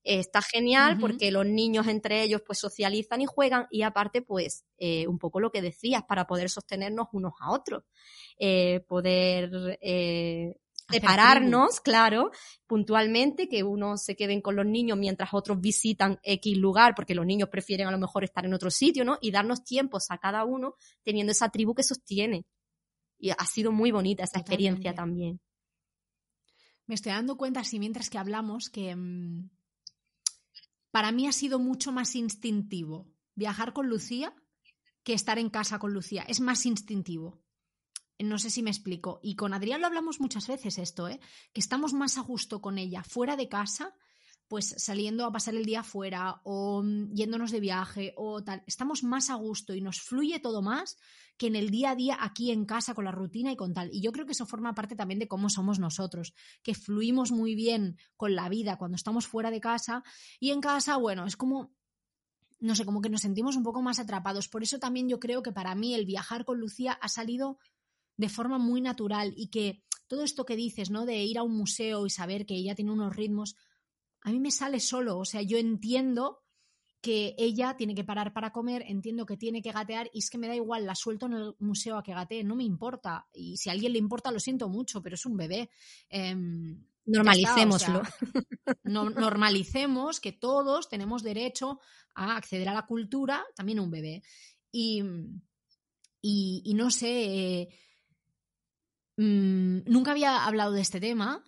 está 0.05 0.43
genial 0.43 0.99
porque 1.01 1.31
los 1.31 1.47
niños 1.47 1.87
entre 1.87 2.23
ellos 2.23 2.43
pues 2.45 2.59
socializan 2.59 3.21
y 3.21 3.27
juegan 3.27 3.67
y 3.71 3.83
aparte 3.83 4.23
pues 4.23 4.65
eh, 4.79 5.07
un 5.07 5.19
poco 5.19 5.41
lo 5.41 5.53
que 5.53 5.63
decías 5.63 6.03
para 6.05 6.27
poder 6.27 6.51
sostenernos 6.51 7.09
unos 7.13 7.35
a 7.41 7.53
otros, 7.53 7.85
eh, 8.39 8.85
poder 8.89 9.79
eh, 9.81 10.55
separarnos, 10.91 11.81
claro, 11.81 12.31
puntualmente, 12.67 13.49
que 13.49 13.63
uno 13.63 13.97
se 13.97 14.17
queden 14.17 14.41
con 14.41 14.57
los 14.57 14.67
niños 14.67 14.99
mientras 14.99 15.33
otros 15.33 15.61
visitan 15.61 16.19
X 16.23 16.57
lugar, 16.57 16.95
porque 16.95 17.15
los 17.15 17.25
niños 17.25 17.49
prefieren 17.49 17.87
a 17.87 17.93
lo 17.93 17.99
mejor 17.99 18.25
estar 18.25 18.45
en 18.45 18.55
otro 18.55 18.71
sitio, 18.71 19.05
¿no? 19.05 19.19
Y 19.21 19.31
darnos 19.31 19.65
tiempos 19.65 20.07
a 20.11 20.19
cada 20.19 20.45
uno 20.45 20.75
teniendo 21.03 21.33
esa 21.33 21.49
tribu 21.49 21.75
que 21.75 21.83
sostiene. 21.83 22.45
Y 23.19 23.31
ha 23.31 23.47
sido 23.47 23.73
muy 23.73 23.93
bonita 23.93 24.25
esa 24.25 24.41
experiencia 24.41 24.95
también. 24.95 25.41
Me 26.87 26.97
estoy 26.97 27.13
dando 27.13 27.37
cuenta, 27.37 27.61
así 27.61 27.79
mientras 27.79 28.11
que 28.11 28.19
hablamos, 28.19 28.69
que 28.69 28.95
mm, 28.95 29.49
para 30.93 31.11
mí 31.11 31.27
ha 31.27 31.33
sido 31.33 31.59
mucho 31.59 31.91
más 31.91 32.15
instintivo 32.15 33.11
viajar 33.35 33.73
con 33.73 33.89
Lucía 33.89 34.33
que 35.03 35.15
estar 35.15 35.39
en 35.39 35.51
casa 35.51 35.81
con 35.81 35.93
Lucía. 35.93 36.25
Es 36.29 36.39
más 36.39 36.65
instintivo. 36.65 37.43
No 38.21 38.39
sé 38.39 38.51
si 38.51 38.63
me 38.63 38.71
explico. 38.71 39.19
Y 39.21 39.35
con 39.35 39.53
Adrián 39.53 39.81
lo 39.81 39.89
hablamos 39.89 40.21
muchas 40.21 40.47
veces 40.47 40.79
esto, 40.79 41.09
¿eh? 41.09 41.19
Que 41.53 41.61
estamos 41.61 41.93
más 41.93 42.19
a 42.19 42.21
gusto 42.21 42.61
con 42.61 42.79
ella 42.79 43.03
fuera 43.03 43.35
de 43.37 43.49
casa 43.49 43.97
pues 44.53 44.75
saliendo 44.77 45.25
a 45.25 45.33
pasar 45.33 45.55
el 45.55 45.65
día 45.65 45.83
fuera 45.83 46.43
o 46.45 46.83
mm, 46.83 47.15
yéndonos 47.15 47.53
de 47.53 47.61
viaje 47.61 48.13
o 48.19 48.45
tal, 48.45 48.63
estamos 48.67 49.03
más 49.03 49.31
a 49.31 49.35
gusto 49.37 49.75
y 49.75 49.81
nos 49.81 50.03
fluye 50.03 50.41
todo 50.41 50.61
más 50.61 50.99
que 51.37 51.47
en 51.47 51.57
el 51.57 51.71
día 51.71 51.91
a 51.91 51.97
día 51.97 52.19
aquí 52.21 52.51
en 52.51 52.65
casa 52.65 52.95
con 52.95 53.05
la 53.05 53.13
rutina 53.13 53.53
y 53.53 53.57
con 53.57 53.75
tal. 53.75 53.91
Y 53.93 54.01
yo 54.01 54.13
creo 54.13 54.27
que 54.27 54.33
eso 54.33 54.47
forma 54.47 54.75
parte 54.75 54.97
también 54.97 55.19
de 55.19 55.29
cómo 55.29 55.49
somos 55.49 55.79
nosotros, 55.79 56.35
que 56.63 56.75
fluimos 56.75 57.33
muy 57.33 57.55
bien 57.55 57.97
con 58.17 58.35
la 58.35 58.49
vida 58.49 58.77
cuando 58.77 58.97
estamos 58.97 59.27
fuera 59.27 59.51
de 59.51 59.61
casa 59.61 60.03
y 60.39 60.51
en 60.51 60.61
casa, 60.61 60.97
bueno, 60.97 61.27
es 61.27 61.37
como 61.37 61.73
no 62.61 62.77
sé, 62.77 62.85
como 62.85 63.03
que 63.03 63.11
nos 63.11 63.23
sentimos 63.23 63.57
un 63.57 63.65
poco 63.65 63.83
más 63.83 63.99
atrapados. 63.99 64.49
Por 64.49 64.63
eso 64.63 64.79
también 64.79 65.09
yo 65.09 65.19
creo 65.19 65.43
que 65.43 65.51
para 65.51 65.75
mí 65.75 65.95
el 65.95 66.07
viajar 66.07 66.45
con 66.45 66.61
Lucía 66.61 66.93
ha 66.93 67.09
salido 67.09 67.59
de 68.17 68.29
forma 68.29 68.59
muy 68.59 68.81
natural 68.81 69.35
y 69.37 69.49
que 69.49 69.83
todo 70.07 70.23
esto 70.23 70.45
que 70.45 70.55
dices, 70.55 70.89
¿no? 70.89 71.05
De 71.05 71.25
ir 71.25 71.39
a 71.39 71.43
un 71.43 71.57
museo 71.57 72.07
y 72.07 72.11
saber 72.11 72.47
que 72.47 72.55
ella 72.55 72.77
tiene 72.77 72.93
unos 72.93 73.17
ritmos, 73.17 73.57
a 74.21 74.31
mí 74.31 74.39
me 74.39 74.53
sale 74.53 74.79
solo, 74.79 75.19
o 75.19 75.25
sea, 75.25 75.43
yo 75.43 75.59
entiendo 75.59 76.42
que 77.03 77.35
ella 77.37 77.77
tiene 77.77 77.97
que 77.97 78.05
parar 78.05 78.33
para 78.33 78.53
comer, 78.53 78.85
entiendo 78.87 79.27
que 79.27 79.37
tiene 79.37 79.61
que 79.61 79.73
gatear 79.73 80.09
y 80.15 80.21
es 80.21 80.31
que 80.31 80.39
me 80.39 80.47
da 80.47 80.55
igual, 80.55 80.87
la 80.87 80.95
suelto 80.95 81.27
en 81.27 81.33
el 81.33 81.57
museo 81.59 81.99
a 81.99 82.03
que 82.03 82.15
gatee, 82.15 82.45
no 82.45 82.55
me 82.55 82.63
importa. 82.63 83.27
Y 83.35 83.57
si 83.57 83.69
a 83.69 83.73
alguien 83.73 83.93
le 83.93 83.99
importa, 83.99 84.31
lo 84.31 84.39
siento 84.39 84.69
mucho, 84.69 85.03
pero 85.03 85.17
es 85.17 85.27
un 85.27 85.37
bebé. 85.37 85.69
Em, 86.09 86.81
Normalicémoslo. 87.05 88.03
normalicemos 88.85 90.21
que 90.21 90.31
todos 90.31 90.89
tenemos 90.89 91.25
derecho 91.25 91.81
a 92.15 92.37
acceder 92.37 92.69
a 92.69 92.75
la 92.75 92.87
cultura, 92.87 93.45
también 93.57 93.81
un 93.81 93.91
bebé. 93.91 94.23
Y, 94.71 95.03
y, 96.21 96.73
no 96.75 96.93
sé, 96.93 97.69
mm, 99.17 99.79
nunca 99.87 100.13
había 100.13 100.45
hablado 100.45 100.71
de 100.71 100.83
este 100.83 101.01
tema, 101.01 101.43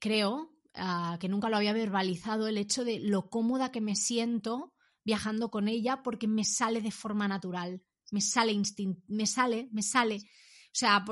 creo, 0.00 0.51
Ah, 0.74 1.18
que 1.20 1.28
nunca 1.28 1.50
lo 1.50 1.56
había 1.56 1.74
verbalizado, 1.74 2.48
el 2.48 2.56
hecho 2.56 2.84
de 2.84 2.98
lo 2.98 3.28
cómoda 3.28 3.70
que 3.70 3.82
me 3.82 3.94
siento 3.94 4.72
viajando 5.04 5.50
con 5.50 5.68
ella 5.68 6.02
porque 6.02 6.26
me 6.26 6.44
sale 6.44 6.80
de 6.80 6.90
forma 6.90 7.28
natural, 7.28 7.82
me 8.10 8.20
sale 8.22 8.52
instinto, 8.52 9.02
me 9.08 9.26
sale, 9.26 9.68
me 9.72 9.82
sale. 9.82 10.16
O 10.16 10.74
sea, 10.74 11.04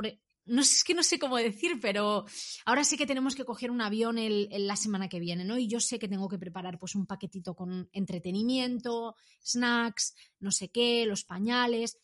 no 0.46 0.62
sé, 0.62 0.74
es 0.74 0.84
que 0.84 0.94
no 0.94 1.02
sé 1.02 1.18
cómo 1.18 1.36
decir, 1.36 1.78
pero 1.80 2.24
ahora 2.64 2.84
sé 2.84 2.96
que 2.96 3.06
tenemos 3.06 3.34
que 3.34 3.44
coger 3.44 3.70
un 3.70 3.82
avión 3.82 4.16
el, 4.16 4.48
la 4.66 4.76
semana 4.76 5.08
que 5.08 5.20
viene, 5.20 5.44
¿no? 5.44 5.58
Y 5.58 5.68
yo 5.68 5.78
sé 5.78 5.98
que 5.98 6.08
tengo 6.08 6.28
que 6.28 6.38
preparar 6.38 6.78
pues 6.78 6.94
un 6.94 7.04
paquetito 7.04 7.54
con 7.54 7.90
entretenimiento, 7.92 9.14
snacks, 9.44 10.14
no 10.38 10.52
sé 10.52 10.70
qué, 10.70 11.04
los 11.04 11.24
pañales 11.24 11.98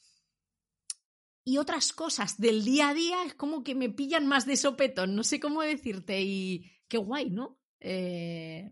y 1.48 1.58
otras 1.58 1.92
cosas 1.92 2.38
del 2.38 2.64
día 2.64 2.88
a 2.88 2.94
día 2.94 3.22
es 3.24 3.34
como 3.34 3.62
que 3.62 3.76
me 3.76 3.88
pillan 3.88 4.26
más 4.26 4.46
de 4.46 4.56
sopetón, 4.56 5.14
no 5.14 5.22
sé 5.22 5.38
cómo 5.38 5.62
decirte 5.62 6.20
y 6.20 6.72
qué 6.88 6.98
guay, 6.98 7.30
¿no? 7.30 7.58
Eh, 7.80 8.70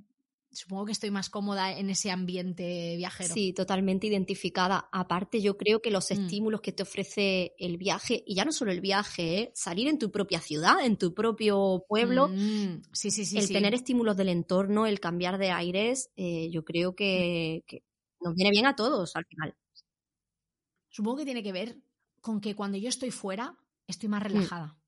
supongo 0.50 0.86
que 0.86 0.92
estoy 0.92 1.10
más 1.10 1.30
cómoda 1.30 1.76
en 1.76 1.90
ese 1.90 2.10
ambiente 2.10 2.96
viajero. 2.96 3.32
Sí, 3.32 3.52
totalmente 3.52 4.06
identificada. 4.06 4.88
Aparte, 4.92 5.40
yo 5.40 5.56
creo 5.56 5.80
que 5.80 5.90
los 5.90 6.10
mm. 6.10 6.14
estímulos 6.14 6.60
que 6.60 6.72
te 6.72 6.82
ofrece 6.82 7.54
el 7.58 7.76
viaje, 7.76 8.22
y 8.26 8.34
ya 8.34 8.44
no 8.44 8.52
solo 8.52 8.70
el 8.70 8.80
viaje, 8.80 9.38
¿eh? 9.38 9.52
salir 9.54 9.88
en 9.88 9.98
tu 9.98 10.10
propia 10.10 10.40
ciudad, 10.40 10.84
en 10.84 10.96
tu 10.96 11.14
propio 11.14 11.84
pueblo, 11.88 12.28
mm. 12.28 12.82
sí, 12.92 13.10
sí, 13.10 13.24
sí, 13.24 13.38
el 13.38 13.48
tener 13.48 13.74
estímulos 13.74 14.16
del 14.16 14.28
entorno, 14.28 14.86
el 14.86 15.00
cambiar 15.00 15.38
de 15.38 15.50
aires, 15.50 16.10
eh, 16.16 16.50
yo 16.50 16.64
creo 16.64 16.94
que, 16.94 17.64
que 17.66 17.82
nos 18.20 18.34
viene 18.34 18.50
bien 18.50 18.66
a 18.66 18.76
todos 18.76 19.16
al 19.16 19.26
final. 19.26 19.54
Supongo 20.88 21.18
que 21.18 21.24
tiene 21.24 21.42
que 21.42 21.52
ver 21.52 21.76
con 22.20 22.40
que 22.40 22.54
cuando 22.54 22.78
yo 22.78 22.88
estoy 22.88 23.10
fuera, 23.10 23.58
estoy 23.86 24.08
más 24.08 24.22
mm. 24.22 24.26
relajada 24.26 24.78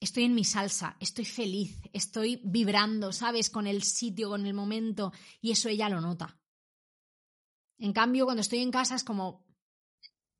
estoy 0.00 0.24
en 0.24 0.34
mi 0.34 0.44
salsa, 0.44 0.96
estoy 1.00 1.24
feliz, 1.24 1.80
estoy 1.92 2.40
vibrando, 2.44 3.12
¿sabes? 3.12 3.50
Con 3.50 3.66
el 3.66 3.82
sitio, 3.82 4.30
con 4.30 4.46
el 4.46 4.54
momento, 4.54 5.12
y 5.40 5.50
eso 5.50 5.68
ella 5.68 5.88
lo 5.88 6.00
nota. 6.00 6.38
En 7.78 7.92
cambio, 7.92 8.24
cuando 8.24 8.40
estoy 8.40 8.60
en 8.60 8.70
casa 8.70 8.94
es 8.94 9.04
como, 9.04 9.46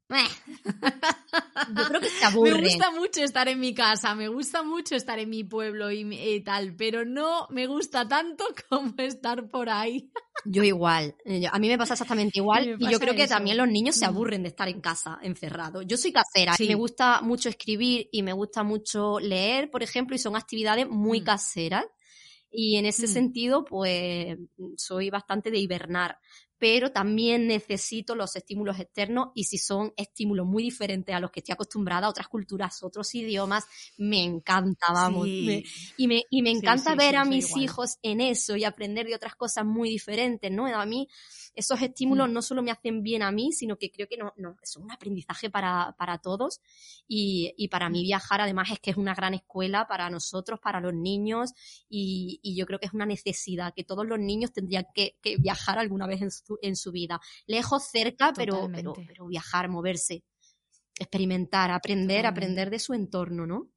yo 0.08 1.84
creo 1.84 2.00
que 2.00 2.08
se 2.08 2.24
aburre. 2.24 2.52
Me 2.52 2.62
gusta 2.62 2.90
mucho 2.90 3.22
estar 3.22 3.48
en 3.48 3.60
mi 3.60 3.74
casa, 3.74 4.14
me 4.14 4.28
gusta 4.28 4.62
mucho 4.62 4.94
estar 4.94 5.18
en 5.18 5.28
mi 5.28 5.44
pueblo 5.44 5.90
y, 5.90 6.40
tal, 6.40 6.74
pero 6.76 7.04
no 7.04 7.46
me 7.50 7.66
gusta 7.66 8.08
tanto 8.08 8.44
como 8.68 8.94
estar 8.98 9.48
por 9.48 9.68
ahí. 9.68 10.10
Yo 10.44 10.62
igual, 10.62 11.16
a 11.50 11.58
mí 11.58 11.68
me 11.68 11.78
pasa 11.78 11.94
exactamente 11.94 12.38
igual 12.38 12.76
y 12.78 12.90
yo 12.90 12.98
creo 12.98 13.14
que 13.14 13.26
también 13.26 13.56
los 13.56 13.68
niños 13.68 13.96
se 13.96 14.06
mm. 14.06 14.08
aburren 14.08 14.42
de 14.42 14.48
estar 14.48 14.68
en 14.68 14.80
casa 14.80 15.18
encerrados. 15.22 15.84
Yo 15.86 15.96
soy 15.96 16.12
casera 16.12 16.54
y 16.58 16.68
me 16.68 16.74
gusta 16.74 17.20
mucho 17.20 17.48
escribir 17.48 18.08
y 18.12 18.22
me 18.22 18.32
gusta 18.32 18.62
mucho 18.62 19.18
leer, 19.20 19.70
por 19.70 19.82
ejemplo, 19.82 20.16
y 20.16 20.18
son 20.18 20.36
actividades 20.36 20.88
muy 20.88 21.20
mm. 21.20 21.24
caseras. 21.24 21.84
Y 22.50 22.76
en 22.76 22.86
ese 22.86 23.06
mm. 23.06 23.10
sentido, 23.10 23.64
pues 23.64 24.38
soy 24.76 25.10
bastante 25.10 25.50
de 25.50 25.58
hibernar 25.58 26.18
pero 26.58 26.90
también 26.90 27.46
necesito 27.46 28.14
los 28.14 28.34
estímulos 28.36 28.78
externos 28.78 29.28
y 29.34 29.44
si 29.44 29.58
son 29.58 29.92
estímulos 29.96 30.46
muy 30.46 30.64
diferentes 30.64 31.14
a 31.14 31.20
los 31.20 31.30
que 31.30 31.40
estoy 31.40 31.52
acostumbrada, 31.52 32.06
a 32.06 32.10
otras 32.10 32.28
culturas, 32.28 32.82
otros 32.82 33.14
idiomas, 33.14 33.64
me 33.96 34.24
encanta, 34.24 34.92
vamos. 34.92 35.26
y 35.28 35.64
me, 36.06 36.24
y 36.30 36.42
me 36.42 36.50
encanta 36.50 36.94
ver 36.94 37.16
a 37.16 37.24
mis 37.24 37.56
hijos 37.56 37.98
en 38.02 38.20
eso 38.20 38.56
y 38.56 38.64
aprender 38.64 39.06
de 39.06 39.14
otras 39.14 39.36
cosas 39.36 39.64
muy 39.64 39.88
diferentes, 39.88 40.50
¿no? 40.50 40.66
A 40.66 40.84
mí 40.84 41.08
esos 41.58 41.82
estímulos 41.82 42.28
mm. 42.28 42.32
no 42.32 42.40
solo 42.40 42.62
me 42.62 42.70
hacen 42.70 43.02
bien 43.02 43.22
a 43.22 43.32
mí, 43.32 43.52
sino 43.52 43.76
que 43.76 43.90
creo 43.90 44.06
que 44.06 44.16
no, 44.16 44.32
no 44.36 44.54
es 44.62 44.76
un 44.76 44.90
aprendizaje 44.92 45.50
para, 45.50 45.94
para 45.98 46.18
todos 46.18 46.60
y, 47.08 47.52
y, 47.56 47.66
para 47.66 47.88
mí 47.88 48.02
mm. 48.02 48.06
viajar 48.06 48.40
además 48.40 48.70
es 48.70 48.78
que 48.78 48.92
es 48.92 48.96
una 48.96 49.12
gran 49.12 49.34
escuela 49.34 49.88
para 49.88 50.08
nosotros, 50.08 50.60
para 50.60 50.80
los 50.80 50.94
niños 50.94 51.52
y, 51.88 52.38
y 52.44 52.56
yo 52.56 52.64
creo 52.64 52.78
que 52.78 52.86
es 52.86 52.94
una 52.94 53.06
necesidad 53.06 53.74
que 53.74 53.82
todos 53.82 54.06
los 54.06 54.20
niños 54.20 54.52
tendrían 54.52 54.86
que, 54.94 55.18
que 55.20 55.36
viajar 55.36 55.80
alguna 55.80 56.06
vez 56.06 56.22
en 56.22 56.30
su, 56.30 56.47
en 56.62 56.76
su 56.76 56.92
vida. 56.92 57.20
Lejos, 57.46 57.84
cerca, 57.84 58.32
pero, 58.34 58.68
pero, 58.72 58.94
pero, 59.06 59.26
viajar, 59.26 59.68
moverse, 59.68 60.24
experimentar, 60.98 61.70
aprender, 61.70 62.26
aprender 62.26 62.70
de 62.70 62.78
su 62.78 62.94
entorno, 62.94 63.46
¿no? 63.46 63.70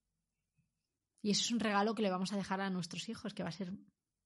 Y 1.22 1.32
eso 1.32 1.44
es 1.44 1.52
un 1.52 1.60
regalo 1.60 1.94
que 1.94 2.02
le 2.02 2.10
vamos 2.10 2.34
a 2.34 2.38
dejar 2.38 2.62
a 2.62 2.70
nuestros 2.70 3.08
hijos, 3.10 3.34
que 3.34 3.44
va 3.44 3.50
a 3.50 3.54
ser, 3.54 3.72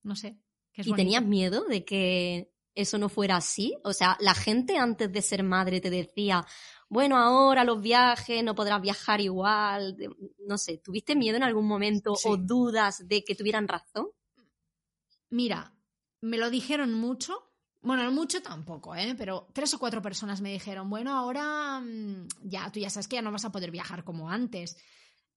no 0.04 0.16
sé. 0.16 0.40
¿Y 0.78 0.94
tenías 0.94 1.24
miedo 1.24 1.66
de 1.66 1.86
que 1.86 2.54
eso 2.74 2.98
no 2.98 3.10
fuera 3.10 3.38
así? 3.38 3.78
O 3.84 3.94
sea, 3.94 4.18
la 4.20 4.34
gente 4.34 4.78
antes 4.78 5.12
de 5.12 5.22
ser 5.22 5.44
madre 5.44 5.82
te 5.82 5.90
decía, 5.90 6.46
bueno, 6.90 7.18
ahora 7.18 7.64
los 7.64 7.82
viajes, 7.82 8.44
no 8.44 8.56
podrás 8.56 8.82
viajar 8.82 9.22
igual. 9.22 9.98
No 10.46 10.58
sé, 10.58 10.78
¿tuviste 10.78 11.16
miedo 11.16 11.38
en 11.38 11.44
algún 11.44 11.68
momento 11.68 12.14
o 12.24 12.38
dudas 12.38 13.08
de 13.08 13.24
que 13.24 13.36
tuvieran 13.36 13.68
razón? 13.68 14.08
Mira, 15.30 15.76
me 16.22 16.38
lo 16.38 16.50
dijeron 16.50 16.94
mucho. 16.94 17.45
Bueno, 17.86 18.04
no 18.04 18.12
mucho 18.12 18.42
tampoco, 18.42 18.96
¿eh? 18.96 19.14
Pero 19.16 19.48
tres 19.54 19.72
o 19.76 19.80
cuatro 19.80 20.02
personas 20.02 20.42
me 20.42 20.52
dijeron, 20.52 20.90
bueno, 20.90 21.16
ahora 21.16 21.80
mm, 21.80 22.28
ya, 22.42 22.72
tú 22.72 22.80
ya 22.80 22.90
sabes 22.90 23.08
que 23.08 23.18
ya 23.18 23.22
no 23.22 23.32
vas 23.32 23.46
a 23.46 23.52
poder 23.52 23.70
viajar 23.70 24.04
como 24.04 24.32
antes. 24.32 24.76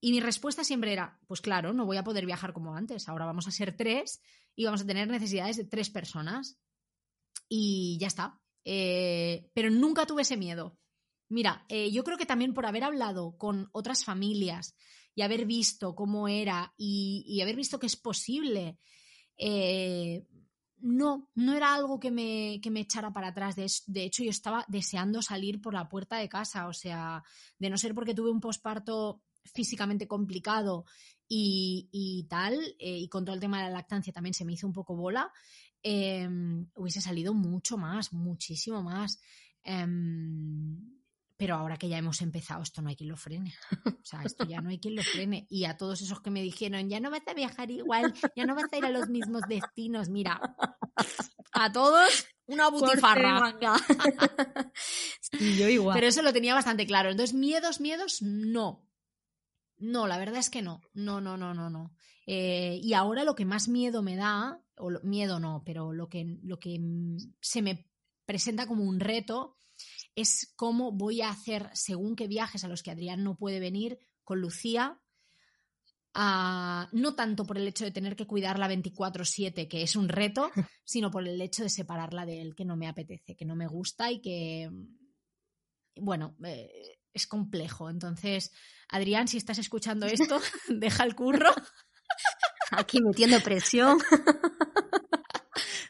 Y 0.00 0.12
mi 0.12 0.20
respuesta 0.20 0.64
siempre 0.64 0.94
era, 0.94 1.20
pues 1.26 1.42
claro, 1.42 1.74
no 1.74 1.84
voy 1.84 1.98
a 1.98 2.04
poder 2.04 2.24
viajar 2.24 2.54
como 2.54 2.74
antes. 2.74 3.06
Ahora 3.06 3.26
vamos 3.26 3.46
a 3.46 3.50
ser 3.50 3.76
tres 3.76 4.22
y 4.56 4.64
vamos 4.64 4.80
a 4.80 4.86
tener 4.86 5.08
necesidades 5.08 5.58
de 5.58 5.64
tres 5.64 5.90
personas 5.90 6.58
y 7.50 7.98
ya 8.00 8.06
está. 8.06 8.40
Eh, 8.64 9.50
pero 9.52 9.68
nunca 9.68 10.06
tuve 10.06 10.22
ese 10.22 10.38
miedo. 10.38 10.78
Mira, 11.28 11.66
eh, 11.68 11.90
yo 11.90 12.02
creo 12.02 12.16
que 12.16 12.24
también 12.24 12.54
por 12.54 12.64
haber 12.64 12.84
hablado 12.84 13.36
con 13.36 13.68
otras 13.72 14.06
familias 14.06 14.74
y 15.14 15.20
haber 15.20 15.44
visto 15.44 15.94
cómo 15.94 16.28
era 16.28 16.72
y, 16.78 17.38
haber 17.42 17.56
visto 17.56 17.78
que 17.78 17.88
es 17.88 17.96
posible, 17.96 18.78
eh, 19.36 20.24
no, 20.80 21.28
no 21.34 21.54
era 21.54 21.74
algo 21.74 21.98
que 21.98 22.10
me, 22.10 22.60
que 22.62 22.70
me 22.70 22.80
echara 22.80 23.12
para 23.12 23.28
atrás. 23.28 23.56
De, 23.56 24.02
hecho, 24.02 24.22
yo 24.22 24.30
estaba 24.30 24.64
deseando 24.68 25.22
salir 25.22 25.60
por 25.60 25.74
la 25.74 25.88
puerta 25.88 26.16
de 26.16 26.28
casa. 26.28 26.68
O 26.68 26.72
sea, 26.72 27.22
de 27.58 27.70
no 27.70 27.78
ser 27.78 27.94
porque 27.94 28.14
tuve 28.14 28.30
un 28.30 28.40
posparto 28.40 29.22
físicamente 29.44 30.06
complicado 30.06 30.84
y, 31.28 32.26
tal, 32.28 32.54
eh, 32.78 32.98
y 32.98 33.08
con 33.08 33.24
todo 33.24 33.34
el 33.34 33.40
tema 33.40 33.58
de 33.58 33.64
la 33.64 33.70
lactancia 33.70 34.12
también 34.12 34.34
se 34.34 34.44
me 34.44 34.52
hizo 34.52 34.66
un 34.66 34.72
poco 34.72 34.96
bola, 34.96 35.30
em, 35.82 36.66
hubiese 36.74 37.00
salido 37.00 37.34
mucho 37.34 37.76
más, 37.76 38.12
muchísimo 38.12 38.82
más. 38.82 39.20
Em, 39.62 40.97
pero 41.38 41.54
ahora 41.54 41.76
que 41.76 41.88
ya 41.88 41.96
hemos 41.98 42.20
empezado, 42.20 42.62
esto 42.62 42.82
no 42.82 42.88
hay 42.88 42.96
quien 42.96 43.10
lo 43.10 43.16
frene. 43.16 43.54
O 43.86 44.04
sea, 44.04 44.22
esto 44.24 44.44
ya 44.44 44.60
no 44.60 44.70
hay 44.70 44.80
quien 44.80 44.96
lo 44.96 45.04
frene. 45.04 45.46
Y 45.48 45.66
a 45.66 45.76
todos 45.76 46.02
esos 46.02 46.20
que 46.20 46.30
me 46.30 46.42
dijeron, 46.42 46.90
ya 46.90 46.98
no 46.98 47.12
vas 47.12 47.26
a 47.28 47.32
viajar 47.32 47.70
igual, 47.70 48.12
ya 48.34 48.44
no 48.44 48.56
vas 48.56 48.72
a 48.72 48.76
ir 48.76 48.84
a 48.84 48.90
los 48.90 49.08
mismos 49.08 49.42
destinos, 49.48 50.08
mira, 50.08 50.40
a 51.52 51.72
todos 51.72 52.26
una 52.46 52.68
butifarra. 52.70 53.56
yo 55.58 55.68
igual. 55.68 55.94
Pero 55.94 56.08
eso 56.08 56.22
lo 56.22 56.32
tenía 56.32 56.54
bastante 56.54 56.86
claro. 56.86 57.10
Entonces, 57.10 57.36
miedos, 57.36 57.80
miedos, 57.80 58.20
no. 58.20 58.84
No, 59.76 60.08
la 60.08 60.18
verdad 60.18 60.38
es 60.38 60.50
que 60.50 60.62
no. 60.62 60.80
No, 60.92 61.20
no, 61.20 61.36
no, 61.36 61.54
no, 61.54 61.70
no. 61.70 61.94
Eh, 62.26 62.80
y 62.82 62.94
ahora 62.94 63.22
lo 63.22 63.36
que 63.36 63.44
más 63.44 63.68
miedo 63.68 64.02
me 64.02 64.16
da, 64.16 64.60
o 64.76 64.90
miedo 65.04 65.38
no, 65.38 65.62
pero 65.64 65.92
lo 65.92 66.08
que, 66.08 66.38
lo 66.42 66.58
que 66.58 66.80
se 67.40 67.62
me 67.62 67.86
presenta 68.26 68.66
como 68.66 68.82
un 68.82 68.98
reto 68.98 69.57
es 70.20 70.52
cómo 70.56 70.90
voy 70.90 71.22
a 71.22 71.30
hacer 71.30 71.70
según 71.74 72.16
qué 72.16 72.26
viajes 72.26 72.64
a 72.64 72.68
los 72.68 72.82
que 72.82 72.90
Adrián 72.90 73.22
no 73.22 73.36
puede 73.36 73.60
venir 73.60 73.98
con 74.24 74.40
Lucía. 74.40 75.00
Ah, 76.12 76.88
no 76.90 77.14
tanto 77.14 77.46
por 77.46 77.56
el 77.56 77.68
hecho 77.68 77.84
de 77.84 77.92
tener 77.92 78.16
que 78.16 78.26
cuidarla 78.26 78.68
24/7, 78.68 79.68
que 79.68 79.82
es 79.82 79.94
un 79.94 80.08
reto, 80.08 80.50
sino 80.84 81.12
por 81.12 81.26
el 81.26 81.40
hecho 81.40 81.62
de 81.62 81.70
separarla 81.70 82.26
de 82.26 82.40
él, 82.40 82.56
que 82.56 82.64
no 82.64 82.76
me 82.76 82.88
apetece, 82.88 83.36
que 83.36 83.44
no 83.44 83.54
me 83.54 83.68
gusta 83.68 84.10
y 84.10 84.20
que, 84.20 84.68
bueno, 85.94 86.36
eh, 86.44 86.98
es 87.12 87.28
complejo. 87.28 87.88
Entonces, 87.88 88.50
Adrián, 88.88 89.28
si 89.28 89.36
estás 89.36 89.58
escuchando 89.58 90.06
esto, 90.06 90.40
deja 90.68 91.04
el 91.04 91.14
curro. 91.14 91.50
Aquí 92.72 93.00
metiendo 93.00 93.40
presión. 93.40 93.98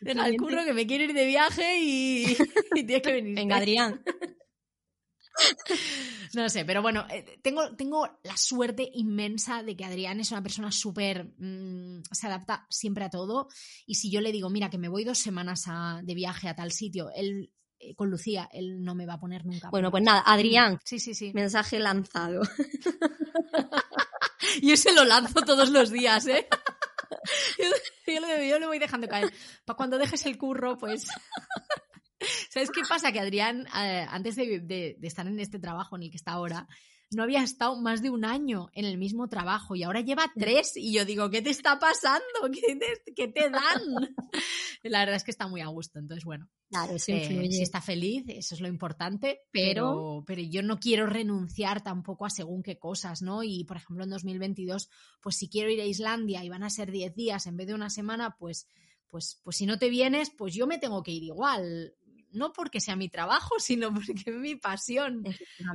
Deja 0.00 0.26
el 0.26 0.36
curro 0.36 0.64
que 0.64 0.72
me 0.72 0.86
quiere 0.86 1.04
ir 1.04 1.12
de 1.12 1.26
viaje 1.26 1.78
y, 1.80 2.26
tienes 2.74 3.02
que 3.02 3.12
venir. 3.12 3.34
Venga, 3.34 3.56
Adrián. 3.56 4.02
No 6.34 6.48
sé, 6.48 6.64
pero 6.64 6.82
bueno, 6.82 7.06
eh, 7.10 7.38
tengo, 7.42 7.76
tengo 7.76 8.08
la 8.24 8.36
suerte 8.36 8.90
inmensa 8.92 9.62
de 9.62 9.76
que 9.76 9.84
Adrián 9.84 10.20
es 10.20 10.32
una 10.32 10.42
persona 10.42 10.72
súper. 10.72 11.26
Mm, 11.38 12.02
se 12.10 12.26
adapta 12.26 12.66
siempre 12.68 13.04
a 13.04 13.10
todo. 13.10 13.48
Y 13.86 13.94
si 13.94 14.10
yo 14.10 14.20
le 14.20 14.32
digo, 14.32 14.50
mira, 14.50 14.70
que 14.70 14.78
me 14.78 14.88
voy 14.88 15.04
dos 15.04 15.18
semanas 15.18 15.64
de 16.02 16.14
viaje 16.14 16.48
a 16.48 16.56
tal 16.56 16.72
sitio, 16.72 17.10
él 17.14 17.52
eh, 17.80 17.94
con 17.94 18.10
Lucía, 18.10 18.48
él 18.52 18.82
no 18.82 18.94
me 18.94 19.06
va 19.06 19.14
a 19.14 19.20
poner 19.20 19.46
nunca. 19.46 19.70
Bueno, 19.70 19.90
pues 19.90 20.02
nada, 20.02 20.22
Adrián. 20.26 20.78
Sí, 20.84 20.98
sí, 20.98 21.14
sí. 21.14 21.32
Mensaje 21.32 21.78
lanzado. 21.78 22.42
y 24.62 24.72
ese 24.72 24.92
lo 24.92 25.04
lanzo 25.04 25.42
todos 25.42 25.70
los 25.70 25.90
días, 25.90 26.26
¿eh? 26.26 26.48
Yo, 28.06 28.58
lo, 28.58 28.66
voy 28.66 28.78
dejando 28.78 29.08
caer. 29.08 29.32
Para 29.64 29.76
cuando 29.76 29.98
dejes 29.98 30.24
el 30.26 30.38
curro, 30.38 30.76
pues. 30.78 31.06
¿Sabes 32.50 32.70
qué 32.70 32.82
pasa? 32.88 33.12
Que 33.12 33.20
Adrián, 33.20 33.66
eh, 33.76 34.06
antes 34.08 34.36
de, 34.36 34.96
estar 35.02 35.26
en 35.26 35.38
este 35.38 35.58
trabajo 35.58 35.96
en 35.96 36.04
el 36.04 36.10
que 36.10 36.16
está 36.16 36.32
ahora, 36.32 36.66
no 37.10 37.22
había 37.22 37.42
estado 37.42 37.80
más 37.80 38.02
de 38.02 38.10
un 38.10 38.24
año 38.24 38.68
en 38.74 38.84
el 38.84 38.98
mismo 38.98 39.28
trabajo 39.28 39.74
y 39.74 39.82
ahora 39.82 40.00
lleva 40.00 40.30
tres 40.36 40.76
y 40.76 40.92
yo 40.92 41.04
digo, 41.04 41.30
¿qué 41.30 41.40
te 41.40 41.50
está 41.50 41.78
pasando? 41.78 42.24
¿Qué 43.16 43.28
te, 43.28 43.50
dan? 43.50 43.82
La 44.82 45.00
verdad 45.00 45.16
es 45.16 45.24
que 45.24 45.30
está 45.30 45.48
muy 45.48 45.60
a 45.60 45.68
gusto, 45.68 45.98
entonces 45.98 46.24
bueno. 46.24 46.48
Claro, 46.70 46.94
eh, 46.94 46.98
si 46.98 47.62
está 47.62 47.80
feliz, 47.80 48.24
eso 48.28 48.54
es 48.54 48.60
lo 48.60 48.68
importante, 48.68 49.40
pero, 49.50 50.22
pero, 50.26 50.42
yo 50.42 50.62
no 50.62 50.78
quiero 50.78 51.06
renunciar 51.06 51.82
tampoco 51.82 52.26
a 52.26 52.30
según 52.30 52.62
qué 52.62 52.78
cosas, 52.78 53.22
¿no? 53.22 53.42
Y 53.42 53.64
por 53.64 53.78
ejemplo 53.78 54.04
en 54.04 54.10
2022, 54.10 54.90
pues 55.22 55.36
si 55.36 55.48
quiero 55.48 55.70
ir 55.70 55.80
a 55.80 55.86
Islandia 55.86 56.44
y 56.44 56.50
van 56.50 56.62
a 56.62 56.70
ser 56.70 56.90
10 56.90 57.14
días 57.14 57.46
en 57.46 57.56
vez 57.56 57.68
de 57.68 57.74
una 57.74 57.88
semana, 57.88 58.36
pues 58.38 58.66
pues, 59.08 59.40
pues 59.42 59.56
si 59.56 59.66
no 59.66 59.78
te 59.78 59.88
vienes, 59.88 60.30
pues 60.30 60.54
yo 60.54 60.66
me 60.66 60.78
tengo 60.78 61.02
que 61.02 61.12
ir 61.12 61.22
igual 61.22 61.94
no 62.32 62.52
porque 62.52 62.80
sea 62.80 62.96
mi 62.96 63.08
trabajo, 63.08 63.54
sino 63.58 63.92
porque 63.92 64.14
es 64.26 64.34
mi 64.34 64.56
pasión, 64.56 65.24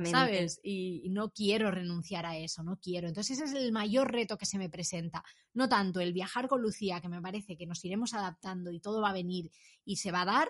¿sabes? 0.04 0.60
Y, 0.62 1.08
no 1.10 1.30
quiero 1.30 1.70
renunciar 1.70 2.26
a 2.26 2.36
eso, 2.36 2.62
no 2.62 2.78
quiero. 2.80 3.08
Entonces 3.08 3.38
ese 3.38 3.44
es 3.44 3.64
el 3.64 3.72
mayor 3.72 4.10
reto 4.10 4.36
que 4.36 4.46
se 4.46 4.58
me 4.58 4.68
presenta. 4.68 5.22
No 5.52 5.68
tanto 5.68 6.00
el 6.00 6.12
viajar 6.12 6.48
con 6.48 6.62
Lucía, 6.62 7.00
que 7.00 7.08
me 7.08 7.20
parece 7.20 7.56
que 7.56 7.66
nos 7.66 7.84
iremos 7.84 8.14
adaptando 8.14 8.70
y 8.70 8.80
todo 8.80 9.00
va 9.00 9.10
a 9.10 9.14
venir 9.14 9.50
y 9.84 9.96
se 9.96 10.10
va 10.10 10.22
a 10.22 10.26
dar, 10.26 10.48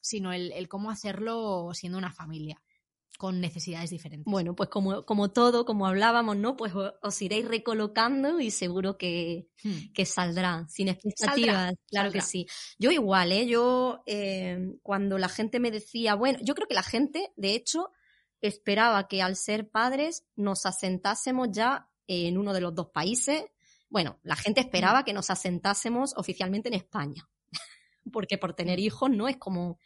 sino 0.00 0.32
el 0.32 0.68
cómo 0.68 0.90
hacerlo 0.90 1.70
siendo 1.72 1.96
una 1.96 2.12
familia 2.12 2.60
con 3.18 3.40
necesidades 3.40 3.90
diferentes. 3.90 4.24
Bueno, 4.30 4.54
pues 4.54 4.68
como, 4.68 5.04
como 5.04 5.30
todo, 5.30 5.64
como 5.64 5.86
hablábamos, 5.86 6.36
¿no? 6.36 6.56
Pues 6.56 6.72
os, 6.74 7.22
iréis 7.22 7.46
recolocando 7.46 8.40
y 8.40 8.50
seguro 8.50 8.98
que, 8.98 9.48
hmm. 9.62 9.92
que 9.92 10.04
saldrá, 10.04 10.66
sin 10.68 10.88
expectativas, 10.88 11.74
claro 11.88 12.10
que 12.10 12.20
sí. 12.20 12.46
Yo 12.78 12.90
igual, 12.90 13.32
¿eh? 13.32 13.46
Yo, 13.46 14.02
eh, 14.06 14.58
cuando 14.82 15.18
la 15.18 15.28
gente 15.28 15.60
me 15.60 15.70
decía, 15.70 16.14
bueno, 16.14 16.38
yo 16.42 16.54
creo 16.54 16.66
que 16.66 16.74
la 16.74 16.82
gente, 16.82 17.32
de 17.36 17.54
hecho, 17.54 17.90
esperaba 18.40 19.06
que 19.08 19.22
al 19.22 19.36
ser 19.36 19.70
padres 19.70 20.24
nos 20.36 20.66
asentásemos 20.66 21.48
ya 21.50 21.88
en 22.06 22.36
uno 22.36 22.52
de 22.52 22.60
los 22.60 22.74
dos 22.74 22.88
países. 22.88 23.44
Bueno, 23.88 24.18
la 24.22 24.36
gente 24.36 24.60
esperaba 24.60 25.02
hmm. 25.02 25.04
que 25.04 25.12
nos 25.12 25.30
asentásemos 25.30 26.14
oficialmente 26.16 26.68
en 26.68 26.74
España, 26.74 27.28
porque 28.12 28.38
por 28.38 28.54
tener 28.54 28.78
hmm. 28.78 28.82
hijos 28.82 29.10
no 29.10 29.28
es 29.28 29.36
como 29.36 29.78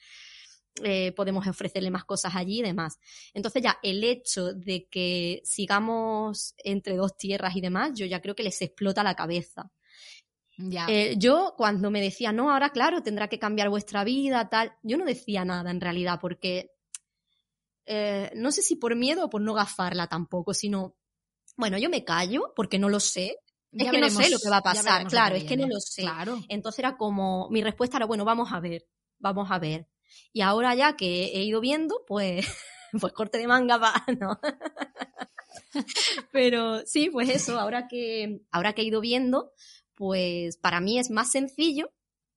eh, 0.83 1.13
podemos 1.13 1.47
ofrecerle 1.47 1.91
más 1.91 2.05
cosas 2.05 2.35
allí 2.35 2.61
y 2.61 2.63
demás. 2.63 2.99
Entonces 3.35 3.63
ya 3.63 3.79
el 3.83 4.03
hecho 4.05 4.53
de 4.55 4.87
que 4.91 5.41
sigamos 5.45 6.55
entre 6.59 6.97
dos 6.97 7.17
tierras 7.17 7.57
y 7.57 7.61
demás, 7.61 7.93
yo 7.95 8.07
ya 8.07 8.21
creo 8.21 8.35
que 8.35 8.43
les 8.43 8.61
explota 8.63 9.03
la 9.03 9.15
cabeza. 9.15 9.71
Ya. 10.57 10.87
Eh, 10.89 11.15
yo 11.17 11.55
cuando 11.57 11.91
me 11.91 12.01
decía, 12.01 12.33
no, 12.33 12.51
ahora 12.51 12.71
claro, 12.71 13.03
tendrá 13.03 13.29
que 13.29 13.39
cambiar 13.39 13.69
vuestra 13.69 14.03
vida, 14.03 14.49
tal, 14.49 14.73
yo 14.83 14.99
no 14.99 15.05
decía 15.05 15.45
nada 15.45 15.71
en 15.71 15.81
realidad 15.81 16.19
porque 16.21 16.73
eh, 17.87 18.31
no 18.35 18.53
sé 18.53 18.61
si 18.61 18.77
por 18.77 18.95
miedo 18.97 19.25
o 19.25 19.31
por 19.31 19.41
no 19.41 19.55
gafarla 19.55 20.09
tampoco, 20.09 20.53
sino, 20.53 20.95
bueno, 21.57 21.79
yo 21.79 21.89
me 21.89 22.05
callo 22.05 22.53
porque 22.55 22.79
no 22.79 22.89
lo 22.89 23.01
sé. 23.01 23.39
Es 23.73 23.91
que 23.91 23.99
no 23.99 24.11
sé 24.11 24.31
lo 24.31 24.39
que 24.39 24.51
va 24.51 24.59
a 24.59 24.63
pasar, 24.63 25.07
claro, 25.07 25.37
es 25.37 25.45
que 25.45 25.57
no 25.57 25.67
lo 25.67 25.81
sé. 25.81 26.03
Claro. 26.03 26.39
Entonces 26.49 26.81
era 26.81 26.97
como, 26.97 27.49
mi 27.51 27.63
respuesta 27.63 27.97
era, 27.97 28.07
bueno, 28.07 28.25
vamos 28.25 28.53
a 28.53 28.61
ver, 28.61 28.87
vamos 29.19 29.51
a 29.51 29.59
ver. 29.59 29.89
Y 30.33 30.43
ahora 30.43 30.75
ya 30.75 30.97
que 30.97 31.27
he 31.35 31.43
ido 31.43 31.61
viendo, 31.61 32.05
pues, 32.07 32.47
pues 33.01 33.13
corte 33.13 33.39
de 33.39 33.47
manga 33.47 33.77
va, 33.77 34.05
¿no? 34.21 34.39
Pero 36.33 36.85
sí, 36.87 37.11
pues 37.11 37.29
eso, 37.29 37.59
ahora 37.59 37.89
que, 37.89 38.43
ahora 38.51 38.73
que 38.73 38.83
he 38.83 38.87
ido 38.87 39.01
viendo, 39.01 39.53
pues 39.95 40.57
para 40.57 40.81
mí 40.81 40.99
es 40.99 41.11
más 41.11 41.31
sencillo 41.31 41.93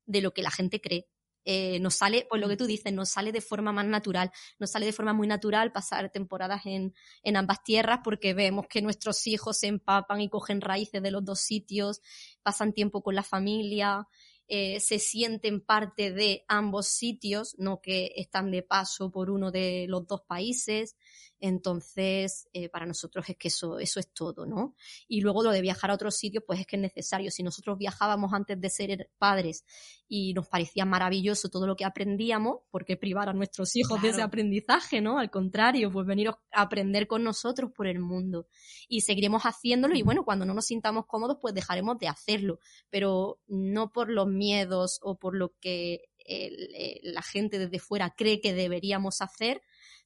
de 0.05 0.21
lo 0.21 0.33
que 0.33 0.41
la 0.41 0.51
gente 0.51 0.81
cree. 0.81 1.07
Eh, 1.43 1.79
nos 1.79 1.95
sale, 1.95 2.27
pues 2.29 2.39
lo 2.39 2.47
que 2.47 2.57
tú 2.57 2.67
dices, 2.67 2.93
nos 2.93 3.09
sale 3.09 3.31
de 3.31 3.41
forma 3.41 3.71
más 3.71 3.85
natural, 3.85 4.31
nos 4.59 4.71
sale 4.71 4.85
de 4.85 4.93
forma 4.93 5.13
muy 5.13 5.27
natural 5.27 5.71
pasar 5.71 6.11
temporadas 6.11 6.65
en, 6.65 6.93
en 7.23 7.35
ambas 7.35 7.63
tierras 7.63 8.01
porque 8.03 8.35
vemos 8.35 8.67
que 8.69 8.81
nuestros 8.81 9.25
hijos 9.25 9.57
se 9.57 9.67
empapan 9.67 10.21
y 10.21 10.29
cogen 10.29 10.61
raíces 10.61 11.01
de 11.01 11.09
los 11.09 11.25
dos 11.25 11.39
sitios, 11.39 12.01
pasan 12.43 12.73
tiempo 12.73 13.01
con 13.01 13.15
la 13.15 13.23
familia, 13.23 14.07
eh, 14.47 14.79
se 14.79 14.99
sienten 14.99 15.61
parte 15.61 16.11
de 16.11 16.43
ambos 16.47 16.87
sitios, 16.87 17.55
no 17.57 17.81
que 17.81 18.11
están 18.15 18.51
de 18.51 18.63
paso 18.63 19.11
por 19.11 19.29
uno 19.29 19.51
de 19.51 19.85
los 19.87 20.07
dos 20.07 20.21
países. 20.21 20.95
Entonces, 21.43 22.47
eh, 22.53 22.69
para 22.69 22.85
nosotros 22.85 23.27
es 23.27 23.35
que 23.35 23.47
eso, 23.47 23.79
eso 23.79 23.99
es 23.99 24.13
todo, 24.13 24.45
¿no? 24.45 24.75
Y 25.07 25.21
luego 25.21 25.41
lo 25.41 25.49
de 25.49 25.61
viajar 25.61 25.89
a 25.89 25.95
otros 25.95 26.15
sitios, 26.15 26.43
pues 26.45 26.59
es 26.59 26.67
que 26.67 26.75
es 26.75 26.81
necesario. 26.83 27.31
Si 27.31 27.41
nosotros 27.41 27.79
viajábamos 27.79 28.31
antes 28.31 28.61
de 28.61 28.69
ser 28.69 29.09
padres 29.17 29.65
y 30.07 30.35
nos 30.35 30.47
parecía 30.47 30.85
maravilloso 30.85 31.49
todo 31.49 31.65
lo 31.65 31.75
que 31.75 31.83
aprendíamos, 31.83 32.59
¿por 32.69 32.85
qué 32.85 32.95
privar 32.95 33.27
a 33.27 33.33
nuestros 33.33 33.75
hijos 33.75 33.99
de 34.03 34.09
ese 34.09 34.21
aprendizaje, 34.21 35.01
¿no? 35.01 35.17
Al 35.17 35.31
contrario, 35.31 35.91
pues 35.91 36.05
venir 36.05 36.29
a 36.29 36.37
aprender 36.51 37.07
con 37.07 37.23
nosotros 37.23 37.71
por 37.75 37.87
el 37.87 37.99
mundo. 37.99 38.45
Y 38.87 39.01
seguiremos 39.01 39.41
haciéndolo 39.41 39.95
y 39.95 40.03
bueno, 40.03 40.23
cuando 40.23 40.45
no 40.45 40.53
nos 40.53 40.67
sintamos 40.67 41.07
cómodos, 41.07 41.39
pues 41.41 41.55
dejaremos 41.55 41.97
de 41.97 42.07
hacerlo. 42.07 42.59
Pero 42.91 43.39
no 43.47 43.91
por 43.91 44.11
los 44.11 44.27
miedos 44.27 44.99
o 45.01 45.17
por 45.17 45.35
lo 45.35 45.55
que 45.59 46.03
eh, 46.27 46.99
la 47.03 47.21
gente 47.21 47.57
desde 47.57 47.79
fuera 47.79 48.13
cree 48.15 48.41
que 48.41 48.53
deberíamos 48.53 49.21
hacer, 49.21 49.61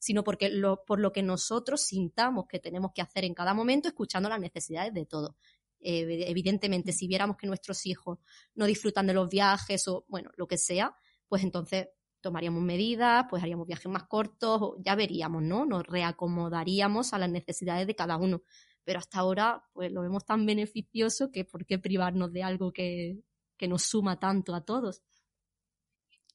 sino 0.05 0.23
porque 0.23 0.51
por 0.85 0.99
lo 0.99 1.11
que 1.11 1.23
nosotros 1.23 1.81
sintamos 1.81 2.45
que 2.47 2.59
tenemos 2.59 2.91
que 2.93 3.01
hacer 3.01 3.25
en 3.25 3.33
cada 3.33 3.55
momento, 3.55 3.87
escuchando 3.87 4.29
las 4.29 4.39
necesidades 4.39 4.93
de 4.93 5.07
todos. 5.07 5.35
Eh, 5.79 6.25
evidentemente, 6.29 6.93
si 6.93 7.07
viéramos 7.07 7.37
que 7.37 7.47
nuestros 7.47 7.87
hijos 7.87 8.19
no 8.53 8.67
disfrutan 8.67 9.07
de 9.07 9.15
los 9.15 9.27
viajes 9.31 9.87
o, 9.87 10.05
bueno, 10.07 10.29
lo 10.37 10.47
que 10.47 10.59
sea, 10.59 10.95
pues 11.27 11.41
entonces 11.41 11.87
tomaríamos 12.21 12.61
medidas, 12.61 13.25
pues 13.31 13.41
haríamos 13.41 13.65
viajes 13.65 13.91
más 13.91 14.03
cortos, 14.03 14.75
ya 14.77 14.93
veríamos, 14.93 15.41
¿no? 15.41 15.65
Nos 15.65 15.81
reacomodaríamos 15.87 17.11
a 17.13 17.17
las 17.17 17.31
necesidades 17.31 17.87
de 17.87 17.95
cada 17.95 18.17
uno. 18.17 18.43
Pero 18.83 18.99
hasta 18.99 19.17
ahora, 19.17 19.63
pues 19.73 19.91
lo 19.91 20.03
vemos 20.03 20.23
tan 20.23 20.45
beneficioso 20.45 21.31
que 21.31 21.45
por 21.45 21.65
qué 21.65 21.79
privarnos 21.79 22.31
de 22.31 22.43
algo 22.43 22.71
que, 22.71 23.23
que 23.57 23.67
nos 23.67 23.81
suma 23.81 24.19
tanto 24.19 24.53
a 24.53 24.63
todos. 24.63 25.01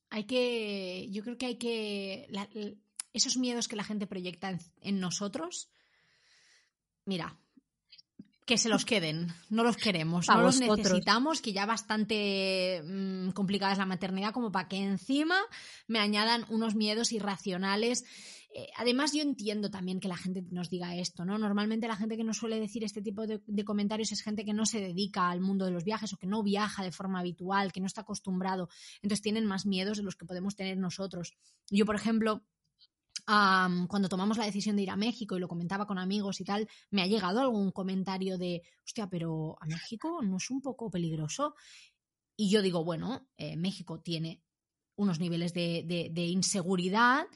Hay 0.09 0.25
que, 0.25 1.09
yo 1.12 1.23
creo 1.23 1.39
que 1.39 1.47
hay 1.47 1.57
que, 1.57 2.27
esos 3.13 3.37
miedos 3.37 3.69
que 3.69 3.77
la 3.77 3.85
gente 3.85 4.07
proyecta 4.07 4.59
en, 4.81 5.01
nosotros, 5.01 5.71
mira, 7.05 7.39
que 8.47 8.59
se 8.59 8.69
los 8.69 8.85
queden, 8.85 9.29
no 9.49 9.63
los 9.63 9.77
queremos, 9.77 10.29
no 10.29 10.43
los 10.43 10.59
necesitamos, 10.59 11.41
que 11.41 11.53
ya 11.53 11.67
bastante 11.67 12.83
mm, 12.85 13.31
complicada 13.31 13.73
es 13.73 13.79
la 13.79 13.87
maternidad 13.87 14.33
como 14.33 14.51
para 14.51 14.69
que 14.69 14.77
encima 14.77 15.39
me 15.87 16.01
añadan 16.01 16.45
unos 16.49 16.75
miedos 16.75 17.13
irracionales. 17.13 18.05
Eh, 18.53 18.67
además, 18.77 19.13
yo 19.13 19.23
entiendo 19.23 19.71
también 19.71 20.01
que 20.01 20.09
la 20.09 20.17
gente 20.17 20.43
nos 20.51 20.69
diga 20.69 20.97
esto, 20.97 21.25
¿no? 21.25 21.39
Normalmente 21.39 21.87
la 21.87 21.95
gente 21.95 22.17
que 22.17 22.25
nos 22.25 22.39
suele 22.39 22.59
decir 22.59 22.83
este 22.83 23.01
tipo 23.01 23.25
de, 23.25 23.41
de 23.47 23.65
comentarios 23.65 24.11
es 24.11 24.23
gente 24.23 24.45
que 24.45 24.53
no 24.53 24.67
se 24.67 24.81
dedica 24.81 25.31
al 25.31 25.41
mundo 25.41 25.65
de 25.65 25.71
los 25.71 25.85
viajes 25.85 26.13
o 26.13 26.17
que 26.17 26.27
no 26.27 26.43
viaja 26.43 26.83
de 26.83 26.91
forma 26.91 27.21
habitual, 27.21 27.71
que 27.71 27.79
no 27.79 27.87
está 27.87 28.01
acostumbrado, 28.01 28.69
entonces 28.97 29.23
tienen 29.23 29.47
más 29.47 29.67
miedos 29.67 29.99
de 29.99 30.03
los 30.03 30.17
que 30.17 30.27
podemos 30.27 30.57
tener 30.57 30.77
nosotros. 30.77 31.37
Yo, 31.71 31.87
por 31.87 31.95
ejemplo, 31.95 32.43
cuando 33.27 34.09
tomamos 34.09 34.37
la 34.39 34.45
decisión 34.47 34.77
de 34.77 34.83
ir 34.83 34.91
a 34.91 34.97
México 34.97 35.37
y 35.37 35.41
lo 35.41 35.49
comentaba 35.49 35.87
con 35.87 35.99
amigos 35.99 36.41
y 36.41 36.45
tal, 36.45 36.68
me 36.91 37.03
ha 37.03 37.07
llegado 37.07 37.41
algún 37.41 37.71
comentario 37.73 38.39
de, 38.39 38.62
hostia, 38.85 39.09
pero 39.09 39.57
a 39.61 39.66
México 39.66 40.21
no 40.23 40.37
es 40.39 40.51
un 40.51 40.61
poco 40.61 40.91
peligroso. 40.91 41.55
Y 42.37 42.51
yo 42.51 42.62
digo, 42.62 42.85
bueno, 42.85 43.29
eh, 43.37 43.57
México 43.57 44.01
tiene 44.01 44.43
unos 44.97 45.21
niveles 45.21 45.55
de, 45.55 45.85
de- 45.87 46.11
de 46.12 46.27
inseguridad, 46.27 47.27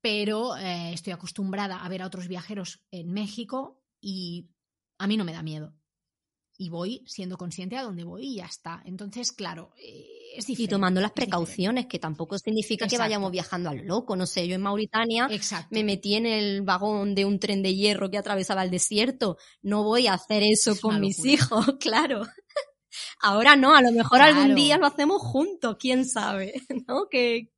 pero 0.00 0.56
eh, 0.56 0.92
estoy 0.92 1.12
acostumbrada 1.12 1.84
a 1.84 1.88
ver 1.88 2.02
a 2.02 2.06
otros 2.06 2.28
viajeros 2.28 2.84
en 2.90 3.12
México 3.12 3.82
y 4.00 4.50
a 4.98 5.06
mí 5.06 5.16
no 5.16 5.24
me 5.24 5.32
da 5.32 5.42
miedo. 5.42 5.74
Y 6.62 6.68
voy 6.68 7.02
siendo 7.06 7.36
consciente 7.36 7.76
a 7.76 7.82
dónde 7.82 8.04
voy 8.04 8.24
y 8.24 8.36
ya 8.36 8.46
está. 8.46 8.80
Entonces, 8.84 9.32
claro, 9.32 9.72
eh, 9.76 10.06
es 10.36 10.44
Y 10.44 10.52
diferente. 10.52 10.70
tomando 10.76 11.00
las 11.00 11.10
precauciones, 11.10 11.86
que 11.86 11.98
tampoco 11.98 12.38
significa 12.38 12.86
que 12.86 12.98
vayamos 12.98 13.32
viajando 13.32 13.68
al 13.70 13.84
loco. 13.84 14.14
No 14.14 14.26
sé, 14.26 14.46
yo 14.46 14.54
en 14.54 14.62
Mauritania 14.62 15.26
Exacto. 15.28 15.68
me 15.72 15.82
metí 15.82 16.14
en 16.14 16.26
el 16.26 16.62
vagón 16.62 17.16
de 17.16 17.24
un 17.24 17.40
tren 17.40 17.62
de 17.64 17.74
hierro 17.74 18.10
que 18.10 18.18
atravesaba 18.18 18.62
el 18.62 18.70
desierto. 18.70 19.38
No 19.60 19.82
voy 19.82 20.06
a 20.06 20.14
hacer 20.14 20.44
eso 20.44 20.70
Es 20.70 20.80
con 20.80 21.00
mis 21.00 21.24
hijos, 21.24 21.66
claro. 21.80 22.22
Ahora 23.20 23.56
no, 23.56 23.74
a 23.74 23.82
lo 23.82 23.90
mejor 23.90 24.20
algún 24.20 24.54
día 24.54 24.76
lo 24.78 24.86
hacemos 24.86 25.20
juntos, 25.20 25.76
quién 25.80 26.04
sabe, 26.04 26.52
¿no? 26.86 27.06
Que 27.10 27.50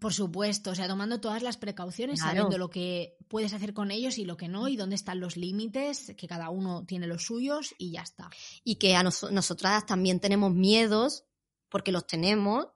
Por 0.00 0.12
supuesto, 0.12 0.70
o 0.70 0.74
sea, 0.74 0.88
tomando 0.88 1.20
todas 1.20 1.42
las 1.42 1.56
precauciones, 1.56 2.20
Claro. 2.20 2.34
sabiendo 2.36 2.58
lo 2.58 2.68
que 2.70 3.16
puedes 3.28 3.52
hacer 3.52 3.72
con 3.74 3.90
ellos 3.90 4.18
y 4.18 4.24
lo 4.24 4.36
que 4.36 4.48
no, 4.48 4.66
y 4.68 4.76
dónde 4.76 4.96
están 4.96 5.20
los 5.20 5.36
límites, 5.36 6.12
que 6.16 6.26
cada 6.26 6.50
uno 6.50 6.84
tiene 6.86 7.06
los 7.06 7.24
suyos 7.24 7.74
y 7.78 7.92
ya 7.92 8.02
está. 8.02 8.28
y 8.64 8.76
que 8.76 8.96
a 8.96 9.02
nos- 9.02 9.30
nosotras 9.30 9.86
también 9.86 10.20
tenemos 10.20 10.52
miedos, 10.52 11.24
porque 11.68 11.92
los 11.92 12.06
tenemos, 12.06 12.68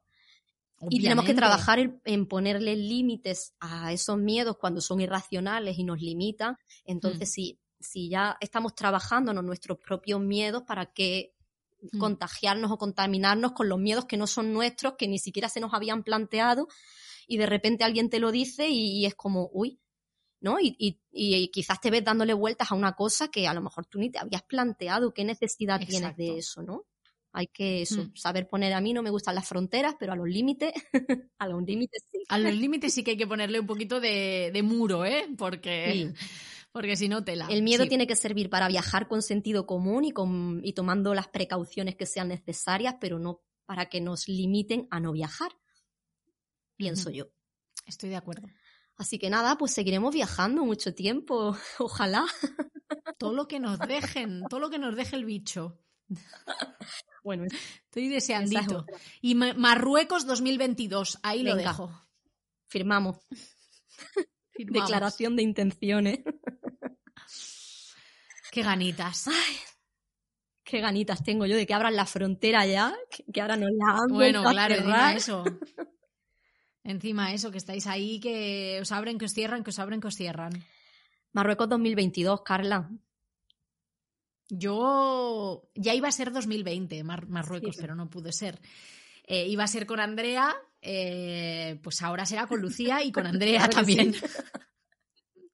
y 0.90 1.02
tenemos 1.02 1.24
que 1.24 1.34
trabajar 1.34 1.80
en, 1.80 2.00
en 2.04 2.26
ponerle 2.26 2.76
límites 2.76 3.54
a 3.59 3.92
esos 3.92 4.16
miedos 4.16 4.56
cuando 4.59 4.80
son 4.80 5.00
irracionales 5.00 5.76
y 5.76 5.82
nos 5.84 6.00
limitan. 6.00 6.56
Entonces, 6.84 7.28
Mm. 7.30 7.32
si, 7.32 7.59
si 7.80 8.09
ya 8.09 8.36
estamos 8.40 8.74
trabajándonos 8.76 9.42
nuestros 9.42 9.78
propios 9.78 10.20
miedos, 10.20 10.62
¿para 10.62 10.86
qué 10.92 11.34
Mm. 11.93 11.99
contagiarnos 11.99 12.70
o 12.70 12.79
contaminarnos 12.79 13.53
con 13.53 13.68
los 13.68 13.79
miedos 13.79 14.05
que 14.07 14.16
no 14.16 14.26
son 14.26 14.53
nuestros, 14.53 14.95
que 14.99 15.07
ni 15.09 15.18
siquiera 15.18 15.49
se 15.49 15.61
nos 15.61 15.72
habían 15.74 16.03
planteado? 16.03 16.66
Y 17.26 17.37
de 17.37 17.47
repente 17.47 17.85
alguien 17.85 18.11
te 18.11 18.18
lo 18.18 18.33
dice 18.33 18.68
y, 18.68 19.05
es 19.07 19.14
como, 19.14 19.49
uy, 19.53 19.79
¿no? 20.41 20.59
Y, 20.61 20.74
y- 20.79 20.99
y 21.11 21.49
quizás 21.49 21.81
te 21.81 21.91
ves 21.91 22.05
dándole 22.05 22.33
vueltas 22.35 22.70
a 22.72 22.74
una 22.74 22.93
cosa 22.95 23.29
que 23.29 23.47
a 23.49 23.55
lo 23.55 23.61
mejor 23.62 23.87
tú 23.87 23.99
ni 23.99 24.11
te 24.11 24.18
habías 24.18 24.43
planteado 24.43 25.12
qué 25.12 25.24
necesidad 25.24 25.81
tienes 25.85 26.16
de 26.16 26.39
eso, 26.39 26.62
¿no? 26.62 26.85
Hay 27.33 27.49
que 27.49 27.83
eso, 27.83 28.05
Mm. 28.05 28.16
saber 28.16 28.49
poner 28.49 28.72
a 28.72 28.81
mí 28.81 28.93
no 28.95 29.03
me 29.03 29.11
gustan 29.11 29.35
las 29.35 29.47
fronteras, 29.47 29.95
pero 30.01 30.12
a 30.12 30.16
los 30.16 30.26
límites, 30.29 30.72
a 31.39 31.47
los 31.47 31.62
límites 31.62 32.03
sí. 32.11 32.22
A 32.29 32.39
los 32.39 32.55
límites 32.55 32.95
sí 32.95 33.05
que 33.05 33.12
hay 33.12 33.16
que 33.16 33.26
ponerle 33.26 33.61
un 33.61 33.66
poquito 33.66 34.01
de, 34.01 34.51
de 34.53 34.62
muro, 34.62 35.05
¿eh? 35.05 35.29
Porque, 35.37 35.93
Sí. 35.93 36.26
Porque 36.73 36.97
si 36.97 37.09
no, 37.09 37.25
tela. 37.25 37.47
El 37.51 37.62
miedo 37.62 37.83
Sí. 37.85 37.89
tiene 37.89 38.07
que 38.07 38.16
servir 38.16 38.51
para 38.51 38.69
viajar 38.69 39.09
con 39.09 39.23
sentido 39.23 39.66
común 39.66 40.05
y, 40.05 40.12
con, 40.12 40.61
y 40.64 40.73
tomando 40.75 41.14
las 41.14 41.29
precauciones 41.29 41.97
que 41.97 42.07
sean 42.07 42.29
necesarias, 42.29 42.97
pero 43.01 43.19
no 43.19 43.43
para 43.66 43.87
que 43.89 44.01
nos 44.01 44.29
limiten 44.29 44.87
a 44.91 45.01
no 45.01 45.12
viajar, 45.12 45.53
pienso 46.77 47.11
yo. 47.11 47.27
Estoy 47.87 48.11
de 48.11 48.16
acuerdo. 48.16 48.47
Así 48.97 49.19
que 49.19 49.31
nada, 49.31 49.57
pues 49.59 49.73
seguiremos 49.73 50.12
viajando 50.14 50.64
mucho 50.64 50.95
tiempo, 50.95 51.57
ojalá. 51.79 52.25
Todo 53.19 53.33
lo 53.33 53.47
que 53.49 53.61
nos 53.61 53.79
dejen, 53.81 54.43
todo 54.49 54.61
lo 54.61 54.71
que 54.71 54.79
nos 54.79 54.95
deje 54.97 55.16
el 55.16 55.25
bicho. 55.25 55.79
Bueno, 57.25 57.45
Estoy 57.45 58.05
es 58.07 58.11
deseandito. 58.12 58.87
Y 59.21 59.35
Ma- 59.35 59.53
Marruecos 59.53 60.25
2022, 60.25 61.19
ahí 61.23 61.43
lo 61.43 61.57
Venga. 61.57 61.73
dejo. 61.73 61.91
firmamos. 62.69 63.19
Firmamos. 64.53 64.89
Declaración 64.89 65.37
de 65.37 65.43
intenciones. 65.43 66.21
Qué 68.59 68.64
ganitas. 68.64 69.28
Qué 70.64 70.80
ganitas 70.80 71.22
tengo 71.22 71.46
yo 71.46 71.54
de 71.54 71.64
que 71.64 71.74
abran 71.74 71.94
la 71.94 72.06
frontera 72.06 72.66
ya, 72.66 72.92
que, 73.09 73.24
que 73.32 73.40
ahora 73.40 73.56
nos 73.56 73.70
la 73.70 73.98
han 74.02 74.09
Bueno, 74.09 74.40
a 74.46 74.50
claro, 74.50 74.74
encima 74.74 75.12
eso. 75.14 75.44
Encima 76.82 77.32
eso, 77.32 77.52
que 77.52 77.59
estáis 77.59 77.86
ahí, 77.86 78.18
que 78.18 78.78
os 78.82 78.90
abren, 78.90 79.16
que 79.16 79.26
os 79.26 79.32
cierran, 79.32 79.62
que 79.62 79.70
os 79.70 79.78
abren, 79.78 80.00
que 80.00 80.09
os 80.09 80.16
cierran. 80.16 80.50
Marruecos 81.32 81.68
2022, 81.68 82.42
Carla. 82.42 82.90
Yo 84.48 85.70
ya 85.76 85.94
iba 85.94 86.09
a 86.09 86.12
ser 86.12 86.32
2020, 86.32 87.04
Mar- 87.04 87.28
Marruecos, 87.28 87.76
Sí. 87.76 87.80
pero 87.80 87.94
no 87.94 88.11
pudo 88.11 88.32
ser. 88.32 88.59
Eh, 89.24 89.46
iba 89.46 89.62
a 89.62 89.68
ser 89.68 89.86
con 89.86 90.00
Andrea, 90.00 90.56
eh, 90.80 91.78
pues 91.82 92.02
ahora 92.02 92.26
será 92.26 92.46
con 92.48 92.61
Lucía 92.61 93.04
y 93.04 93.12
con 93.12 93.26
Andrea 93.40 93.59
Claro 93.68 93.72
también. 93.72 94.14
sí. 94.14 94.20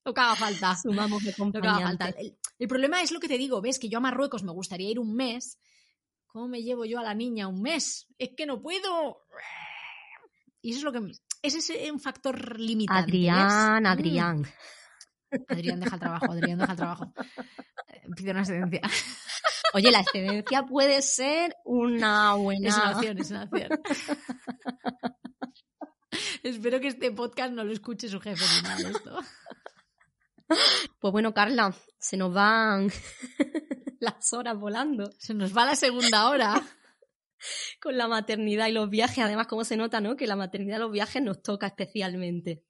Lo 0.04 0.14
que 0.14 0.20
haga 0.20 0.36
falta. 0.36 0.76
Sumamos 0.82 1.22
de 1.24 1.34
Lo 1.38 1.52
que 1.52 1.58
haga 1.68 1.80
falta. 1.80 2.08
El, 2.10 2.36
el 2.58 2.68
problema 2.68 3.02
es 3.02 3.12
lo 3.12 3.20
que 3.20 3.28
te 3.28 3.38
digo, 3.38 3.60
ves 3.60 3.78
que 3.78 3.88
yo 3.88 3.98
a 3.98 4.00
Marruecos 4.00 4.42
me 4.42 4.52
gustaría 4.52 4.90
ir 4.90 4.98
un 4.98 5.14
mes. 5.14 5.58
¿Cómo 6.26 6.48
me 6.48 6.62
llevo 6.62 6.84
yo 6.84 6.98
a 6.98 7.02
la 7.02 7.14
niña 7.14 7.46
un 7.48 7.62
mes? 7.62 8.06
Es 8.18 8.30
que 8.36 8.46
no 8.46 8.60
puedo. 8.60 9.22
Y 10.62 10.70
eso 10.70 10.78
es 10.78 10.84
lo 10.84 10.92
que. 10.92 11.12
Ese 11.42 11.58
es 11.58 11.90
un 11.92 12.00
factor 12.00 12.58
limitante. 12.58 13.12
¿ves? 13.12 13.30
Adrián, 13.30 13.82
Mm. 13.82 13.86
Adrián. 13.86 14.46
Adrián, 15.48 15.80
deja 15.80 15.94
el 15.96 16.00
trabajo, 16.00 16.32
Adrián, 16.32 16.58
deja 16.58 16.72
el 16.72 16.78
trabajo. 16.78 17.12
Eh, 17.88 18.02
Pide 18.16 18.30
una 18.30 18.40
excedencia. 18.40 18.80
Oye, 19.74 19.90
la 19.90 20.00
excedencia 20.00 20.64
puede 20.64 21.02
ser 21.02 21.56
una 21.64 22.34
buena. 22.34 22.68
Es 22.68 22.76
una 22.76 22.96
opción, 22.96 23.18
es 23.18 23.30
una 23.30 23.44
opción. 23.44 23.68
Espero 26.42 26.80
que 26.80 26.88
este 26.88 27.10
podcast 27.10 27.52
no 27.52 27.64
lo 27.64 27.72
escuche 27.72 28.08
su 28.08 28.20
jefe 28.20 28.44
ni 28.56 28.62
nada 28.62 28.76
de 28.76 28.90
esto. 28.90 29.18
Pues 31.00 31.12
bueno, 31.12 31.32
Carla, 31.34 31.74
se 31.98 32.16
nos 32.16 32.32
van 32.32 32.88
las 34.00 34.32
horas 34.32 34.56
volando 34.58 35.10
Se 35.18 35.34
nos 35.34 35.56
va 35.56 35.64
la 35.66 35.76
segunda 35.76 36.28
hora. 36.28 36.54
con 37.80 37.96
la 37.96 38.08
maternidad 38.08 38.68
y 38.68 38.72
los 38.72 38.88
viajes. 38.88 39.18
Además, 39.24 39.46
como 39.46 39.64
se 39.64 39.76
nota, 39.76 40.00
¿no? 40.00 40.16
Que 40.16 40.26
la 40.26 40.36
maternidad 40.36 40.76
y 40.76 40.80
los 40.80 40.92
viajes 40.92 41.22
nos 41.22 41.42
toca 41.42 41.66
especialmente. 41.66 42.64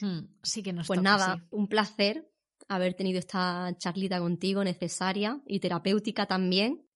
Hmm, 0.00 0.20
Sí 0.42 0.62
que 0.62 0.72
nos 0.72 0.86
Pues 0.86 0.98
toca, 0.98 1.10
nada, 1.10 1.36
sí. 1.36 1.42
un 1.50 1.68
placer 1.68 2.26
haber 2.68 2.94
tenido 2.94 3.18
esta 3.18 3.74
charlita 3.78 4.18
contigo 4.20 4.62
necesaria 4.64 5.40
y 5.46 5.60
terapéutica 5.60 6.26
también. 6.26 6.86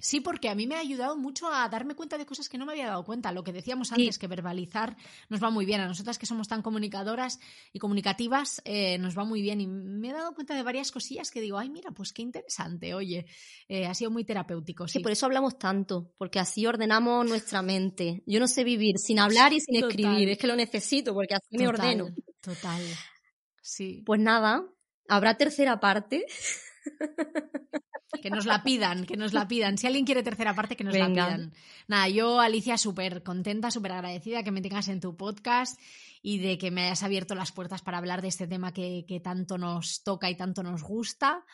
Sí, 0.00 0.20
porque 0.20 0.48
a 0.48 0.54
mí 0.54 0.66
me 0.66 0.74
ha 0.76 0.80
ayudado 0.80 1.16
mucho 1.16 1.48
a 1.52 1.68
darme 1.68 1.94
cuenta 1.94 2.16
de 2.18 2.26
cosas 2.26 2.48
que 2.48 2.56
no 2.58 2.66
me 2.66 2.72
había 2.72 2.86
dado 2.86 3.04
cuenta. 3.04 3.32
Lo 3.32 3.44
que 3.44 3.52
decíamos 3.52 3.88
Sí. 3.88 3.94
antes, 3.94 4.18
que 4.18 4.26
verbalizar 4.26 4.96
nos 5.28 5.42
va 5.42 5.50
muy 5.50 5.64
bien. 5.66 5.80
A 5.80 5.86
nosotras 5.86 6.18
que 6.18 6.26
somos 6.26 6.48
tan 6.48 6.62
comunicadoras 6.62 7.38
y 7.72 7.78
comunicativas, 7.78 8.62
eh, 8.64 8.98
nos 8.98 9.16
va 9.16 9.24
muy 9.24 9.42
bien. 9.42 9.60
Y 9.60 9.66
me 9.66 10.08
he 10.08 10.12
dado 10.12 10.34
cuenta 10.34 10.54
de 10.54 10.62
varias 10.62 10.90
cosillas 10.90 11.30
que 11.30 11.40
digo, 11.40 11.58
ay, 11.58 11.70
mira, 11.70 11.90
pues 11.90 12.12
qué 12.12 12.22
interesante, 12.22 12.94
oye. 12.94 13.26
Eh, 13.68 13.86
ha 13.86 13.94
sido 13.94 14.10
muy 14.10 14.24
terapéutico. 14.24 14.88
Sí. 14.88 15.00
por 15.00 15.12
eso 15.12 15.26
hablamos 15.26 15.58
tanto, 15.58 16.12
porque 16.18 16.38
así 16.38 16.66
ordenamos 16.66 17.28
nuestra 17.28 17.62
mente. 17.62 18.22
Yo 18.26 18.40
no 18.40 18.48
sé 18.48 18.64
vivir 18.64 18.96
sin 18.98 19.18
hablar 19.18 19.52
y 19.52 19.60
sin 19.60 19.80
Total. 19.80 19.90
escribir, 19.90 20.28
es 20.30 20.38
que 20.38 20.46
lo 20.46 20.56
necesito 20.56 21.12
porque 21.14 21.34
así 21.34 21.56
me 21.58 21.68
ordeno. 21.68 22.08
Total. 22.40 22.80
Sí. 23.62 24.02
Pues 24.06 24.20
nada, 24.20 24.64
habrá 25.08 25.36
tercera 25.36 25.78
parte. 25.80 26.24
Que 28.22 28.28
nos 28.30 28.44
la 28.44 28.62
pidan, 28.62 29.06
que 29.06 29.16
nos 29.16 29.32
la 29.32 29.46
pidan. 29.46 29.78
Si 29.78 29.86
alguien 29.86 30.04
quiere 30.04 30.22
tercera 30.22 30.54
parte, 30.54 30.76
que 30.76 30.84
nos 30.84 30.92
Venga. 30.92 31.08
la 31.08 31.14
pidan. 31.14 31.54
Nada, 31.86 32.08
yo, 32.08 32.40
Alicia, 32.40 32.76
súper 32.76 33.22
contenta, 33.22 33.70
súper 33.70 33.92
agradecida 33.92 34.42
que 34.42 34.50
me 34.50 34.60
tengas 34.60 34.88
en 34.88 35.00
tu 35.00 35.16
podcast 35.16 35.80
y 36.20 36.38
de 36.38 36.58
que 36.58 36.70
me 36.70 36.86
hayas 36.86 37.02
abierto 37.02 37.34
las 37.34 37.52
puertas 37.52 37.82
para 37.82 37.98
hablar 37.98 38.20
de 38.20 38.28
este 38.28 38.46
tema 38.46 38.72
que, 38.72 39.04
que 39.06 39.20
tanto 39.20 39.58
nos 39.58 40.02
toca 40.02 40.28
y 40.28 40.36
tanto 40.36 40.62
nos 40.62 40.82
gusta. 40.82 41.44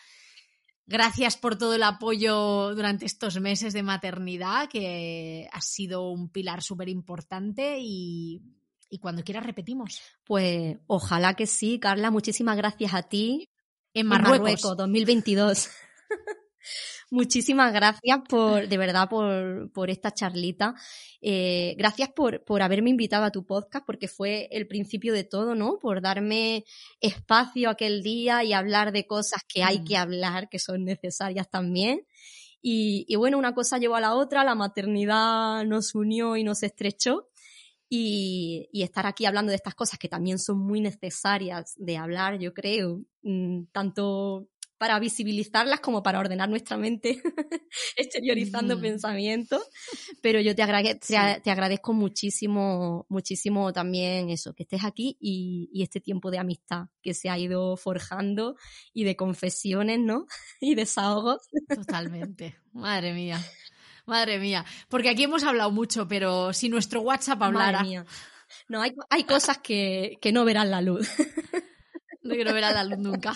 Gracias 0.86 1.36
por 1.36 1.58
todo 1.58 1.74
el 1.74 1.82
apoyo 1.82 2.74
durante 2.74 3.06
estos 3.06 3.40
meses 3.40 3.72
de 3.72 3.82
maternidad, 3.82 4.68
que 4.68 5.48
ha 5.52 5.60
sido 5.60 6.10
un 6.10 6.30
pilar 6.30 6.62
súper 6.62 6.88
importante 6.88 7.78
y, 7.80 8.40
y 8.88 8.98
cuando 8.98 9.24
quieras 9.24 9.44
repetimos. 9.44 10.00
Pues 10.24 10.78
ojalá 10.86 11.34
que 11.34 11.46
sí, 11.46 11.78
Carla. 11.78 12.10
Muchísimas 12.10 12.56
gracias 12.56 12.94
a 12.94 13.02
ti. 13.02 13.50
En 13.96 14.02
En 14.02 14.08
Marruecos. 14.08 14.40
Marruecos 14.40 14.76
2022. 14.76 15.68
Muchísimas 17.10 17.72
gracias 17.72 18.18
por, 18.28 18.68
de 18.68 18.76
verdad, 18.76 19.08
por, 19.08 19.72
por 19.72 19.88
esta 19.88 20.12
charlita. 20.12 20.74
Eh, 21.22 21.74
gracias 21.78 22.10
por, 22.10 22.44
por 22.44 22.60
haberme 22.60 22.90
invitado 22.90 23.24
a 23.24 23.30
tu 23.30 23.46
podcast, 23.46 23.86
porque 23.86 24.06
fue 24.06 24.48
el 24.50 24.68
principio 24.68 25.14
de 25.14 25.24
todo, 25.24 25.54
¿no? 25.54 25.78
Por 25.78 26.02
darme 26.02 26.66
espacio 27.00 27.70
aquel 27.70 28.02
día 28.02 28.44
y 28.44 28.52
hablar 28.52 28.92
de 28.92 29.06
cosas 29.06 29.40
que 29.48 29.62
hay 29.62 29.82
que 29.82 29.94
mm. 29.94 30.02
hablar, 30.02 30.48
que 30.50 30.58
son 30.58 30.84
necesarias 30.84 31.48
también. 31.48 32.06
Y, 32.60 33.06
y 33.08 33.16
bueno, 33.16 33.38
una 33.38 33.54
cosa 33.54 33.78
llevó 33.78 33.96
a 33.96 34.02
la 34.02 34.14
otra, 34.14 34.44
la 34.44 34.54
maternidad 34.54 35.64
nos 35.64 35.94
unió 35.94 36.36
y 36.36 36.44
nos 36.44 36.62
estrechó. 36.62 37.30
Y, 37.88 38.68
y, 38.72 38.82
estar 38.82 39.06
aquí 39.06 39.26
hablando 39.26 39.50
de 39.50 39.56
estas 39.56 39.76
cosas 39.76 39.98
que 39.98 40.08
también 40.08 40.40
son 40.40 40.58
muy 40.58 40.80
necesarias 40.80 41.74
de 41.76 41.96
hablar, 41.96 42.38
yo 42.38 42.52
creo, 42.52 43.02
mm, 43.22 43.66
tanto 43.70 44.48
para 44.78 44.98
visibilizarlas 44.98 45.80
como 45.80 46.02
para 46.02 46.18
ordenar 46.18 46.48
nuestra 46.48 46.76
mente, 46.76 47.22
exteriorizando 47.96 48.80
pensamientos. 48.80 49.62
Pero 50.20 50.40
yo 50.40 50.54
te, 50.54 50.64
te, 51.42 51.50
agradezco 51.50 51.92
muchísimo, 51.92 53.06
muchísimo 53.08 53.72
también 53.72 54.30
eso, 54.30 54.54
que 54.54 54.64
estés 54.64 54.84
aquí 54.84 55.16
y, 55.20 55.70
y, 55.72 55.82
este 55.82 56.00
tiempo 56.00 56.30
de 56.30 56.38
amistad 56.38 56.86
que 57.02 57.14
se 57.14 57.30
ha 57.30 57.38
ido 57.38 57.76
forjando 57.76 58.56
y 58.92 59.04
de 59.04 59.16
confesiones, 59.16 59.98
¿no? 60.00 60.26
y 60.60 60.74
desahogos. 60.74 61.48
Totalmente. 61.68 62.56
Madre 62.72 63.14
mía. 63.14 63.42
Madre 64.06 64.38
mía. 64.38 64.64
Porque 64.88 65.08
aquí 65.10 65.24
hemos 65.24 65.42
hablado 65.42 65.70
mucho, 65.70 66.06
pero 66.08 66.52
si 66.52 66.68
nuestro 66.68 67.00
WhatsApp 67.00 67.42
hablara. 67.42 67.78
Madre 67.78 67.88
mía. 67.88 68.06
No, 68.68 68.80
hay, 68.80 68.94
hay 69.10 69.24
cosas 69.24 69.58
que, 69.58 70.18
que 70.20 70.32
no 70.32 70.44
verán 70.44 70.70
la 70.70 70.80
luz. 70.80 71.08
No 72.22 72.34
quiero 72.34 72.52
ver 72.52 72.64
a 72.64 72.72
la 72.72 72.82
luz 72.82 72.98
nunca. 72.98 73.32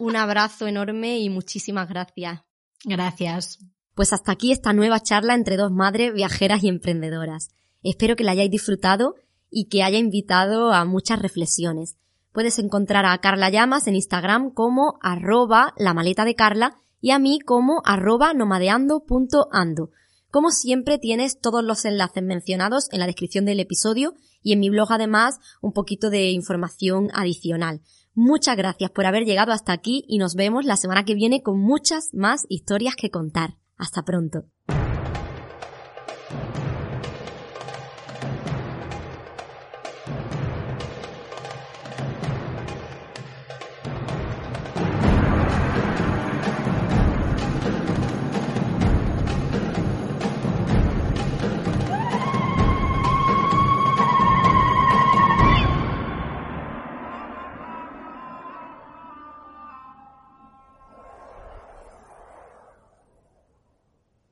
Un 0.00 0.16
abrazo 0.16 0.66
enorme 0.66 1.20
y 1.20 1.30
muchísimas 1.30 1.88
gracias. 1.88 2.40
Gracias. 2.84 3.60
Pues 3.94 4.12
hasta 4.12 4.32
aquí 4.32 4.50
esta 4.50 4.72
nueva 4.72 5.00
charla 5.00 5.34
entre 5.34 5.56
dos 5.56 5.70
madres 5.70 6.12
viajeras 6.12 6.64
y 6.64 6.68
emprendedoras. 6.68 7.50
Espero 7.84 8.16
que 8.16 8.24
la 8.24 8.32
hayáis 8.32 8.50
disfrutado 8.50 9.14
y 9.50 9.68
que 9.68 9.82
haya 9.82 9.98
invitado 9.98 10.72
a 10.72 10.84
muchas 10.84 11.20
reflexiones. 11.20 11.98
Puedes 12.32 12.58
encontrar 12.58 13.04
a 13.04 13.18
Carla 13.18 13.50
Llamas 13.50 13.86
en 13.86 13.94
Instagram 13.94 14.50
como 14.50 14.98
arroba 15.02 15.74
la 15.76 15.94
maleta 15.94 16.24
de 16.24 16.34
Carla 16.34 16.78
y 17.00 17.10
a 17.10 17.18
mí 17.18 17.38
como 17.38 17.82
arroba 17.84 18.32
nomadeando.ando. 18.32 19.90
Como 20.32 20.50
siempre 20.50 20.98
tienes 20.98 21.38
todos 21.38 21.62
los 21.62 21.84
enlaces 21.84 22.22
mencionados 22.22 22.88
en 22.90 23.00
la 23.00 23.06
descripción 23.06 23.44
del 23.44 23.60
episodio 23.60 24.14
y 24.42 24.54
en 24.54 24.60
mi 24.60 24.70
blog 24.70 24.90
además 24.90 25.38
un 25.60 25.74
poquito 25.74 26.08
de 26.08 26.30
información 26.30 27.10
adicional. 27.12 27.82
Muchas 28.14 28.56
gracias 28.56 28.90
por 28.90 29.04
haber 29.04 29.24
llegado 29.24 29.52
hasta 29.52 29.74
aquí 29.74 30.06
y 30.08 30.16
nos 30.16 30.34
vemos 30.34 30.64
la 30.64 30.78
semana 30.78 31.04
que 31.04 31.14
viene 31.14 31.42
con 31.42 31.60
muchas 31.60 32.14
más 32.14 32.46
historias 32.48 32.96
que 32.96 33.10
contar. 33.10 33.58
Hasta 33.76 34.04
pronto. 34.04 34.46